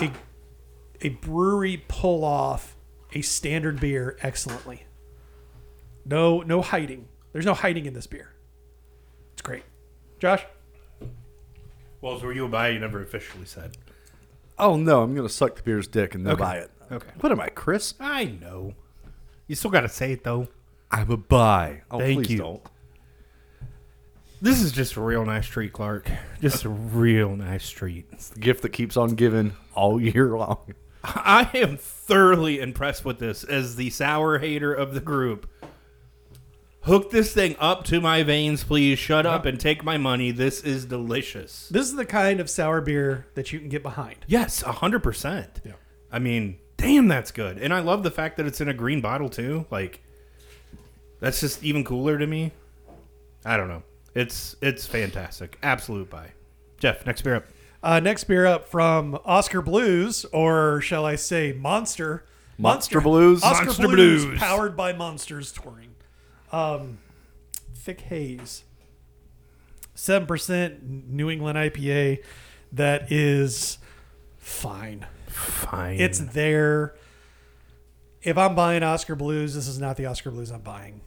a 0.02 0.12
a 1.02 1.10
brewery 1.10 1.84
pull 1.88 2.24
off 2.26 2.76
a 3.14 3.22
standard 3.22 3.80
beer 3.80 4.18
excellently 4.22 4.84
no 6.06 6.42
no 6.42 6.62
hiding 6.62 7.08
there's 7.34 7.46
no 7.46 7.54
hiding 7.54 7.86
in 7.86 7.94
this 7.94 8.06
beer 8.08 8.34
it's 9.34 9.42
great 9.42 9.64
josh 10.20 10.46
Well, 12.02 12.20
were 12.20 12.32
you 12.34 12.46
a 12.46 12.48
buy? 12.50 12.70
You 12.70 12.80
never 12.80 13.02
officially 13.02 13.46
said. 13.46 13.76
Oh 14.60 14.76
no, 14.78 15.02
I'm 15.02 15.16
gonna 15.16 15.30
suck 15.30 15.56
the 15.56 15.64
beer's 15.64 15.88
dick 15.88 16.14
and 16.16 16.26
then 16.26 16.34
Okay. 16.34 16.44
buy 16.44 16.56
it. 16.58 16.72
Okay. 16.92 17.10
What 17.20 17.32
am 17.32 17.40
I, 17.40 17.48
Chris? 17.50 17.96
I 18.00 18.26
know. 18.26 18.74
You 19.48 19.56
still 19.56 19.72
got 19.72 19.82
to 19.82 19.90
say 19.90 20.12
it 20.12 20.24
though. 20.24 20.48
I'm 20.92 21.10
a 21.12 21.18
buy. 21.18 21.82
Oh, 21.90 21.98
Thank 22.00 22.20
please 22.20 22.32
you. 22.32 22.38
don't. 22.38 22.62
This 24.40 24.62
is 24.62 24.72
just 24.72 24.96
a 24.96 25.02
real 25.02 25.26
nice 25.26 25.48
treat, 25.48 25.74
Clark. 25.74 26.12
Just 26.42 26.64
a 26.64 26.70
real 26.70 27.36
nice 27.36 27.70
treat. 27.70 28.06
It's 28.12 28.30
the 28.30 28.40
gift 28.40 28.62
that 28.62 28.70
keeps 28.70 28.96
on 28.96 29.16
giving 29.16 29.54
all 29.74 30.00
year 30.00 30.38
long. 30.38 30.76
I 31.04 31.50
am 31.54 31.78
thoroughly 31.78 32.60
impressed 32.60 33.04
with 33.04 33.18
this 33.18 33.44
as 33.44 33.78
the 33.78 33.90
sour 33.90 34.38
hater 34.38 34.74
of 34.74 34.94
the 34.94 35.00
group. 35.00 35.50
Hook 36.82 37.12
this 37.12 37.34
thing 37.34 37.56
up 37.60 37.84
to 37.86 38.00
my 38.00 38.24
veins, 38.24 38.64
please. 38.64 39.00
Shut 39.00 39.26
up 39.26 39.46
and 39.46 39.60
take 39.60 39.84
my 39.84 39.98
money. 39.98 40.32
This 40.32 40.62
is 40.62 40.86
delicious. 40.86 41.68
This 41.70 41.88
is 41.88 41.96
the 41.96 42.06
kind 42.06 42.40
of 42.40 42.50
sour 42.50 42.80
beer 42.80 43.26
that 43.34 43.52
you 43.52 43.60
can 43.60 43.70
get 43.70 43.84
behind. 43.84 44.18
Yes, 44.28 44.62
hundred 44.62 45.02
percent. 45.02 45.62
Yeah. 45.66 45.74
I 46.12 46.20
mean, 46.20 46.60
damn, 46.78 47.08
that's 47.08 47.32
good. 47.32 47.58
And 47.58 47.74
I 47.74 47.80
love 47.80 48.04
the 48.04 48.12
fact 48.12 48.38
that 48.38 48.46
it's 48.46 48.62
in 48.62 48.70
a 48.70 48.74
green 48.74 49.02
bottle 49.02 49.30
too. 49.30 49.66
Like, 49.72 50.02
that's 51.20 51.42
just 51.42 51.64
even 51.64 51.84
cooler 51.84 52.18
to 52.18 52.28
me. 52.28 52.52
I 53.44 53.58
don't 53.58 53.68
know. 53.68 53.84
It's 54.18 54.55
it's 54.63 54.88
fantastic. 54.88 55.59
Absolute 55.61 56.09
buy. 56.09 56.32
Jeff, 56.80 57.05
next 57.05 57.22
beer 57.22 57.36
up. 57.36 57.45
Uh, 57.84 57.99
next 57.99 58.24
beer 58.24 58.47
up 58.47 58.68
from 58.68 59.20
Oskar 59.24 59.61
Blues, 59.61 60.26
or 60.34 60.82
shall 60.82 61.05
I 61.05 61.15
say 61.15 61.53
Monster. 61.53 62.26
Monster 62.57 62.99
Blues. 62.99 63.43
Oskar 63.43 63.65
Monster 63.65 63.88
Blues, 63.88 64.26
Blues. 64.26 64.39
powered 64.39 64.76
by 64.76 64.91
Monsters 64.91 65.51
Touring. 65.51 65.93
Um, 66.51 66.97
thick 67.76 68.01
haze. 68.01 68.63
7% 69.95 71.07
New 71.07 71.30
England 71.30 71.57
IPA 71.57 72.24
that 72.72 73.11
is 73.11 73.78
fine. 74.38 75.05
Fine. 75.28 75.99
It's 75.99 76.18
there. 76.20 76.95
If 78.24 78.36
I'm 78.36 78.55
buying 78.55 78.82
Oskar 78.82 79.15
Blues, 79.15 79.53
this 79.53 79.68
is 79.68 79.80
not 79.80 79.95
the 79.95 80.07
Oskar 80.07 80.32
Blues 80.32 80.51
I'm 80.51 80.61
buying. 80.61 81.01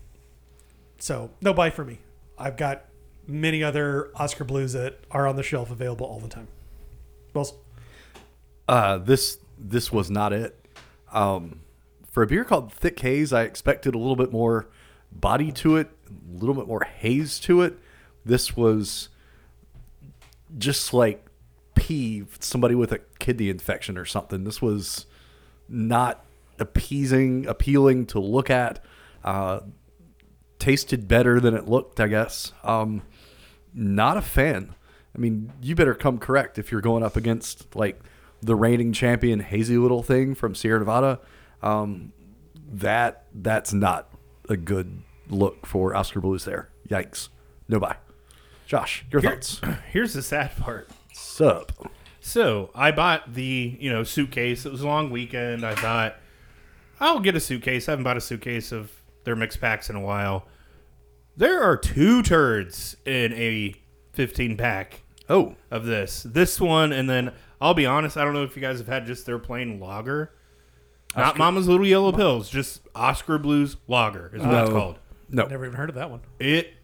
So, 0.98 1.30
no 1.40 1.52
buy 1.52 1.70
for 1.70 1.84
me. 1.84 1.98
I've 2.38 2.56
got 2.56 2.84
many 3.30 3.62
other 3.62 4.10
Oskar 4.16 4.44
Blues 4.44 4.72
that 4.72 4.98
are 5.10 5.26
on 5.26 5.36
the 5.36 5.42
shelf 5.42 5.70
available 5.70 6.06
all 6.06 6.18
the 6.20 6.28
time. 6.28 6.48
Well, 7.34 7.56
Uh, 8.68 8.98
this 8.98 9.38
this 9.58 9.90
was 9.92 10.10
not 10.10 10.32
it. 10.32 10.56
Um, 11.12 11.60
for 12.10 12.22
a 12.22 12.26
beer 12.26 12.44
called 12.44 12.72
Thick 12.72 12.98
Haze, 13.00 13.32
I 13.32 13.42
expected 13.42 13.94
a 13.94 13.98
little 13.98 14.16
bit 14.16 14.32
more 14.32 14.68
body 15.12 15.50
to 15.52 15.76
it, 15.76 15.90
a 16.08 16.38
little 16.38 16.54
bit 16.54 16.66
more 16.66 16.84
haze 16.84 17.38
to 17.40 17.62
it. 17.62 17.78
This 18.24 18.56
was 18.56 19.08
just 20.56 20.92
like 20.94 21.26
pee 21.74 22.24
somebody 22.38 22.74
with 22.74 22.92
a 22.92 22.98
kidney 23.18 23.48
infection 23.48 23.96
or 23.98 24.04
something. 24.04 24.44
This 24.44 24.60
was 24.62 25.06
not 25.68 26.24
appeasing, 26.58 27.46
appealing 27.46 28.06
to 28.06 28.20
look 28.20 28.50
at. 28.50 28.84
Uh, 29.24 29.60
tasted 30.58 31.08
better 31.08 31.40
than 31.40 31.54
it 31.54 31.66
looked, 31.68 31.98
I 32.00 32.06
guess. 32.08 32.52
Um, 32.62 33.02
not 33.74 34.16
a 34.16 34.22
fan. 34.22 34.74
I 35.14 35.18
mean, 35.18 35.52
you 35.60 35.74
better 35.74 35.94
come 35.94 36.18
correct 36.18 36.58
if 36.58 36.70
you're 36.70 36.80
going 36.80 37.02
up 37.02 37.16
against 37.16 37.74
like 37.74 38.00
the 38.42 38.54
reigning 38.54 38.92
champion 38.92 39.40
Hazy 39.40 39.76
Little 39.76 40.02
Thing 40.02 40.34
from 40.34 40.54
Sierra 40.54 40.78
Nevada. 40.78 41.20
Um, 41.62 42.12
that 42.72 43.24
that's 43.34 43.72
not 43.72 44.08
a 44.48 44.56
good 44.56 45.02
look 45.28 45.66
for 45.66 45.94
Oskar 45.96 46.20
Blues 46.20 46.44
there. 46.44 46.70
Yikes. 46.88 47.28
No 47.68 47.78
buy. 47.80 47.96
Josh, 48.66 49.04
your 49.10 49.20
Here- 49.20 49.32
thoughts? 49.32 49.60
Here's 49.92 50.12
the 50.14 50.22
sad 50.22 50.56
part. 50.56 50.88
Sup? 51.12 51.72
So 52.20 52.70
I 52.74 52.90
bought 52.92 53.34
the 53.34 53.76
you 53.80 53.90
know 53.90 54.04
suitcase. 54.04 54.64
It 54.64 54.72
was 54.72 54.82
a 54.82 54.86
long 54.86 55.10
weekend. 55.10 55.64
I 55.64 55.74
thought 55.74 56.16
I'll 57.00 57.20
get 57.20 57.34
a 57.34 57.40
suitcase. 57.40 57.88
I 57.88 57.92
haven't 57.92 58.04
bought 58.04 58.16
a 58.16 58.20
suitcase 58.20 58.72
of 58.72 58.92
their 59.24 59.34
mixed 59.36 59.60
packs 59.60 59.90
in 59.90 59.96
a 59.96 60.00
while. 60.00 60.46
There 61.36 61.62
are 61.62 61.76
two 61.76 62.22
turds 62.22 62.96
in 63.06 63.32
a 63.32 63.74
15 64.12 64.56
pack 64.56 65.02
Oh, 65.28 65.54
of 65.70 65.84
this. 65.86 66.24
This 66.24 66.60
one, 66.60 66.92
and 66.92 67.08
then 67.08 67.32
I'll 67.60 67.74
be 67.74 67.86
honest. 67.86 68.16
I 68.16 68.24
don't 68.24 68.34
know 68.34 68.42
if 68.42 68.56
you 68.56 68.62
guys 68.62 68.78
have 68.78 68.88
had 68.88 69.06
just 69.06 69.26
their 69.26 69.38
plain 69.38 69.78
lager, 69.78 70.32
not 71.16 71.38
Mama's 71.38 71.68
Little 71.68 71.86
Yella 71.86 72.12
Pils, 72.12 72.50
just 72.50 72.80
Oskar 72.94 73.38
Blues 73.38 73.76
Lager 73.86 74.30
is 74.34 74.42
what 74.42 74.54
it's 74.54 74.70
No. 74.70 74.76
called. 74.76 74.98
no. 75.28 75.46
never 75.46 75.64
even 75.66 75.76
heard 75.76 75.88
of 75.88 75.94
that 75.94 76.10
one. 76.10 76.20
It. 76.40 76.74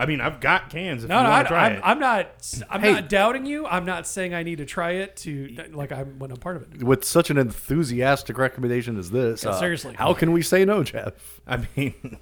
I 0.00 0.06
mean, 0.06 0.20
I've 0.20 0.38
got 0.38 0.70
cans 0.70 1.02
if 1.02 1.08
No, 1.08 1.16
you 1.18 1.24
no, 1.24 1.28
want 1.30 1.40
I, 1.40 1.42
to 1.42 1.48
try 1.48 1.66
I'm, 1.66 1.72
it. 1.72 1.80
I'm 1.82 1.98
not. 1.98 2.62
I'm 2.70 2.80
Hey. 2.82 2.92
not 2.92 3.08
doubting 3.08 3.46
you. 3.46 3.66
I'm 3.66 3.84
not 3.84 4.06
saying 4.06 4.32
I 4.32 4.44
need 4.44 4.58
to 4.58 4.64
try 4.64 4.92
it 4.92 5.16
to 5.18 5.48
like 5.72 5.90
I'm 5.90 6.20
when 6.20 6.30
I'm 6.30 6.36
part 6.36 6.54
of 6.54 6.72
it. 6.72 6.84
With 6.84 7.02
such 7.04 7.30
an 7.30 7.36
enthusiastic 7.38 8.38
recommendation 8.38 8.96
as 8.96 9.10
this, 9.10 9.42
Yeah, 9.42 9.50
uh, 9.50 9.58
seriously. 9.58 9.94
how 9.94 10.14
can 10.14 10.30
we 10.30 10.40
say 10.42 10.64
no, 10.64 10.84
Jeff? 10.84 11.40
I 11.48 11.64
mean, 11.76 12.18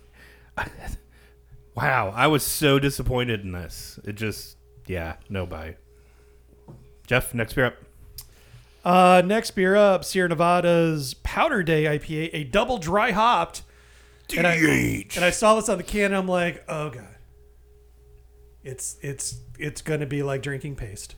wow, 1.77 2.13
I 2.15 2.27
was 2.27 2.43
so 2.43 2.79
disappointed 2.79 3.43
in 3.43 3.53
this. 3.53 4.01
It 4.05 4.15
just, 4.15 4.57
yeah, 4.87 5.17
no 5.29 5.47
buy. 5.47 5.77
Jeff, 7.07 7.35
next 7.35 7.53
beer 7.55 7.67
up. 7.67 7.77
Uh, 8.85 9.23
next 9.25 9.53
beer 9.53 9.77
up, 9.77 10.05
Sierra 10.05 10.29
Nevada's 10.29 11.15
Powder 11.15 11.63
Day 11.63 11.85
IPA, 11.85 12.31
a 12.33 12.45
double 12.45 12.79
dry 12.79 13.11
hopped. 13.11 13.63
And 14.37 14.47
I, 14.47 14.55
and 14.55 15.25
I 15.25 15.31
saw 15.31 15.55
this 15.55 15.69
on 15.69 15.79
the 15.79 15.85
can. 15.85 16.07
and 16.07 16.17
I'm 16.17 16.27
like, 16.27 16.65
oh 16.69 16.91
god, 16.91 17.15
it's 18.65 18.97
it's 19.01 19.39
it's 19.57 19.83
gonna 19.83 20.07
be 20.07 20.25
like 20.25 20.43
drinking 20.43 20.75
paste. 20.75 21.15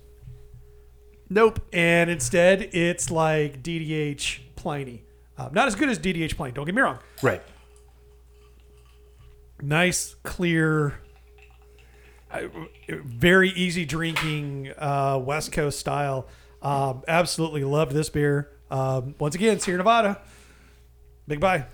Nope. 1.31 1.61
And 1.73 2.11
instead, 2.11 2.63
it's 2.73 3.11
like 3.11 3.63
DDH 3.63 4.41
Pliny. 4.57 5.05
Um, 5.39 5.53
not 5.53 5.69
as 5.69 5.75
good 5.75 5.89
as 5.89 5.99
DDH 5.99 6.37
Pliny. 6.37 6.53
Don't 6.53 6.67
get 6.67 6.75
me 6.75 6.83
wrong. 6.83 6.99
Right. 7.23 7.43
Nice, 9.61 10.17
clear, 10.23 11.01
very 12.89 13.51
easy 13.51 13.85
drinking 13.85 14.73
uh, 14.79 15.21
West 15.23 15.53
Coast 15.53 15.79
style. 15.79 16.29
Um, 16.63 17.03
absolutely 17.07 17.65
loved 17.65 17.93
this 17.93 18.11
beer. 18.11 18.51
Um, 18.71 19.15
once 19.19 19.35
again, 19.35 19.61
Sierra 19.61 19.79
Nevada. 19.79 20.21
Big 21.27 21.41
buy. 21.41 21.67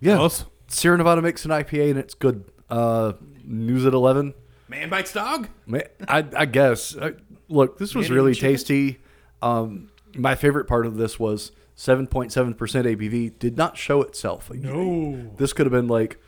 Yeah. 0.00 0.16
Close. 0.16 0.44
Sierra 0.68 0.96
Nevada 0.98 1.22
makes 1.22 1.44
an 1.44 1.50
IPA 1.50 1.90
and 1.90 1.98
it's 1.98 2.14
good. 2.14 2.44
Uh, 2.68 3.14
news 3.44 3.84
at 3.84 3.94
11. 3.94 4.34
Man 4.68 4.88
bites 4.88 5.12
dog. 5.12 5.48
Man, 5.66 5.82
I, 6.06 6.24
I 6.36 6.44
guess. 6.46 6.94
Uh, 6.94 7.12
look, 7.48 7.78
this 7.78 7.94
was 7.94 8.06
Getting 8.06 8.16
really 8.16 8.34
tasty. 8.34 9.00
Um, 9.42 9.90
my 10.14 10.36
favorite 10.36 10.66
part 10.66 10.86
of 10.86 10.96
this 10.96 11.18
was 11.18 11.50
7.7% 11.80 12.56
ABV 12.58 13.38
did 13.38 13.56
not 13.56 13.78
show 13.78 14.02
itself. 14.02 14.50
No. 14.50 15.32
This 15.38 15.54
could 15.54 15.64
have 15.64 15.72
been 15.72 15.88
like 15.88 16.22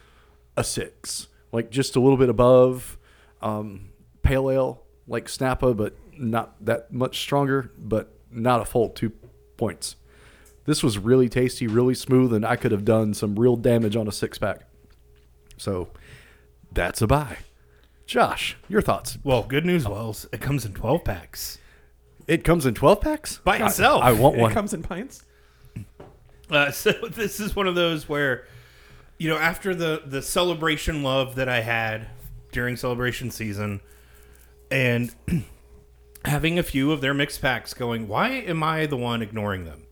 a 0.56 0.64
six, 0.64 1.28
like 1.52 1.70
just 1.70 1.94
a 1.94 2.00
little 2.00 2.16
bit 2.16 2.30
above 2.30 2.96
um, 3.42 3.90
pale 4.22 4.50
ale, 4.50 4.82
like 5.06 5.26
Snappa, 5.26 5.76
but 5.76 5.94
not 6.18 6.64
that 6.64 6.90
much 6.90 7.20
stronger, 7.20 7.70
but 7.76 8.16
not 8.30 8.62
a 8.62 8.64
full 8.64 8.88
two 8.88 9.12
points. 9.58 9.96
This 10.64 10.82
was 10.82 10.96
really 10.96 11.28
tasty, 11.28 11.66
really 11.66 11.94
smooth, 11.94 12.32
and 12.32 12.46
I 12.46 12.56
could 12.56 12.72
have 12.72 12.86
done 12.86 13.12
some 13.12 13.34
real 13.38 13.56
damage 13.56 13.94
on 13.94 14.08
a 14.08 14.12
six 14.12 14.38
pack. 14.38 14.62
So 15.58 15.90
that's 16.72 17.02
a 17.02 17.06
buy. 17.06 17.36
Josh, 18.06 18.56
your 18.70 18.80
thoughts? 18.80 19.18
Well, 19.22 19.42
good 19.42 19.66
news, 19.66 19.86
Wells. 19.86 20.26
It 20.32 20.40
comes 20.40 20.64
in 20.64 20.72
12 20.72 21.04
packs 21.04 21.58
It 22.26 22.42
comes 22.42 22.64
in 22.64 22.72
12 22.72 23.02
packs? 23.02 23.36
by 23.44 23.58
itself. 23.58 24.02
I 24.02 24.12
want 24.12 24.38
one. 24.38 24.50
It 24.50 24.54
comes 24.54 24.72
in 24.72 24.82
pints. 24.82 25.26
Uh, 26.52 26.70
so 26.70 26.92
this 26.92 27.40
is 27.40 27.56
one 27.56 27.66
of 27.66 27.74
those 27.74 28.08
where, 28.08 28.44
you 29.18 29.28
know, 29.28 29.38
after 29.38 29.74
the 29.74 30.02
the 30.06 30.22
celebration 30.22 31.02
love 31.02 31.34
that 31.36 31.48
I 31.48 31.60
had 31.60 32.08
during 32.52 32.76
celebration 32.76 33.30
season, 33.30 33.80
and 34.70 35.14
having 36.24 36.58
a 36.58 36.62
few 36.62 36.92
of 36.92 37.00
their 37.00 37.14
mixed 37.14 37.40
packs 37.40 37.74
going, 37.74 38.06
why 38.08 38.28
am 38.30 38.62
I 38.62 38.86
the 38.86 38.96
one 38.96 39.22
ignoring 39.22 39.64
them? 39.64 39.86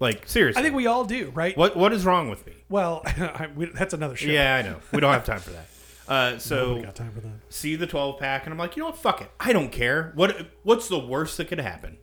Like 0.00 0.28
seriously, 0.28 0.58
I 0.60 0.62
think 0.64 0.74
we 0.74 0.86
all 0.86 1.04
do, 1.04 1.30
right? 1.30 1.56
what 1.56 1.76
what 1.76 1.92
is 1.92 2.04
wrong 2.04 2.28
with 2.28 2.44
me? 2.46 2.54
Well, 2.68 3.02
I, 3.06 3.48
we, 3.54 3.66
that's 3.66 3.94
another 3.94 4.16
show. 4.16 4.28
Yeah, 4.28 4.56
I 4.56 4.62
know. 4.62 4.80
We 4.92 5.00
don't 5.00 5.12
have 5.12 5.24
time 5.24 5.38
for 5.38 5.50
that. 5.50 5.68
Uh, 6.08 6.38
so 6.38 6.82
got 6.82 6.96
time 6.96 7.12
for 7.12 7.20
that. 7.20 7.30
see 7.50 7.76
the 7.76 7.86
12 7.86 8.18
pack, 8.18 8.44
and 8.44 8.52
I'm 8.52 8.58
like, 8.58 8.76
you 8.76 8.82
know 8.82 8.88
what? 8.88 8.98
Fuck 8.98 9.20
it. 9.20 9.30
I 9.38 9.52
don't 9.52 9.70
care. 9.70 10.10
What 10.16 10.48
what's 10.64 10.88
the 10.88 10.98
worst 10.98 11.36
that 11.36 11.46
could 11.46 11.60
happen? 11.60 11.98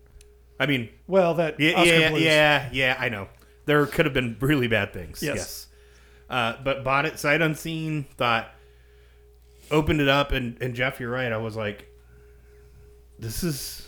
I 0.62 0.66
mean, 0.66 0.89
Well, 1.07 1.34
that 1.36 1.60
yeah, 1.60 1.74
Oskar 1.74 1.93
yeah, 1.99 2.10
Blues. 2.10 2.22
yeah, 2.22 2.70
yeah. 2.72 2.97
I 2.97 3.10
know 3.10 3.28
there 3.70 3.86
could 3.86 4.06
have 4.06 4.14
been 4.14 4.36
really 4.40 4.68
bad 4.68 4.92
things. 4.94 5.22
Yes. 5.22 5.36
Yes, 5.36 5.68
Uh, 6.30 6.54
but 6.64 6.84
bought 6.84 7.06
it 7.06 7.20
sight 7.20 7.42
unseen. 7.42 8.06
Thought, 8.18 8.50
opened 9.72 10.02
it 10.02 10.08
up, 10.10 10.32
and 10.32 10.62
and 10.62 10.74
Jeff, 10.76 11.00
you're 11.00 11.12
right. 11.12 11.32
I 11.32 11.38
was 11.38 11.56
like, 11.56 11.88
this 13.20 13.44
is 13.44 13.88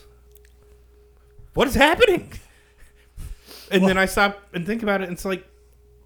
what 1.54 1.68
is 1.68 1.76
happening. 1.76 2.32
And 3.72 3.88
then 3.88 3.98
I 3.98 4.06
stop 4.06 4.42
and 4.54 4.66
think 4.66 4.84
about 4.84 5.02
it, 5.02 5.06
and 5.06 5.14
it's 5.14 5.24
like, 5.24 5.48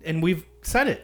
and 0.04 0.22
we've 0.22 0.46
said 0.62 0.88
it. 0.88 1.04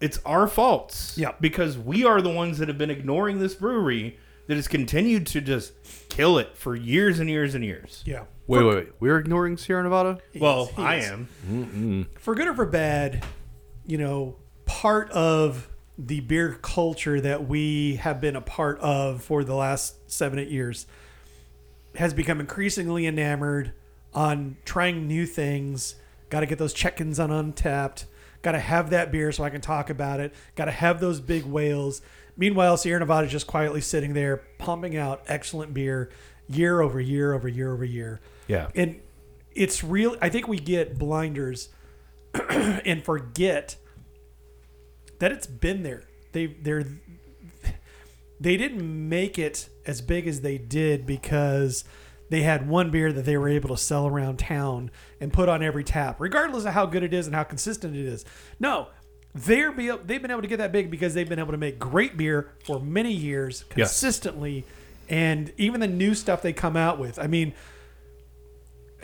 It's 0.00 0.18
our 0.24 0.46
faults. 0.46 1.16
Yeah. 1.18 1.32
Because 1.40 1.76
we 1.76 2.04
are 2.04 2.22
the 2.22 2.30
ones 2.30 2.58
that 2.58 2.68
have 2.68 2.78
been 2.78 2.90
ignoring 2.90 3.40
this 3.40 3.54
brewery 3.56 4.18
that 4.46 4.54
has 4.54 4.68
continued 4.68 5.26
to 5.28 5.40
just 5.40 5.72
kill 6.08 6.38
it 6.38 6.56
for 6.56 6.76
years 6.76 7.18
and 7.18 7.28
years 7.28 7.54
and 7.56 7.64
years. 7.64 8.04
Yeah. 8.06 8.24
Wait, 8.46 8.62
wait, 8.64 8.74
wait. 8.76 8.88
We're 9.00 9.18
ignoring 9.18 9.56
Sierra 9.56 9.82
Nevada? 9.82 10.18
Well, 10.38 10.66
He 10.66 10.82
I 10.82 10.96
is. 10.96 11.10
am. 11.10 12.06
for 12.18 12.34
good 12.34 12.46
or 12.48 12.54
for 12.54 12.66
bad, 12.66 13.24
you 13.84 13.98
know, 13.98 14.36
part 14.66 15.10
of 15.10 15.68
the 15.98 16.20
beer 16.20 16.58
culture 16.62 17.20
that 17.20 17.48
we 17.48 17.96
have 17.96 18.20
been 18.20 18.36
a 18.36 18.40
part 18.40 18.78
of 18.80 19.22
for 19.22 19.42
the 19.44 19.54
last 19.54 20.10
seven, 20.10 20.38
eight 20.38 20.48
years 20.50 20.86
has 21.96 22.12
become 22.12 22.38
increasingly 22.40 23.06
enamored 23.06 23.72
on 24.14 24.56
trying 24.64 25.08
new 25.08 25.24
things. 25.26 25.96
Got 26.28 26.40
to 26.40 26.46
get 26.46 26.58
those 26.58 26.72
check-ins 26.74 27.18
on 27.18 27.30
Untappd. 27.30 28.04
Got 28.42 28.52
to 28.52 28.58
have 28.60 28.90
that 28.90 29.10
beer 29.10 29.32
so 29.32 29.42
I 29.44 29.50
can 29.50 29.60
talk 29.60 29.88
about 29.90 30.20
it. 30.20 30.32
Got 30.54 30.66
to 30.66 30.70
have 30.72 31.00
those 31.00 31.20
big 31.20 31.44
whales. 31.44 32.02
Meanwhile, 32.36 32.76
Sierra 32.76 33.00
Nevada 33.00 33.26
is 33.26 33.32
just 33.32 33.46
quietly 33.46 33.80
sitting 33.80 34.12
there, 34.12 34.42
pumping 34.58 34.96
out 34.96 35.22
excellent 35.26 35.72
beer 35.72 36.10
year 36.48 36.80
over 36.82 37.00
year 37.00 37.32
over 37.32 37.48
year 37.48 37.72
over 37.72 37.84
year. 37.84 38.20
Yeah. 38.46 38.68
And 38.74 39.00
it's 39.54 39.82
real. 39.82 40.16
I 40.20 40.28
think 40.28 40.48
we 40.48 40.58
get 40.58 40.98
blinders 40.98 41.70
and 42.50 43.04
forget 43.04 43.76
that 45.18 45.32
it's 45.32 45.46
been 45.46 45.82
there. 45.82 46.04
They 46.32 46.46
they're 46.46 46.84
they 48.38 48.56
didn't 48.56 49.08
make 49.08 49.38
it 49.38 49.68
as 49.86 50.02
big 50.02 50.26
as 50.26 50.42
they 50.42 50.58
did 50.58 51.06
because 51.06 51.84
they 52.28 52.42
had 52.42 52.68
one 52.68 52.90
beer 52.90 53.12
that 53.12 53.24
they 53.24 53.36
were 53.36 53.48
able 53.48 53.70
to 53.70 53.76
sell 53.76 54.06
around 54.06 54.38
town 54.38 54.90
and 55.20 55.32
put 55.32 55.48
on 55.48 55.62
every 55.62 55.84
tap, 55.84 56.20
regardless 56.20 56.64
of 56.64 56.72
how 56.74 56.84
good 56.84 57.02
it 57.02 57.14
is 57.14 57.26
and 57.26 57.34
how 57.34 57.44
consistent 57.44 57.96
it 57.96 58.04
is. 58.04 58.24
No, 58.60 58.88
they're 59.34 59.72
be, 59.72 59.90
they've 60.04 60.20
been 60.20 60.30
able 60.30 60.42
to 60.42 60.48
get 60.48 60.58
that 60.58 60.72
big 60.72 60.90
because 60.90 61.14
they've 61.14 61.28
been 61.28 61.38
able 61.38 61.52
to 61.52 61.58
make 61.58 61.78
great 61.78 62.16
beer 62.16 62.50
for 62.64 62.80
many 62.80 63.12
years 63.12 63.64
Yes. 63.74 63.92
consistently, 63.92 64.64
and 65.08 65.52
even 65.56 65.80
the 65.80 65.86
new 65.88 66.14
stuff 66.14 66.42
they 66.42 66.52
come 66.52 66.76
out 66.76 66.98
with. 66.98 67.18
I 67.18 67.26
mean, 67.28 67.54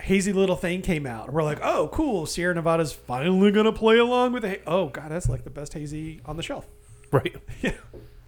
hazy 0.02 0.32
little 0.32 0.56
thing 0.56 0.82
came 0.82 1.06
out. 1.06 1.26
and 1.26 1.34
We're 1.34 1.42
like, 1.44 1.60
oh, 1.62 1.88
cool. 1.92 2.26
Sierra 2.26 2.54
Nevada's 2.54 2.92
finally 2.92 3.50
gonna 3.50 3.72
play 3.72 3.98
along 3.98 4.32
with 4.32 4.44
it. 4.44 4.62
Oh 4.66 4.88
god, 4.88 5.10
that's 5.10 5.28
like 5.28 5.44
the 5.44 5.50
best 5.50 5.72
hazy 5.74 6.20
on 6.24 6.36
the 6.36 6.42
shelf. 6.42 6.66
Right. 7.10 7.36
Yeah, 7.62 7.74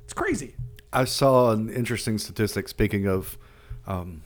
it's 0.05 0.13
crazy. 0.13 0.55
I 0.93 1.05
saw 1.05 1.51
an 1.51 1.69
interesting 1.71 2.19
statistic. 2.19 2.69
Speaking 2.69 3.07
of 3.09 3.37
um, 3.87 4.23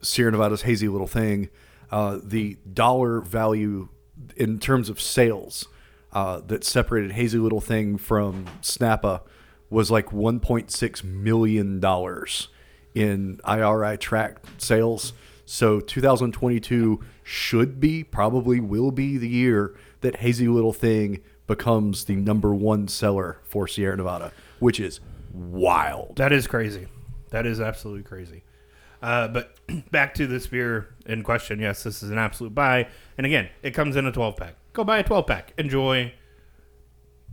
Sierra 0.00 0.30
Nevada's 0.32 0.62
hazy 0.62 0.88
little 0.88 1.06
thing, 1.06 1.50
uh, 1.90 2.18
the 2.22 2.56
dollar 2.72 3.20
value 3.20 3.88
in 4.36 4.58
terms 4.58 4.88
of 4.88 5.00
sales 5.00 5.66
uh, 6.12 6.40
that 6.46 6.64
separated 6.64 7.12
hazy 7.12 7.38
little 7.38 7.60
thing 7.60 7.98
from 7.98 8.46
Snappa 8.62 9.20
was 9.68 9.90
like 9.90 10.06
1.6 10.06 11.04
million 11.04 11.80
dollars 11.80 12.48
in 12.94 13.40
IRI 13.44 13.96
tracked 13.98 14.62
sales. 14.62 15.12
So 15.52 15.80
2022 15.80 17.00
should 17.24 17.80
be, 17.80 18.04
probably 18.04 18.60
will 18.60 18.92
be 18.92 19.18
the 19.18 19.28
year 19.28 19.74
that 20.00 20.18
Hazy 20.18 20.46
Little 20.46 20.72
Thing 20.72 21.22
becomes 21.48 22.04
the 22.04 22.14
number 22.14 22.54
one 22.54 22.86
seller 22.86 23.40
for 23.42 23.66
Sierra 23.66 23.96
Nevada, 23.96 24.32
which 24.60 24.78
is 24.78 25.00
wild. 25.32 26.14
That 26.18 26.32
is 26.32 26.46
crazy. 26.46 26.86
That 27.30 27.46
is 27.46 27.60
absolutely 27.60 28.04
crazy. 28.04 28.44
Uh, 29.02 29.26
but 29.26 29.56
back 29.90 30.14
to 30.14 30.28
this 30.28 30.46
beer 30.46 30.94
in 31.06 31.24
question. 31.24 31.58
Yes, 31.58 31.82
this 31.82 32.00
is 32.04 32.10
an 32.10 32.18
absolute 32.18 32.54
buy. 32.54 32.86
And 33.18 33.26
again, 33.26 33.48
it 33.64 33.72
comes 33.72 33.96
in 33.96 34.06
a 34.06 34.12
12 34.12 34.36
pack. 34.36 34.54
Go 34.72 34.84
buy 34.84 34.98
a 34.98 35.02
12 35.02 35.26
pack. 35.26 35.52
Enjoy. 35.58 36.14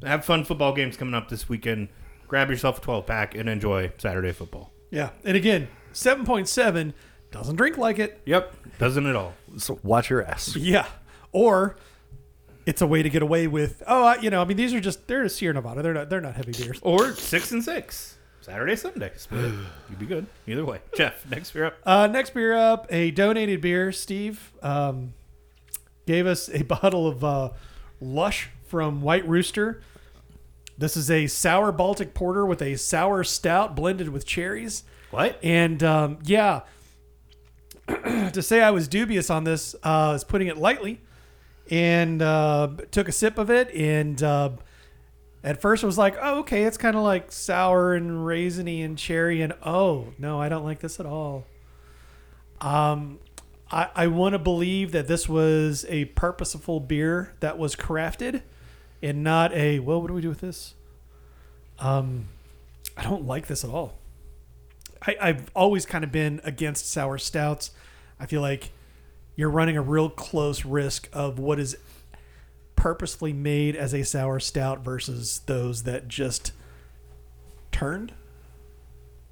Have 0.04 0.26
fun 0.26 0.44
football 0.44 0.74
games 0.74 0.98
coming 0.98 1.14
up 1.14 1.30
this 1.30 1.48
weekend. 1.48 1.90
Grab 2.28 2.50
yourself 2.50 2.80
a 2.80 2.82
12 2.82 3.06
pack 3.06 3.36
and 3.36 3.48
enjoy 3.48 3.92
Saturday 4.00 4.32
football. 4.32 4.74
Yeah, 4.90 5.12
and 5.24 5.38
again, 5.38 5.68
seven 5.92 6.26
point 6.26 6.48
seven 6.48 6.96
doesn't 7.32 7.56
drink 7.56 7.78
like 7.78 8.00
it. 8.00 8.22
Yep. 8.26 8.54
Doesn't 8.80 9.06
at 9.06 9.16
all. 9.16 9.34
So 9.58 9.80
watch 9.84 10.10
your 10.10 10.24
ass. 10.24 10.56
Yeah, 10.56 10.88
or 11.32 11.78
it's 12.66 12.82
a 12.82 12.88
way 12.88 13.02
to 13.02 13.10
get 13.10 13.22
away 13.22 13.48
with. 13.48 13.82
Oh, 13.88 14.04
I, 14.06 14.18
you 14.18 14.30
know, 14.30 14.42
I 14.42 14.46
mean, 14.46 14.58
these 14.58 14.74
are 14.74 14.80
just 14.80 15.08
they're 15.08 15.28
Sierra 15.30 15.54
Nevada. 15.54 15.82
They're 15.82 15.94
not 15.94 16.10
they're 16.10 16.22
not 16.22 16.36
heavy 16.36 16.52
beers. 16.52 16.80
Or 16.82 17.14
six 17.14 17.52
and 17.52 17.64
six. 17.64 18.18
Saturday, 18.42 18.76
Sunday. 18.78 19.12
Split. 19.18 19.52
You'd 19.90 20.00
be 20.00 20.06
good. 20.06 20.26
Either 20.48 20.64
way. 20.64 20.80
Jeff, 20.96 21.30
next 21.30 21.52
beer 21.52 21.66
up. 21.66 21.78
Uh, 21.86 22.08
next 22.08 22.34
beer 22.34 22.56
up, 22.56 22.88
a 22.90 23.12
donated 23.12 23.60
beer. 23.62 23.92
Steve 23.92 24.54
um, 24.62 25.14
gave 26.06 26.26
us 26.26 26.50
a 26.50 26.62
bottle 26.64 27.08
of 27.08 27.24
uh, 27.24 27.50
Lush 28.00 28.50
from 28.66 29.02
White 29.02 29.28
Rooster. 29.28 29.82
This 30.78 30.96
is 30.96 31.10
a 31.10 31.28
sour 31.28 31.72
Baltic 31.72 32.14
porter 32.14 32.46
with 32.46 32.62
a 32.62 32.76
sour 32.78 33.24
stout 33.24 33.76
blended 33.76 34.10
with 34.10 34.26
cherries. 34.26 34.84
What? 35.10 35.40
And 35.44 35.82
um, 35.84 36.20
yeah, 36.24 36.62
to 38.34 38.42
say 38.42 38.62
I 38.62 38.72
was 38.72 38.88
dubious 38.88 39.30
on 39.30 39.44
this 39.44 39.76
uh, 39.84 40.14
is 40.16 40.24
putting 40.24 40.48
it 40.48 40.58
lightly. 40.58 41.02
And 41.70 42.22
uh, 42.22 42.70
took 42.92 43.10
a 43.10 43.12
sip 43.12 43.38
of 43.38 43.50
it, 43.50 43.70
and 43.76 44.24
uh, 44.24 44.52
at 45.44 45.62
first 45.62 45.84
I 45.84 45.88
was 45.88 45.98
like, 45.98 46.16
"Oh, 46.22 46.40
okay, 46.40 46.64
it's 46.64 46.78
kind 46.78 46.96
of 46.96 47.04
like 47.04 47.30
sour 47.30 47.94
and 47.94 48.26
raisiny 48.26 48.86
and 48.86 48.98
cherry." 48.98 49.42
And 49.42 49.52
oh 49.62 50.14
no, 50.18 50.40
I 50.40 50.48
don't 50.48 50.64
like 50.64 50.80
this 50.80 50.98
at 50.98 51.06
all. 51.06 51.46
Um, 52.62 53.20
I, 53.70 53.90
I 53.94 54.08
want 54.08 54.32
to 54.32 54.40
believe 54.40 54.94
that 54.94 55.08
this 55.08 55.28
was 55.28 55.86
a 55.90 56.06
purposeful 56.06 56.80
beer 56.80 57.34
that 57.42 57.58
was 57.58 57.76
crafted, 57.76 58.44
and 59.02 59.24
not 59.24 59.52
a 59.54 59.80
well. 59.80 60.02
What 60.02 60.08
do 60.08 60.14
we 60.14 60.22
do 60.22 60.30
with 60.30 60.40
this? 60.40 60.74
Um, 61.80 62.30
I 62.96 63.04
don't 63.04 63.28
like 63.28 63.48
this 63.48 63.66
at 63.66 63.70
all. 63.70 63.97
I, 65.06 65.16
I've 65.22 65.52
always 65.56 65.86
kind 65.86 66.04
of 66.04 66.12
been 66.12 66.42
against 66.44 66.90
sour 66.90 67.18
stouts. 67.18 67.72
I 68.20 68.26
feel 68.26 68.42
like 68.42 68.72
you're 69.36 69.50
running 69.50 69.78
a 69.78 69.82
real 69.82 70.10
close 70.10 70.66
risk 70.66 71.10
of 71.14 71.38
what 71.40 71.60
is 71.60 71.78
purposely 72.76 73.34
made 73.34 73.76
as 73.76 73.94
a 73.94 74.04
sour 74.04 74.40
stout 74.40 74.84
versus 74.84 75.42
those 75.46 75.84
that 75.84 76.08
just 76.08 76.52
turned. 77.72 78.14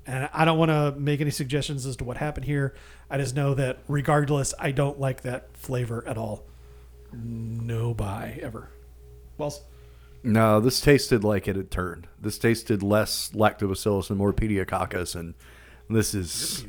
And 0.07 0.29
I 0.33 0.45
don't 0.45 0.59
want 0.59 0.69
to 0.69 0.93
make 0.99 1.21
any 1.21 1.31
suggestions 1.31 1.85
as 1.85 1.95
to 1.97 2.03
what 2.03 2.17
happened 2.17 2.45
here. 2.45 2.75
I 3.09 3.17
just 3.17 3.35
know 3.35 3.55
that 3.55 3.79
regardless, 3.87 4.53
I 4.59 4.71
don't 4.71 4.99
like 4.99 5.21
that 5.21 5.55
flavor 5.57 6.03
at 6.07 6.17
all. 6.17 6.43
No 7.11 7.93
buy 7.93 8.39
ever. 8.41 8.69
Well, 9.37 9.53
No, 10.23 10.59
this 10.59 10.79
tasted 10.81 11.23
like 11.23 11.47
it 11.47 11.55
had 11.55 11.71
turned. 11.71 12.07
This 12.19 12.37
tasted 12.37 12.83
less 12.83 13.31
lactobacillus 13.33 14.09
and 14.09 14.17
more 14.17 14.33
pediococcus, 14.33 15.15
and 15.15 15.33
this 15.89 16.13
is 16.13 16.65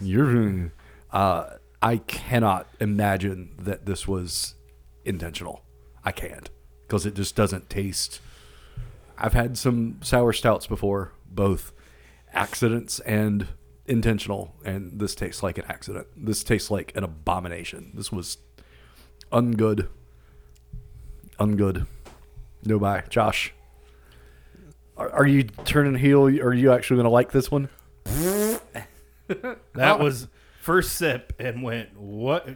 you're. 0.00 0.72
Uh, 1.10 1.50
I 1.82 1.98
cannot 1.98 2.68
imagine 2.80 3.54
that 3.58 3.86
this 3.86 4.08
was 4.08 4.54
intentional. 5.04 5.62
I 6.04 6.12
can't 6.12 6.50
because 6.82 7.06
it 7.06 7.14
just 7.14 7.36
doesn't 7.36 7.68
taste. 7.70 8.20
I've 9.18 9.32
had 9.32 9.56
some 9.56 9.98
sour 10.02 10.32
stouts 10.32 10.66
before, 10.66 11.12
both 11.28 11.72
accidents 12.32 13.00
and 13.00 13.48
intentional, 13.86 14.54
and 14.64 14.98
this 14.98 15.14
tastes 15.14 15.42
like 15.42 15.58
an 15.58 15.64
accident. 15.68 16.06
This 16.16 16.44
tastes 16.44 16.70
like 16.70 16.94
an 16.96 17.04
abomination. 17.04 17.92
This 17.94 18.12
was 18.12 18.38
ungood. 19.32 19.88
Ungood. 21.38 21.86
No 22.64 22.78
buy. 22.78 23.04
Josh, 23.08 23.52
are, 24.96 25.10
are 25.10 25.26
you 25.26 25.44
turning 25.44 25.94
heel? 25.94 26.26
Are 26.26 26.52
you 26.52 26.72
actually 26.72 26.96
going 26.96 27.04
to 27.04 27.10
like 27.10 27.32
this 27.32 27.50
one? 27.50 27.68
That 29.74 29.98
was 30.00 30.28
first 30.62 30.92
sip 30.96 31.32
and 31.38 31.62
went, 31.62 31.96
what? 31.98 32.48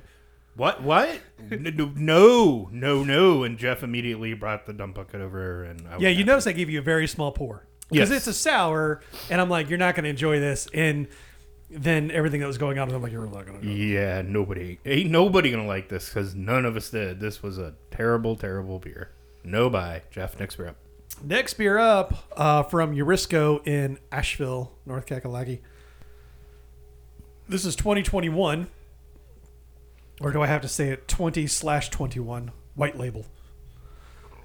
What? 0.56 0.82
What? 0.82 1.20
No, 1.50 2.68
no, 2.72 3.04
no. 3.04 3.44
And 3.44 3.58
Jeff 3.58 3.82
immediately 3.82 4.34
brought 4.34 4.66
the 4.66 4.72
dump 4.72 4.96
bucket 4.96 5.20
over. 5.20 5.64
and 5.64 5.86
I 5.88 5.98
Yeah, 5.98 6.08
you 6.10 6.24
notice 6.24 6.46
I 6.46 6.52
gave 6.52 6.68
you 6.68 6.80
a 6.80 6.82
very 6.82 7.06
small 7.06 7.32
pour 7.32 7.66
because 7.88 8.10
Yes. 8.10 8.18
it's 8.18 8.26
a 8.26 8.34
sour, 8.34 9.00
and 9.30 9.40
I'm 9.40 9.48
like, 9.48 9.68
you're 9.68 9.78
not 9.78 9.94
going 9.94 10.04
to 10.04 10.10
enjoy 10.10 10.38
this, 10.38 10.68
and 10.74 11.06
then 11.70 12.10
everything 12.10 12.40
that 12.40 12.46
was 12.46 12.58
going 12.58 12.78
on, 12.78 12.90
I'm 12.90 13.00
like, 13.02 13.12
you're 13.12 13.26
not 13.26 13.46
going 13.46 13.60
to. 13.60 13.66
Yeah, 13.66 14.22
nobody. 14.22 14.78
Ain't 14.84 15.10
nobody 15.10 15.50
going 15.50 15.62
to 15.62 15.68
like 15.68 15.88
this 15.88 16.08
because 16.08 16.34
none 16.34 16.64
of 16.64 16.76
us 16.76 16.90
did. 16.90 17.20
This 17.20 17.42
was 17.42 17.58
a 17.58 17.74
terrible, 17.90 18.34
terrible 18.36 18.78
beer. 18.80 19.10
No 19.44 19.70
buy. 19.70 20.02
Jeff, 20.10 20.38
next 20.38 20.56
beer 20.56 20.68
up. 20.68 20.76
Next 21.22 21.54
beer 21.54 21.78
up 21.78 22.28
uh, 22.36 22.62
from 22.64 22.94
Eurisko 22.94 23.66
in 23.66 23.98
Asheville, 24.12 24.72
North 24.84 25.06
Kakalaki. 25.06 25.60
This 27.50 27.64
is 27.64 27.74
2021, 27.74 28.68
or 30.20 30.30
do 30.30 30.40
I 30.40 30.46
have 30.46 30.62
to 30.62 30.68
say 30.68 30.90
it 30.90 31.08
20 31.08 31.48
slash 31.48 31.90
21 31.90 32.52
white 32.76 32.96
label? 32.96 33.26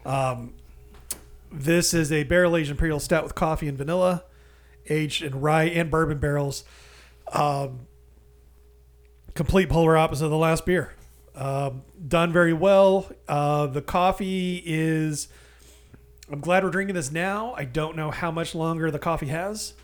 Um, 0.03 0.55
this 1.51 1.93
is 1.93 2.11
a 2.11 2.23
barrel 2.23 2.57
aged 2.57 2.71
imperial 2.71 2.99
stout 2.99 3.21
with 3.21 3.35
coffee 3.35 3.67
and 3.67 3.77
vanilla, 3.77 4.23
aged 4.89 5.21
in 5.21 5.39
rye 5.39 5.65
and 5.65 5.91
bourbon 5.91 6.17
barrels. 6.17 6.63
Um, 7.31 7.81
complete 9.35 9.69
polar 9.69 9.95
opposite 9.95 10.25
of 10.25 10.31
the 10.31 10.37
last 10.37 10.65
beer. 10.65 10.91
Um, 11.35 11.83
done 12.07 12.33
very 12.33 12.53
well. 12.53 13.07
Uh, 13.27 13.67
the 13.67 13.83
coffee 13.83 14.63
is. 14.65 15.27
I'm 16.31 16.39
glad 16.39 16.63
we're 16.63 16.71
drinking 16.71 16.95
this 16.95 17.11
now. 17.11 17.53
I 17.55 17.65
don't 17.65 17.95
know 17.95 18.09
how 18.09 18.31
much 18.31 18.55
longer 18.55 18.89
the 18.89 18.97
coffee 18.97 19.27
has, 19.27 19.75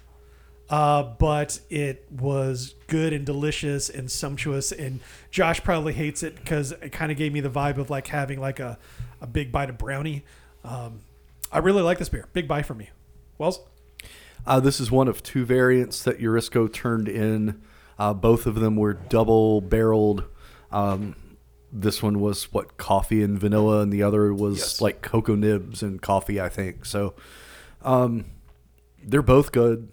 uh, 0.72 1.04
but 1.04 1.60
it 1.70 2.08
was 2.10 2.74
good 2.88 3.14
and 3.14 3.26
delicious 3.26 3.90
and 3.90 4.10
sumptuous. 4.10 4.72
And 4.72 5.02
Josh 5.30 5.64
probably 5.64 5.94
hates 5.94 6.24
it 6.24 6.36
because 6.36 6.72
it 6.72 6.92
kind 6.92 7.12
of 7.12 7.18
gave 7.18 7.32
me 7.34 7.42
the 7.42 7.50
vibe 7.50 7.78
of 7.78 7.90
like 7.92 8.08
having 8.08 8.40
like 8.40 8.60
a, 8.60 8.80
a 9.20 9.28
big 9.28 9.52
bite 9.52 9.70
of 9.70 9.78
brownie. 9.78 10.24
Um, 10.64 11.02
I 11.52 11.60
really 11.60 11.82
like 11.84 12.00
this 12.00 12.10
beer. 12.10 12.28
Big 12.34 12.48
buy 12.48 12.64
for 12.64 12.74
me. 12.74 12.90
Wells? 13.38 13.60
Uh, 14.48 14.60
this 14.60 14.80
is 14.80 14.90
one 14.90 15.08
of 15.08 15.22
two 15.22 15.46
variants 15.46 16.02
that 16.04 16.20
Eurisko 16.20 16.72
turned 16.74 17.08
in. 17.08 17.62
Uh, 18.00 18.14
both 18.14 18.48
of 18.48 18.56
them 18.56 18.76
were 18.76 18.94
double 18.94 19.62
barreled 19.62 20.24
um, 20.72 21.16
this 21.72 22.02
one 22.04 22.20
was 22.20 22.52
what 22.54 22.78
coffee 22.78 23.22
and 23.24 23.40
vanilla, 23.40 23.82
and 23.82 23.92
the 23.94 24.04
other 24.04 24.34
was 24.34 24.58
Yes. 24.58 24.82
like 24.82 25.02
cocoa 25.02 25.36
nibs 25.36 25.82
and 25.84 26.02
coffee, 26.02 26.40
I 26.40 26.50
think. 26.50 26.86
So, 26.86 27.14
um, 27.82 28.26
they're 29.04 29.22
both 29.22 29.52
good. 29.52 29.90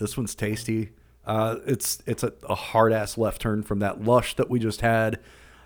This 0.00 0.16
one's 0.16 0.34
tasty. 0.34 0.90
Uh, 1.24 1.56
it's 1.66 2.02
it's 2.06 2.24
a, 2.24 2.32
a 2.48 2.54
hard 2.54 2.92
ass 2.92 3.16
left 3.16 3.40
turn 3.40 3.62
from 3.62 3.78
that 3.78 4.02
lush 4.02 4.34
that 4.36 4.50
we 4.50 4.58
just 4.58 4.80
had. 4.80 5.20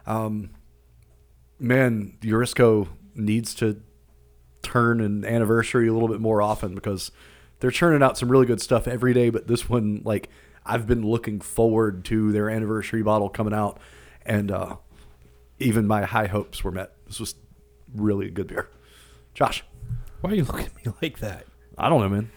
Um, 0.06 0.50
man, 1.58 2.18
Eurisko 2.20 2.88
needs 3.14 3.54
to 3.54 3.80
turn 4.62 5.00
an 5.00 5.24
anniversary 5.24 5.88
a 5.88 5.92
little 5.92 6.08
bit 6.08 6.20
more 6.20 6.42
often 6.42 6.74
because 6.74 7.12
they're 7.60 7.70
churning 7.70 8.02
out 8.02 8.18
some 8.18 8.28
really 8.28 8.46
good 8.46 8.60
stuff 8.60 8.86
every 8.88 9.14
day. 9.14 9.30
But 9.30 9.46
this 9.46 9.68
one, 9.68 10.02
like, 10.04 10.28
I've 10.66 10.86
been 10.86 11.06
looking 11.06 11.40
forward 11.40 12.04
to 12.06 12.32
their 12.32 12.50
anniversary 12.50 13.02
bottle 13.02 13.28
coming 13.28 13.54
out, 13.54 13.78
and 14.26 14.50
uh, 14.50 14.76
even 15.58 15.86
my 15.86 16.04
high 16.04 16.26
hopes 16.26 16.64
were 16.64 16.72
met. 16.72 16.92
This 17.06 17.20
was 17.20 17.36
really 17.94 18.26
a 18.26 18.30
good 18.30 18.48
beer. 18.48 18.68
Josh, 19.34 19.64
Why 20.20 20.30
are 20.30 20.34
you 20.34 20.44
looking 20.44 20.66
at 20.66 20.76
me 20.76 20.92
like 21.00 21.20
that? 21.20 21.46
I 21.78 21.88
don't 21.88 22.00
know, 22.00 22.08
man. 22.08 22.30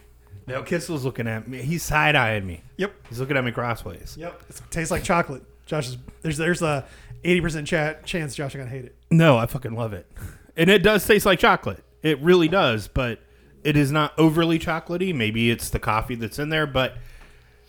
Now 0.48 0.62
Kissel's 0.62 1.04
looking 1.04 1.28
at 1.28 1.48
me. 1.48 1.62
He's 1.62 1.84
side 1.84 2.16
eyeing 2.16 2.48
me. 2.48 2.64
Yep. 2.78 2.94
He's 3.10 3.20
looking 3.20 3.36
at 3.38 3.44
me 3.44 3.52
crossways. 3.52 4.16
Yep. 4.18 4.42
It 4.50 4.62
tastes 4.72 4.92
like 4.92 5.04
chocolate. 5.04 5.44
Josh 5.66 5.90
is 5.90 5.98
there's 6.22 6.38
there's 6.38 6.62
a 6.62 6.86
eighty 7.24 7.42
percent 7.42 7.68
chat 7.68 8.06
chance 8.06 8.34
Josh 8.34 8.56
is 8.56 8.60
gonna 8.60 8.70
hate 8.70 8.86
it. 8.86 8.96
No, 9.12 9.38
I 9.38 9.46
fucking 9.46 9.76
love 9.76 9.94
it. 9.94 10.10
And 10.56 10.70
it 10.70 10.82
does 10.82 11.06
taste 11.06 11.26
like 11.26 11.40
chocolate. 11.40 11.84
It 12.02 12.20
really 12.22 12.48
does, 12.48 12.88
but 12.88 13.20
it 13.64 13.76
is 13.76 13.92
not 13.92 14.18
overly 14.18 14.58
chocolatey. 14.58 15.14
Maybe 15.14 15.52
it's 15.52 15.70
the 15.70 15.80
coffee 15.80 16.16
that's 16.16 16.40
in 16.40 16.50
there, 16.50 16.66
but 16.66 16.96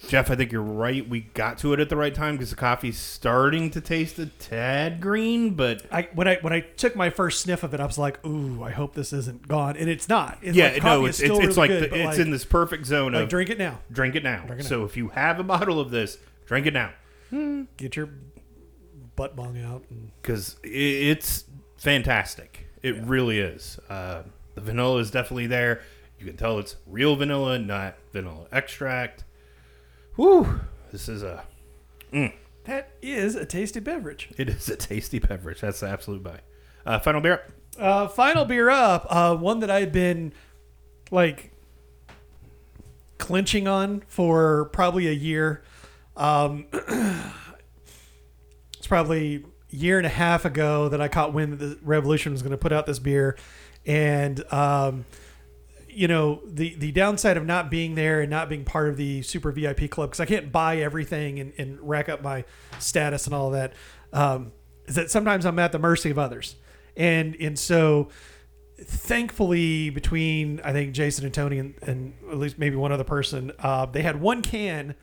Jeff, 0.07 0.30
I 0.30 0.36
think 0.36 0.53
you're 0.53 0.62
right. 0.62 1.09
We 1.09 1.20
got 1.20 1.59
to 1.59 1.72
it 1.72 1.80
at 1.80 1.88
the 1.88 1.96
right 1.96 2.14
time 2.14 2.36
because 2.36 2.51
the 2.51 2.57
coffee's 2.57 2.96
starting 2.96 3.68
to 3.70 3.80
taste 3.80 4.18
a 4.20 4.26
tad 4.26 5.01
green, 5.01 5.55
but 5.55 5.82
I 5.90 6.09
when 6.14 6.28
I 6.28 6.36
when 6.40 6.53
I 6.53 6.61
took 6.61 6.94
my 6.94 7.11
first 7.11 7.40
sniff 7.40 7.64
of 7.64 7.74
it, 7.74 7.80
I 7.80 7.86
was 7.86 7.99
like, 7.99 8.24
"Ooh, 8.24 8.62
I 8.62 8.70
hope 8.70 8.94
this 8.94 9.12
isn't 9.12 9.49
gone." 9.49 9.76
And 9.76 9.90
it's 9.90 10.09
not. 10.09 10.38
It's 10.40 10.57
yeah, 10.57 10.70
like, 10.74 10.84
no, 10.84 11.05
it's 11.07 11.18
still 11.18 11.38
it's 11.38 11.57
really 11.57 11.57
like, 11.57 11.70
good, 11.70 11.90
the, 11.90 11.96
it's 11.96 12.07
like, 12.07 12.18
in 12.18 12.30
this 12.30 12.44
perfect 12.44 12.86
zone 12.86 13.12
like 13.12 13.24
of 13.24 13.28
drink 13.28 13.51
it 13.51 13.59
now. 13.59 13.80
drink 13.90 14.14
it 14.14 14.22
now. 14.22 14.44
Drink 14.46 14.61
it 14.61 14.66
so 14.66 14.84
if 14.84 14.96
you 14.96 15.09
have 15.09 15.40
a 15.40 15.44
bottle 15.44 15.80
of 15.80 15.90
this, 15.90 16.18
drink 16.46 16.66
it 16.66 16.74
now 16.74 16.92
Get 17.30 17.96
your 17.96 18.09
butt 19.16 19.36
bong 19.36 19.61
out. 19.62 19.84
And, 19.90 20.11
because 20.22 20.57
it's 20.62 21.44
fantastic. 21.76 22.66
It 22.82 22.96
really 23.05 23.38
is. 23.38 23.78
Uh, 23.88 24.22
the 24.55 24.61
vanilla 24.61 24.99
is 25.01 25.11
definitely 25.11 25.49
there. 25.49 25.82
You 26.18 26.26
can 26.26 26.36
tell 26.36 26.59
it's 26.59 26.76
real 26.86 27.16
vanilla, 27.16 27.59
not 27.59 27.96
vanilla 28.12 28.46
extract. 28.51 29.24
Whew, 30.19 30.61
this 30.91 31.09
is 31.09 31.23
a 31.23 31.45
that 32.64 32.91
is 33.01 33.37
a 33.37 33.47
tasty 33.47 33.79
beverage. 33.79 34.31
it 34.37 34.49
is 34.49 34.69
a 34.69 34.75
tasty 34.75 35.21
beverage. 35.21 35.61
That's 35.61 35.79
the 35.79 35.89
absolute 35.89 36.25
buy. 36.25 36.41
Uh, 36.85 36.99
final 36.99 37.21
beer. 37.21 37.45
Uh, 37.79 38.09
final 38.09 38.45
beer 38.45 38.69
up, 38.69 39.07
uh, 39.09 39.37
one 39.37 39.61
that 39.61 39.71
I've 39.71 39.93
been 39.93 40.33
like 41.12 41.53
clinching 43.19 43.69
on 43.69 44.03
for 44.09 44.64
probably 44.73 45.07
a 45.07 45.12
year. 45.12 45.62
Um, 46.16 46.66
it's 48.77 48.89
probably 48.89 49.45
a 49.73 49.77
year 49.77 49.99
and 49.99 50.07
a 50.07 50.11
half 50.11 50.45
ago 50.45 50.89
that 50.89 51.01
I 51.01 51.07
caught 51.07 51.33
wind 51.33 51.53
that 51.53 51.64
the 51.64 51.79
Revolution 51.83 52.33
was 52.33 52.43
going 52.43 52.51
to 52.51 52.59
put 52.59 52.73
out 52.73 52.87
this 52.87 52.99
beer, 52.99 53.37
and 53.87 54.43
um, 54.53 55.05
you 55.99 56.07
know 56.07 56.40
the 56.46 56.76
the 56.76 56.92
downside 56.92 57.36
of 57.36 57.44
not 57.44 57.72
being 57.72 57.96
there 57.96 58.20
and 58.20 58.30
not 58.30 58.49
being 58.49 58.64
part 58.64 58.88
of 58.88 58.96
the 58.96 59.20
super 59.22 59.51
VIP 59.51 59.90
club 59.90 60.11
because 60.11 60.20
I 60.20 60.26
can't 60.26 60.53
buy 60.53 60.76
everything 60.76 61.40
and, 61.40 61.53
and 61.59 61.76
rack 61.80 62.09
up 62.09 62.22
my 62.22 62.44
status 62.78 63.26
and 63.26 63.34
all 63.34 63.51
that 63.51 63.72
um, 64.12 64.53
is 64.86 64.94
that 64.94 65.11
sometimes 65.11 65.44
I'm 65.44 65.59
at 65.59 65.72
the 65.72 65.80
mercy 65.80 66.11
of 66.11 66.18
others, 66.18 66.55
and 66.96 67.34
and 67.40 67.59
so 67.59 68.11
thankfully 68.80 69.90
between 69.90 70.61
I 70.62 70.72
think 70.72 70.92
Jason 70.92 71.24
and 71.24 71.34
Tony 71.34 71.59
and, 71.59 71.74
and 71.82 72.14
at 72.30 72.38
least 72.38 72.61
maybe 72.61 72.76
one 72.76 72.92
other 72.92 73.03
person, 73.03 73.51
uh, 73.59 73.86
they 73.86 74.03
had 74.03 74.20
one 74.20 74.40
can 74.40 74.94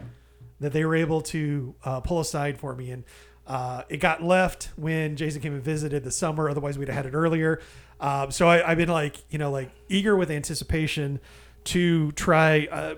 that 0.62 0.72
they 0.72 0.86
were 0.86 0.96
able 0.96 1.20
to 1.24 1.76
uh, 1.84 2.00
pull 2.00 2.22
aside 2.22 2.58
for 2.58 2.74
me 2.74 2.92
and. 2.92 3.04
Uh, 3.48 3.84
it 3.90 3.98
got 3.98 4.24
left 4.24 4.72
when 4.76 5.16
Jason 5.16 5.40
came 5.40 5.54
and 5.54 5.62
visited 5.62 6.04
the 6.04 6.10
summer. 6.10 6.50
Otherwise, 6.50 6.80
we'd 6.80 6.88
have 6.88 6.98
had 6.98 7.06
it 7.06 7.16
earlier. 7.16 7.62
Um, 8.00 8.32
so 8.32 8.48
I, 8.48 8.70
I've 8.72 8.78
been 8.78 8.90
like, 8.90 9.18
you 9.30 9.38
know, 9.38 9.52
like 9.52 9.72
eager 9.90 10.16
with 10.16 10.30
anticipation 10.32 11.20
to 11.66 12.12
try. 12.14 12.68
Uh, 12.72 12.96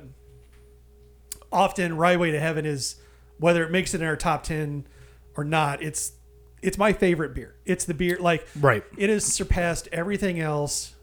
often, 1.51 1.95
Rye 1.97 2.17
Way 2.17 2.31
to 2.31 2.39
Heaven 2.39 2.65
is 2.65 2.95
whether 3.39 3.63
it 3.63 3.71
makes 3.71 3.93
it 3.93 4.01
in 4.01 4.07
our 4.07 4.15
top 4.15 4.43
ten 4.43 4.87
or 5.35 5.43
not. 5.43 5.81
It's 5.83 6.13
it's 6.61 6.77
my 6.77 6.91
favorite 6.93 7.35
beer. 7.35 7.55
It's 7.65 7.85
the 7.85 7.93
beer 7.93 8.17
like 8.19 8.47
Right. 8.59 8.83
it 8.97 9.09
has 9.09 9.23
surpassed 9.23 9.87
everything 9.91 10.39
else. 10.39 10.95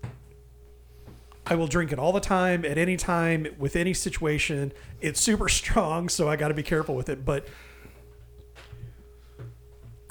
I 1.47 1.55
will 1.57 1.67
drink 1.69 1.93
it 1.93 1.99
all 1.99 2.13
the 2.13 2.21
time, 2.21 2.65
at 2.65 2.79
any 2.79 2.97
time, 2.97 3.47
with 3.59 3.77
any 3.77 3.93
situation. 3.95 4.73
It's 5.03 5.21
super 5.21 5.49
strong, 5.61 6.09
so 6.09 6.29
I 6.29 6.37
got 6.37 6.49
to 6.49 6.55
be 6.55 6.63
careful 6.63 6.95
with 6.97 7.09
it. 7.09 7.25
But 7.25 7.47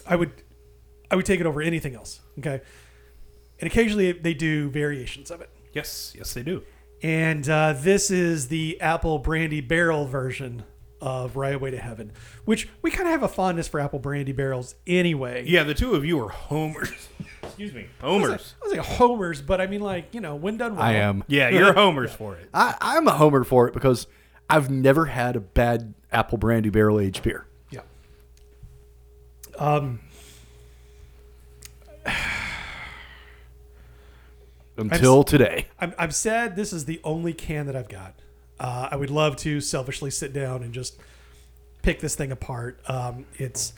I 0.06 0.16
would, 0.16 0.32
I 1.10 1.16
would 1.16 1.26
take 1.26 1.40
it 1.40 1.46
over 1.46 1.62
anything 1.62 1.96
else. 1.96 2.20
Okay, 2.40 2.62
and 3.64 3.72
occasionally 3.72 4.12
they 4.12 4.34
do 4.34 4.70
variations 4.70 5.32
of 5.32 5.40
it. 5.40 5.50
Yes, 5.72 6.14
yes, 6.18 6.34
they 6.34 6.44
do. 6.44 6.64
And 7.02 7.48
uh, 7.48 7.72
this 7.78 8.12
is 8.12 8.50
the 8.50 8.80
apple 8.82 9.20
brandy 9.20 9.62
barrel 9.62 10.06
version 10.06 10.66
of 11.00 11.38
Rye 11.38 11.56
Way 11.56 11.72
to 11.72 11.78
Heaven, 11.78 12.12
which 12.44 12.68
we 12.82 12.92
kind 12.92 13.08
of 13.08 13.12
have 13.14 13.24
a 13.24 13.30
fondness 13.30 13.70
for 13.70 13.80
apple 13.80 14.00
brandy 14.00 14.34
barrels 14.34 14.76
anyway. 14.86 15.46
Yeah, 15.48 15.64
the 15.64 15.74
two 15.74 15.96
of 15.96 16.04
you 16.04 16.22
are 16.22 16.28
homers. 16.28 17.08
Excuse 17.42 17.72
me, 17.72 17.88
I 18.02 18.08
was, 18.08 18.16
like, 18.16 18.22
homers. 18.22 18.56
I 18.62 18.66
was 18.66 18.78
like 18.78 18.86
homers, 18.86 19.42
but 19.42 19.62
I 19.62 19.68
mean, 19.68 19.80
like 19.80 20.14
you 20.14 20.20
know, 20.20 20.36
when 20.36 20.58
done 20.58 20.76
well. 20.76 20.84
I 20.84 20.96
am. 20.96 21.24
Yeah, 21.28 21.48
you're 21.48 21.72
homers 21.72 22.12
for 22.12 22.36
it. 22.36 22.50
I, 22.54 22.76
I'm 22.82 23.08
a 23.08 23.14
homer 23.14 23.46
for 23.46 23.70
it 23.70 23.74
because 23.74 24.08
I've 24.50 24.70
never 24.70 25.06
had 25.06 25.38
a 25.38 25.40
bad 25.40 25.94
apple 26.12 26.38
brandy 26.38 26.70
barrel 26.70 27.00
aged 27.00 27.24
beer. 27.24 27.48
Yeah. 27.70 27.80
Um, 29.58 30.02
Until 34.76 35.24
today. 35.24 35.68
I'm, 35.80 35.94
I'm 35.98 36.12
sad 36.12 36.56
this 36.56 36.74
is 36.74 36.86
the 36.86 37.00
only 37.04 37.34
can 37.34 37.68
that 37.68 37.76
I've 37.76 37.90
got. 37.90 38.16
Uh, 38.60 38.90
I 38.92 38.96
would 38.96 39.10
love 39.10 39.36
to 39.38 39.62
selfishly 39.62 40.10
sit 40.10 40.34
down 40.34 40.64
and 40.64 40.74
just 40.74 40.98
pick 41.82 42.00
this 42.00 42.16
thing 42.16 42.32
apart. 42.32 42.80
Um, 42.88 43.26
it's 43.36 43.74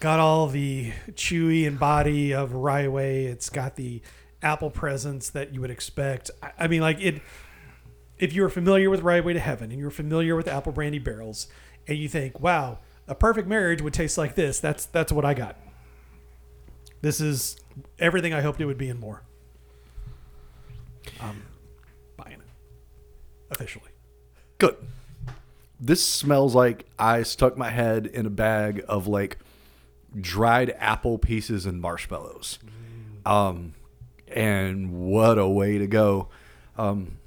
got 0.00 0.18
all 0.18 0.48
the 0.48 0.92
chewy 1.12 1.66
and 1.66 1.78
body 1.78 2.34
of 2.34 2.52
Rye 2.52 2.88
It's 2.88 3.48
got 3.48 3.76
the 3.76 4.02
apple 4.42 4.70
presence 4.70 5.30
that 5.30 5.54
you 5.54 5.60
would 5.60 5.70
expect. 5.70 6.30
I, 6.42 6.50
I 6.58 6.68
mean, 6.68 6.80
like 6.80 7.00
it. 7.00 7.22
If 8.18 8.32
you're 8.32 8.48
familiar 8.48 8.90
with 8.90 9.00
Rye 9.00 9.20
Way 9.20 9.32
to 9.32 9.40
Heaven 9.40 9.70
and 9.70 9.80
you're 9.80 9.90
familiar 9.90 10.36
with 10.36 10.46
apple 10.46 10.72
brandy 10.72 10.98
barrels, 10.98 11.48
and 11.88 11.98
you 11.98 12.08
think, 12.08 12.38
"Wow, 12.40 12.78
a 13.08 13.14
perfect 13.14 13.48
marriage 13.48 13.82
would 13.82 13.94
taste 13.94 14.18
like 14.18 14.34
this," 14.34 14.60
that's 14.60 14.86
that's 14.86 15.10
what 15.10 15.24
I 15.24 15.34
got. 15.34 15.56
This 17.00 17.20
is 17.20 17.56
everything 17.98 18.32
I 18.32 18.40
hoped 18.40 18.60
it 18.60 18.66
would 18.66 18.78
be 18.78 18.88
and 18.88 19.00
more. 19.00 19.22
Um, 21.20 21.42
buying 22.16 22.34
it 22.34 22.40
officially. 23.50 23.90
Good. 24.58 24.76
This 25.80 26.04
smells 26.04 26.54
like 26.54 26.86
I 26.98 27.22
stuck 27.22 27.56
my 27.56 27.70
head 27.70 28.06
in 28.06 28.26
a 28.26 28.30
bag 28.30 28.84
of 28.88 29.06
like 29.06 29.38
dried 30.18 30.74
apple 30.78 31.18
pieces 31.18 31.66
and 31.66 31.80
marshmallows. 31.80 32.58
Um, 33.26 33.74
and 34.28 34.92
what 34.92 35.38
a 35.38 35.48
way 35.48 35.78
to 35.78 35.86
go. 35.86 36.28
Um, 36.76 37.18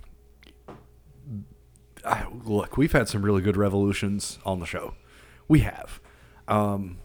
I, 2.06 2.26
look, 2.44 2.78
we've 2.78 2.92
had 2.92 3.08
some 3.08 3.24
really 3.24 3.42
good 3.42 3.58
revolutions 3.58 4.40
on 4.46 4.60
the 4.60 4.66
show. 4.66 4.96
We 5.48 5.60
have. 5.60 6.00
Um, 6.48 6.98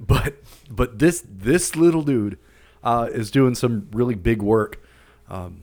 but 0.00 0.36
but 0.70 0.98
this 0.98 1.24
this 1.28 1.76
little 1.76 2.02
dude 2.02 2.38
uh, 2.82 3.08
is 3.12 3.30
doing 3.30 3.54
some 3.54 3.88
really 3.92 4.14
big 4.14 4.42
work. 4.42 4.80
Um, 5.28 5.62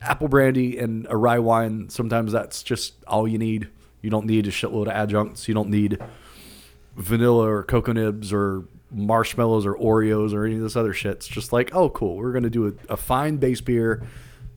apple 0.00 0.28
brandy 0.28 0.78
and 0.78 1.06
a 1.08 1.16
rye 1.16 1.38
wine. 1.38 1.88
Sometimes 1.88 2.32
that's 2.32 2.62
just 2.62 2.94
all 3.06 3.26
you 3.26 3.38
need. 3.38 3.68
You 4.00 4.10
don't 4.10 4.26
need 4.26 4.46
a 4.46 4.50
shitload 4.50 4.82
of 4.82 4.92
adjuncts. 4.92 5.48
You 5.48 5.54
don't 5.54 5.70
need 5.70 5.98
vanilla 6.96 7.48
or 7.48 7.62
cocoa 7.62 7.92
nibs 7.92 8.32
or 8.32 8.64
marshmallows 8.90 9.64
or 9.64 9.74
Oreos 9.74 10.34
or 10.34 10.44
any 10.44 10.56
of 10.56 10.62
this 10.62 10.76
other 10.76 10.92
shit. 10.92 11.12
It's 11.12 11.28
just 11.28 11.52
like, 11.52 11.74
oh, 11.74 11.88
cool. 11.90 12.16
We're 12.16 12.32
gonna 12.32 12.50
do 12.50 12.66
a, 12.68 12.92
a 12.92 12.96
fine 12.96 13.36
base 13.36 13.60
beer 13.60 14.06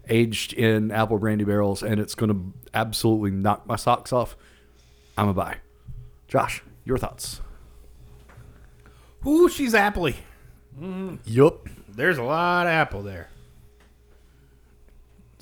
aged 0.10 0.54
in 0.54 0.92
apple 0.92 1.18
brandy 1.18 1.46
barrels, 1.46 1.82
and 1.84 2.00
it's 2.00 2.16
gonna 2.16 2.40
absolutely 2.74 3.32
knock 3.32 3.66
my 3.66 3.76
socks 3.76 4.12
off. 4.12 4.36
I'm 5.18 5.30
a 5.30 5.34
buy. 5.34 5.58
Josh, 6.28 6.62
your 6.84 6.98
thoughts? 6.98 7.42
Ooh, 9.26 9.48
she's 9.48 9.74
appley. 9.74 10.16
Yup. 11.26 11.70
There's 11.88 12.18
a 12.18 12.24
lot 12.24 12.68
of 12.68 12.72
apple 12.72 13.02
there. 13.02 13.30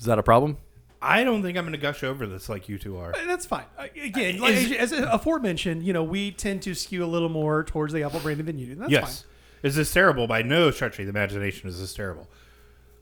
Is 0.04 0.06
that 0.08 0.18
a 0.18 0.22
problem? 0.22 0.58
I 1.00 1.24
don't 1.24 1.42
think 1.42 1.56
I'm 1.56 1.64
going 1.64 1.72
to 1.72 1.78
gush 1.78 2.04
over 2.04 2.26
this 2.26 2.50
like 2.50 2.68
you 2.68 2.78
two 2.78 2.98
are. 2.98 3.14
That's 3.26 3.46
fine. 3.46 3.64
Again, 3.78 4.38
like, 4.38 4.52
Is- 4.52 4.70
as, 4.72 4.92
as 4.92 5.00
aforementioned, 5.10 5.82
you 5.82 5.94
know, 5.94 6.04
we 6.04 6.30
tend 6.30 6.60
to 6.64 6.74
skew 6.74 7.02
a 7.02 7.06
little 7.06 7.30
more 7.30 7.64
towards 7.64 7.94
the 7.94 8.02
apple 8.02 8.20
brandy 8.20 8.42
than 8.42 8.58
you 8.58 8.66
do. 8.66 8.74
That's 8.74 8.90
yes. 8.90 9.22
fine. 9.22 9.30
Is 9.62 9.76
this 9.76 9.90
terrible? 9.94 10.26
By 10.26 10.42
no 10.42 10.70
stretch 10.70 10.98
of 10.98 11.06
the 11.06 11.08
imagination 11.08 11.70
is 11.70 11.80
this 11.80 11.94
terrible. 11.94 12.28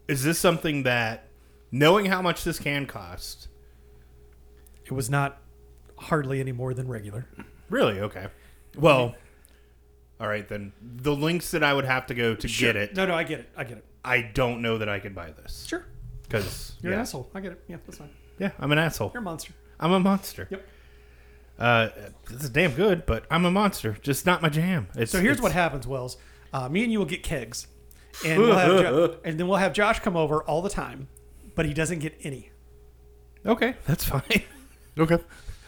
Is 0.07 0.23
this 0.23 0.39
something 0.39 0.85
that, 0.85 1.25
knowing 1.73 2.07
how 2.07 2.23
much 2.23 2.45
this 2.45 2.61
can 2.61 2.87
cost, 2.87 3.49
It 4.85 4.93
was 4.93 5.11
not 5.11 5.39
hardly 5.99 6.39
any 6.39 6.53
more 6.53 6.73
than 6.73 6.87
regular. 6.87 7.27
really 7.69 7.99
okay? 7.99 8.29
Well, 8.79 9.17
all 10.21 10.29
right 10.29 10.49
then. 10.49 10.73
The 10.81 11.17
links 11.17 11.51
that 11.51 11.65
I 11.65 11.75
would 11.75 11.85
have 11.85 12.07
to 12.07 12.15
go 12.15 12.37
to 12.37 12.47
get 12.47 12.77
it, 12.77 12.95
No, 12.95 13.07
no, 13.07 13.15
I 13.17 13.25
get 13.25 13.41
it. 13.41 13.49
I 13.57 13.65
get 13.65 13.79
it. 13.79 13.85
I 14.05 14.23
don't 14.23 14.63
know 14.63 14.79
that 14.79 14.89
I 14.89 15.01
could 15.01 15.17
buy 15.17 15.33
this 15.33 15.67
Sure. 15.67 15.85
Because 16.33 16.77
You're 16.83 16.93
yeah, 16.93 16.99
an 16.99 17.03
asshole. 17.03 17.31
I 17.35 17.41
get 17.41 17.53
it. 17.53 17.65
Yeah, 17.69 17.77
that's 17.87 17.99
fine. 17.99 18.11
yeah, 18.39 18.51
I'm 18.59 18.73
an 18.73 18.79
asshole. 18.79 19.11
You're 19.15 19.21
a 19.21 19.25
monster. 19.25 19.53
I'm 19.79 19.93
a 19.93 20.01
monster. 20.01 20.49
Yep. 20.51 20.69
Uh, 21.59 21.89
this 22.31 22.45
is 22.45 22.51
damn 22.51 22.73
good, 22.73 23.05
but 23.07 23.25
I'm 23.31 23.45
a 23.45 23.51
monster. 23.51 23.97
Just 24.03 24.27
not 24.27 24.43
my 24.43 24.49
jam. 24.49 24.89
It's, 24.97 25.13
So 25.13 25.19
here's 25.19 25.33
it's- 25.39 25.43
what 25.43 25.53
happens, 25.53 25.87
Wells. 25.87 26.17
Uh, 26.53 26.69
me 26.69 26.83
and 26.83 26.93
you 26.93 26.99
will 26.99 27.07
get 27.07 27.23
kegs, 27.23 27.67
and 28.27 28.39
we'll 28.41 28.55
have 28.57 28.69
jo- 28.81 29.17
and 29.25 29.39
then 29.41 29.49
we'll 29.49 29.57
have 29.59 29.73
Josh 29.73 30.01
come 30.01 30.17
over 30.17 30.43
all 30.43 30.61
the 30.63 30.69
time, 30.69 31.09
but 31.55 31.65
he 31.67 31.73
doesn't 31.73 32.01
get 32.01 32.15
any. 32.23 32.51
Okay, 33.47 33.75
that's 33.87 34.05
fine. 34.05 34.23
Okay. 34.99 35.17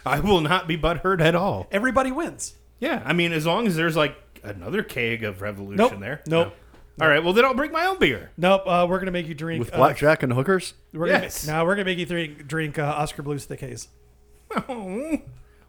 I 0.05 0.21
will 0.21 0.43
not 0.43 0.69
be 0.69 0.77
butthurt 0.77 1.23
at 1.23 1.35
all. 1.35 1.67
Everybody 1.71 2.13
wins. 2.13 2.55
Yeah, 2.79 3.01
I 3.07 3.15
mean, 3.15 3.33
as 3.33 3.47
long 3.47 3.67
as 3.67 3.75
there's 3.75 3.97
like 3.97 4.15
another 4.43 4.83
keg 4.83 5.25
of 5.25 5.41
Revolution 5.41 5.77
Nope. 5.79 5.99
there. 5.99 6.23
Nope. 6.27 6.55
No. 6.99 7.05
All 7.07 7.11
right, 7.11 7.23
well 7.25 7.33
then 7.33 7.45
I'll 7.45 7.55
bring 7.55 7.73
my 7.73 7.87
own 7.87 7.99
beer. 7.99 8.31
Nope. 8.37 8.63
Uh, 8.67 8.87
we're 8.89 8.99
gonna 8.99 9.11
make 9.11 9.27
you 9.27 9.35
drink 9.35 9.61
With 9.65 9.75
uh, 9.75 9.77
blackjack 9.77 10.23
and 10.23 10.33
hookers? 10.33 10.75
We're 10.93 11.09
Yes. 11.09 11.45
Gonna, 11.47 11.59
no, 11.59 11.65
we're 11.65 11.75
gonna 11.75 11.85
make 11.87 11.99
you 11.99 12.07
drink 12.07 12.47
drink 12.47 12.79
uh, 12.79 12.83
Oskar 12.99 13.23
Blues 13.23 13.45
Thick 13.45 13.61
Haze. 13.61 13.89
Oh, 14.69 15.19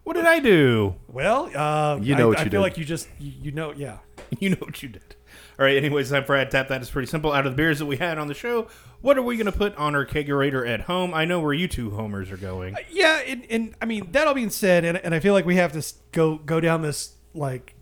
what 0.04 0.14
did 0.14 0.26
I 0.26 0.38
do? 0.38 0.94
Well, 1.08 1.50
uh, 1.56 1.98
You 2.00 2.14
know 2.14 2.26
I, 2.26 2.28
what 2.28 2.38
I 2.38 2.42
feel 2.44 2.50
did. 2.50 2.60
like 2.60 2.78
you 2.78 2.84
just 2.84 3.08
you, 3.18 3.32
you 3.42 3.50
know 3.52 3.72
yeah. 3.72 3.98
You 4.40 4.50
know 4.50 4.56
what 4.60 4.82
you 4.82 4.88
did. 4.88 5.14
All 5.58 5.64
right, 5.64 5.76
anyways, 5.76 6.10
time 6.10 6.24
for 6.24 6.34
Ad 6.36 6.50
Tap. 6.50 6.68
That 6.68 6.82
is 6.82 6.90
pretty 6.90 7.06
simple. 7.06 7.32
Out 7.32 7.46
of 7.46 7.52
the 7.52 7.56
beers 7.56 7.78
that 7.78 7.86
we 7.86 7.96
had 7.96 8.18
on 8.18 8.26
the 8.26 8.34
show, 8.34 8.66
what 9.00 9.16
are 9.16 9.22
we 9.22 9.36
going 9.36 9.46
to 9.46 9.52
put 9.52 9.74
on 9.76 9.94
our 9.94 10.04
kegerator 10.04 10.68
at 10.68 10.82
home? 10.82 11.14
I 11.14 11.24
know 11.24 11.38
where 11.40 11.52
you 11.54 11.68
two 11.68 11.90
homers 11.92 12.30
are 12.32 12.36
going. 12.36 12.76
Yeah, 12.90 13.20
and, 13.20 13.46
and 13.48 13.74
I 13.80 13.84
mean 13.86 14.08
that 14.12 14.26
all 14.26 14.34
being 14.34 14.50
said, 14.50 14.84
and, 14.84 14.98
and 14.98 15.14
I 15.14 15.20
feel 15.20 15.32
like 15.32 15.46
we 15.46 15.56
have 15.56 15.72
to 15.72 15.94
go 16.12 16.36
go 16.38 16.60
down 16.60 16.82
this 16.82 17.14
like 17.34 17.74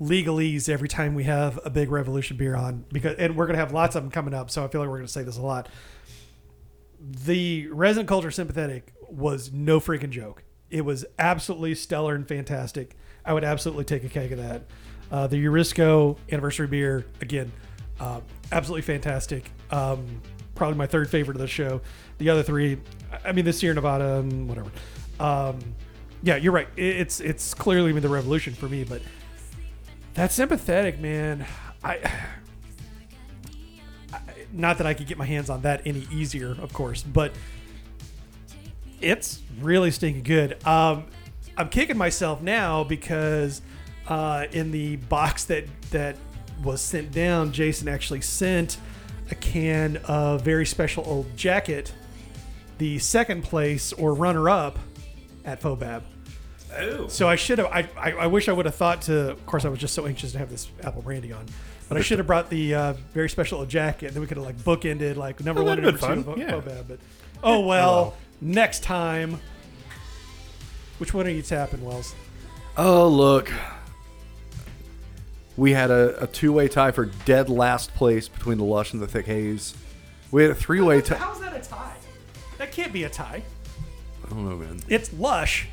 legalese 0.00 0.68
every 0.68 0.88
time 0.88 1.14
we 1.14 1.24
have 1.24 1.58
a 1.64 1.70
big 1.70 1.90
revolution 1.90 2.36
beer 2.36 2.54
on 2.54 2.84
because 2.92 3.16
and 3.16 3.34
we're 3.36 3.46
gonna 3.46 3.58
have 3.58 3.72
lots 3.72 3.96
of 3.96 4.02
them 4.02 4.10
coming 4.10 4.34
up. 4.34 4.50
So 4.50 4.64
I 4.64 4.68
feel 4.68 4.80
like 4.80 4.90
we're 4.90 4.98
gonna 4.98 5.08
say 5.08 5.22
this 5.22 5.38
a 5.38 5.42
lot. 5.42 5.68
The 7.00 7.68
resident 7.68 8.08
culture 8.08 8.30
sympathetic 8.30 8.92
was 9.08 9.52
no 9.52 9.80
freaking 9.80 10.10
joke. 10.10 10.42
It 10.70 10.84
was 10.84 11.04
absolutely 11.18 11.74
stellar 11.74 12.14
and 12.14 12.26
fantastic. 12.26 12.96
I 13.24 13.32
would 13.32 13.44
absolutely 13.44 13.84
take 13.84 14.04
a 14.04 14.08
keg 14.08 14.32
of 14.32 14.38
that. 14.38 14.64
Uh, 15.10 15.26
the 15.26 15.42
Eurisko 15.44 16.18
anniversary 16.32 16.66
beer 16.66 17.06
again, 17.20 17.52
uh, 18.00 18.20
absolutely 18.50 18.82
fantastic. 18.82 19.50
Um, 19.70 20.20
probably 20.54 20.76
my 20.76 20.86
third 20.86 21.08
favorite 21.08 21.36
of 21.36 21.40
the 21.40 21.46
show. 21.46 21.80
The 22.18 22.30
other 22.30 22.42
three, 22.42 22.78
I- 23.24 23.32
mean, 23.32 23.44
the 23.44 23.52
Sierra 23.52 23.74
Nevada, 23.74 24.16
and 24.16 24.48
whatever. 24.48 24.70
Um, 25.20 25.58
yeah, 26.22 26.36
you're 26.36 26.52
right. 26.52 26.68
It's 26.76 27.20
it's 27.20 27.54
clearly 27.54 27.92
been 27.92 28.02
the 28.02 28.08
revolution 28.08 28.54
for 28.54 28.68
me, 28.68 28.82
but 28.84 29.00
that 30.16 30.32
sympathetic 30.32 30.98
man, 30.98 31.46
I, 31.84 32.00
I 34.12 34.20
not 34.52 34.78
that 34.78 34.86
I 34.86 34.94
could 34.94 35.06
get 35.06 35.18
my 35.18 35.26
hands 35.26 35.50
on 35.50 35.62
that 35.62 35.82
any 35.84 36.08
easier, 36.10 36.50
of 36.50 36.72
course, 36.72 37.02
but 37.02 37.32
it's 39.00 39.42
really 39.60 39.90
stinking 39.90 40.22
good. 40.22 40.66
Um, 40.66 41.04
I'm 41.56 41.68
kicking 41.68 41.98
myself 41.98 42.40
now 42.40 42.82
because 42.82 43.60
uh, 44.08 44.46
in 44.52 44.70
the 44.72 44.96
box 44.96 45.44
that 45.44 45.64
that 45.90 46.16
was 46.62 46.80
sent 46.80 47.12
down, 47.12 47.52
Jason 47.52 47.86
actually 47.86 48.22
sent 48.22 48.78
a 49.30 49.34
can 49.34 49.98
of 50.04 50.42
very 50.42 50.64
special 50.64 51.04
old 51.06 51.36
jacket, 51.36 51.92
the 52.78 52.98
second 52.98 53.42
place 53.42 53.92
or 53.92 54.14
runner 54.14 54.48
up 54.48 54.78
at 55.44 55.60
Fobab. 55.60 56.02
Oh. 56.74 57.08
So 57.08 57.28
I 57.28 57.36
should 57.36 57.58
have. 57.58 57.68
I, 57.68 57.88
I, 57.96 58.12
I 58.12 58.26
wish 58.26 58.48
I 58.48 58.52
would 58.52 58.66
have 58.66 58.74
thought 58.74 59.02
to. 59.02 59.30
Of 59.30 59.46
course, 59.46 59.64
I 59.64 59.68
was 59.68 59.78
just 59.78 59.94
so 59.94 60.06
anxious 60.06 60.32
to 60.32 60.38
have 60.38 60.50
this 60.50 60.68
apple 60.82 61.02
brandy 61.02 61.32
on, 61.32 61.46
but 61.88 61.96
I 61.96 62.00
should 62.00 62.18
have 62.18 62.26
brought 62.26 62.50
the 62.50 62.74
uh, 62.74 62.92
very 63.14 63.28
special 63.28 63.58
old 63.60 63.68
jacket. 63.68 64.12
Then 64.12 64.20
we 64.20 64.26
could 64.26 64.36
have 64.36 64.46
like 64.46 64.56
bookended 64.58 65.16
like 65.16 65.42
number 65.42 65.62
Oh, 65.62 65.64
one 65.64 65.78
and 65.78 65.86
number 65.86 65.98
been 66.00 66.16
two 66.16 66.22
fun, 66.24 66.32
of 66.32 66.38
yeah. 66.38 66.50
Fobab. 66.50 66.88
But 66.88 66.98
oh 67.42 67.60
well, 67.60 67.66
well. 67.66 68.14
next 68.40 68.82
time. 68.82 69.40
Which 70.98 71.12
one 71.12 71.26
are 71.26 71.30
you 71.30 71.42
tapping, 71.42 71.84
Wells? 71.84 72.14
Oh, 72.76 73.06
look. 73.08 73.52
We 75.56 75.72
had 75.72 75.90
a, 75.90 76.22
a 76.24 76.26
two 76.26 76.52
way 76.52 76.68
tie 76.68 76.90
for 76.90 77.06
dead 77.24 77.48
last 77.48 77.94
place 77.94 78.28
between 78.28 78.58
the 78.58 78.64
Lush 78.64 78.92
and 78.92 79.00
the 79.02 79.06
Thick 79.06 79.26
Haze. 79.26 79.74
We 80.30 80.42
had 80.42 80.50
a 80.50 80.54
three 80.54 80.80
way 80.80 81.00
tie. 81.00 81.16
How's 81.16 81.40
that 81.40 81.54
a 81.56 81.66
tie? 81.66 81.94
That 82.58 82.72
can't 82.72 82.92
be 82.92 83.04
a 83.04 83.08
tie. 83.10 83.42
I 84.24 84.28
don't 84.28 84.48
know, 84.48 84.56
man. 84.56 84.80
It's 84.88 85.12
lush. 85.14 85.68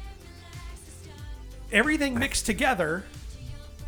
Everything 1.73 2.17
mixed 2.17 2.45
together. 2.45 3.03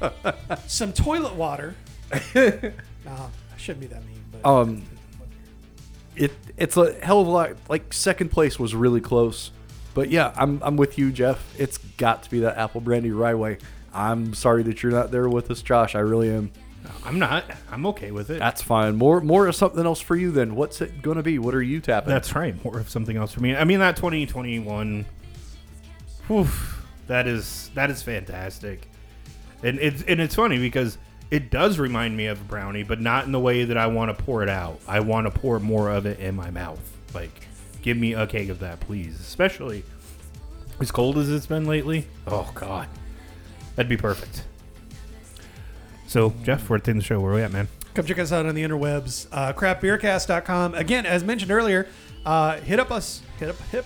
some 0.67 0.91
toilet 0.91 1.35
water. 1.35 1.75
nah, 2.35 2.41
I 3.05 3.57
shouldn't 3.57 3.81
be 3.81 3.87
that 3.87 4.05
mean, 4.05 4.23
but 4.31 4.45
Um, 4.45 4.83
it 6.15 6.31
it's 6.57 6.75
a 6.77 6.93
hell 7.01 7.21
of 7.21 7.27
a 7.27 7.29
lot. 7.29 7.51
Like 7.69 7.93
second 7.93 8.29
place 8.29 8.59
was 8.59 8.75
really 8.75 9.01
close, 9.01 9.51
but 9.93 10.09
yeah, 10.09 10.33
I'm 10.35 10.61
I'm 10.63 10.77
with 10.77 10.97
you, 10.97 11.11
Jeff. 11.11 11.53
It's 11.59 11.77
got 11.77 12.23
to 12.23 12.29
be 12.29 12.41
that 12.41 12.57
apple 12.57 12.81
brandy 12.81 13.11
rye 13.11 13.35
way. 13.35 13.57
I'm 13.93 14.33
sorry 14.33 14.63
that 14.63 14.83
you're 14.83 14.91
not 14.91 15.11
there 15.11 15.29
with 15.29 15.49
us, 15.49 15.61
Josh. 15.61 15.95
I 15.95 15.99
really 15.99 16.29
am. 16.29 16.51
I'm 17.03 17.17
not. 17.17 17.45
I'm 17.71 17.85
okay 17.87 18.11
with 18.11 18.29
it. 18.29 18.39
That's 18.39 18.61
fine. 18.61 18.95
More 18.95 19.21
more 19.21 19.47
of 19.47 19.55
something 19.55 19.85
else 19.85 20.01
for 20.01 20.15
you 20.15 20.31
then. 20.31 20.55
What's 20.55 20.81
it 20.81 21.01
gonna 21.01 21.23
be? 21.23 21.39
What 21.39 21.55
are 21.55 21.61
you 21.61 21.79
tapping? 21.79 22.09
That's 22.09 22.35
right. 22.35 22.61
More 22.63 22.79
of 22.79 22.89
something 22.89 23.15
else 23.15 23.31
for 23.33 23.41
me. 23.41 23.55
I 23.55 23.63
mean, 23.63 23.79
that 23.79 23.95
2021. 23.95 25.05
Whew, 26.27 26.47
that 27.07 27.27
is 27.27 27.69
that 27.75 27.89
is 27.89 28.01
fantastic, 28.01 28.87
and 29.63 29.79
it's 29.79 30.03
and 30.03 30.19
it's 30.19 30.35
funny 30.35 30.57
because 30.57 30.97
it 31.31 31.49
does 31.49 31.79
remind 31.79 32.15
me 32.15 32.27
of 32.27 32.39
a 32.39 32.43
brownie, 32.43 32.83
but 32.83 33.01
not 33.01 33.25
in 33.25 33.31
the 33.31 33.39
way 33.39 33.65
that 33.65 33.77
I 33.77 33.87
want 33.87 34.15
to 34.15 34.23
pour 34.23 34.43
it 34.43 34.49
out. 34.49 34.79
I 34.87 34.99
want 34.99 35.31
to 35.31 35.39
pour 35.39 35.59
more 35.59 35.89
of 35.89 36.05
it 36.05 36.19
in 36.19 36.35
my 36.35 36.51
mouth. 36.51 36.79
Like, 37.13 37.47
give 37.81 37.97
me 37.97 38.13
a 38.13 38.27
cake 38.27 38.49
of 38.49 38.59
that, 38.59 38.79
please. 38.79 39.19
Especially 39.19 39.83
as 40.79 40.91
cold 40.91 41.17
as 41.17 41.29
it's 41.29 41.47
been 41.47 41.65
lately. 41.65 42.07
Oh 42.27 42.51
God, 42.53 42.87
that'd 43.75 43.89
be 43.89 43.97
perfect. 43.97 44.43
So, 46.07 46.33
Jeff, 46.43 46.69
we're 46.69 46.77
at 46.77 46.83
the 46.83 46.91
end 46.91 46.99
of 46.99 47.03
the 47.03 47.07
show. 47.07 47.19
Where 47.19 47.31
are 47.31 47.35
we 47.35 47.41
at, 47.41 47.51
man? 47.51 47.67
come 47.95 48.05
check 48.05 48.19
us 48.19 48.31
out 48.31 48.45
on 48.45 48.53
the 48.53 48.63
interwebs. 48.63 49.27
Uh, 49.31 49.53
craftbeercast.com. 49.53 50.75
Again, 50.75 51.05
as 51.05 51.23
mentioned 51.23 51.51
earlier, 51.51 51.87
uh, 52.25 52.59
hit 52.59 52.79
up 52.79 52.91
us. 52.91 53.21
Hit 53.39 53.49
up. 53.49 53.59
Hit, 53.71 53.85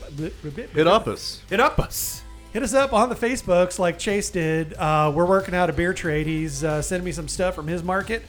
Hit 0.73 0.87
up 0.87 1.07
us. 1.07 1.41
Hit 1.49 1.59
up 1.59 1.79
us. 1.79 2.23
Hit 2.51 2.63
us 2.63 2.73
up 2.73 2.93
on 2.93 3.09
the 3.09 3.15
Facebooks 3.15 3.77
like 3.77 3.99
Chase 3.99 4.31
did. 4.31 4.73
Uh, 4.73 5.11
we're 5.13 5.25
working 5.25 5.53
out 5.53 5.69
a 5.69 5.73
beer 5.73 5.93
trade. 5.93 6.25
He's 6.25 6.63
uh, 6.63 6.81
sending 6.81 7.05
me 7.05 7.11
some 7.11 7.27
stuff 7.27 7.53
from 7.53 7.67
his 7.67 7.83
market, 7.83 8.23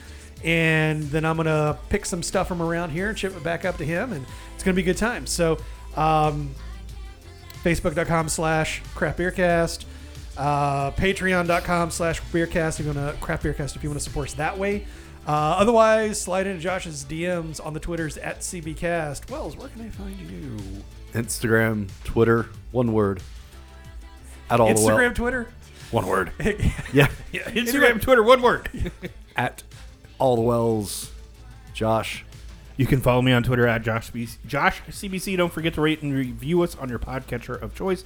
and 0.44 1.04
then 1.04 1.24
I'm 1.24 1.38
gonna 1.38 1.78
pick 1.88 2.04
some 2.04 2.22
stuff 2.22 2.48
from 2.48 2.60
around 2.60 2.90
here 2.90 3.08
and 3.08 3.18
ship 3.18 3.34
it 3.34 3.42
back 3.42 3.64
up 3.64 3.78
to 3.78 3.84
him, 3.84 4.12
and 4.12 4.26
it's 4.54 4.62
gonna 4.62 4.74
be 4.74 4.82
a 4.82 4.84
good 4.84 4.98
time. 4.98 5.26
So, 5.26 5.58
um, 5.96 6.54
Facebook.com 7.64 8.28
slash 8.28 8.82
Craft 8.94 9.18
Beercast, 9.18 9.84
uh, 10.36 10.90
Patreon.com 10.92 11.90
slash 11.90 12.20
Beercast. 12.24 12.78
If 12.78 12.86
you 12.86 12.92
want 12.92 13.14
to 13.14 13.20
Craft 13.22 13.44
Beercast, 13.44 13.74
if 13.74 13.82
you 13.82 13.88
want 13.88 14.00
to 14.00 14.04
support 14.04 14.28
us 14.28 14.34
that 14.34 14.58
way. 14.58 14.86
Uh, 15.26 15.56
otherwise, 15.58 16.20
slide 16.20 16.46
into 16.46 16.60
Josh's 16.60 17.04
DMs 17.04 17.64
on 17.64 17.72
the 17.72 17.80
Twitters 17.80 18.16
at 18.18 18.40
CBcast. 18.40 19.30
Wells, 19.30 19.56
where 19.56 19.68
can 19.68 19.82
I 19.82 19.88
find 19.88 20.18
you? 20.18 20.56
Instagram, 21.12 21.88
Twitter, 22.04 22.48
one 22.72 22.92
word. 22.92 23.22
At 24.50 24.60
all 24.60 24.68
the 24.68 24.74
Instagram, 24.74 24.98
well. 24.98 25.14
Twitter. 25.14 25.48
One 25.90 26.06
word. 26.06 26.32
Yeah. 26.92 27.08
Yeah, 27.32 27.42
Instagram, 27.42 28.00
Twitter, 28.00 28.22
one 28.22 28.42
word. 28.42 28.68
At 29.36 29.62
all 30.18 30.36
the 30.36 30.42
wells. 30.42 31.10
Josh. 31.72 32.24
You 32.76 32.86
can 32.86 33.00
follow 33.00 33.22
me 33.22 33.32
on 33.32 33.42
Twitter 33.42 33.66
at 33.66 33.82
Josh, 33.82 34.10
B- 34.10 34.26
Josh 34.46 34.80
CBC. 34.88 35.36
Don't 35.36 35.52
forget 35.52 35.74
to 35.74 35.82
rate 35.82 36.00
and 36.02 36.14
review 36.14 36.62
us 36.62 36.74
on 36.76 36.88
your 36.88 36.98
podcatcher 36.98 37.60
of 37.60 37.74
choice. 37.74 38.04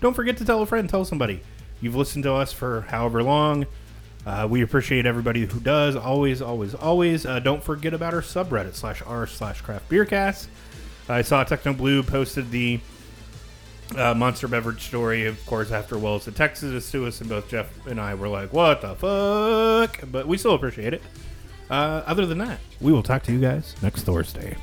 Don't 0.00 0.14
forget 0.14 0.38
to 0.38 0.44
tell 0.46 0.62
a 0.62 0.66
friend, 0.66 0.88
tell 0.88 1.04
somebody. 1.04 1.42
You've 1.82 1.94
listened 1.94 2.24
to 2.24 2.32
us 2.32 2.50
for 2.52 2.82
however 2.82 3.22
long. 3.22 3.66
Uh, 4.26 4.46
we 4.50 4.62
appreciate 4.62 5.04
everybody 5.04 5.44
who 5.44 5.60
does. 5.60 5.94
Always, 5.96 6.40
always, 6.40 6.74
always. 6.74 7.26
Uh, 7.26 7.38
don't 7.40 7.62
forget 7.62 7.92
about 7.92 8.14
our 8.14 8.22
subreddit 8.22 8.74
slash 8.74 9.02
r 9.06 9.26
slash 9.26 9.60
craft 9.60 9.90
beercast. 9.90 10.46
I 11.08 11.20
saw 11.20 11.44
Techno 11.44 11.74
Blue 11.74 12.02
posted 12.02 12.50
the 12.50 12.80
uh, 13.96 14.14
monster 14.14 14.48
beverage 14.48 14.82
story, 14.82 15.26
of 15.26 15.44
course, 15.46 15.70
after 15.70 15.98
Wells 15.98 16.26
texted 16.26 16.74
us 16.74 16.90
to 16.92 17.06
us, 17.06 17.20
and 17.20 17.28
both 17.28 17.48
Jeff 17.48 17.86
and 17.86 18.00
I 18.00 18.14
were 18.14 18.28
like, 18.28 18.52
"What 18.52 18.80
the 18.80 18.94
fuck?" 18.94 20.00
But 20.10 20.26
we 20.26 20.36
still 20.38 20.54
appreciate 20.54 20.94
it. 20.94 21.02
Uh, 21.70 22.02
other 22.06 22.26
than 22.26 22.38
that, 22.38 22.60
we 22.80 22.92
will 22.92 23.02
talk 23.02 23.22
to 23.24 23.32
you 23.32 23.40
guys 23.40 23.74
next 23.82 24.02
Thursday. 24.02 24.56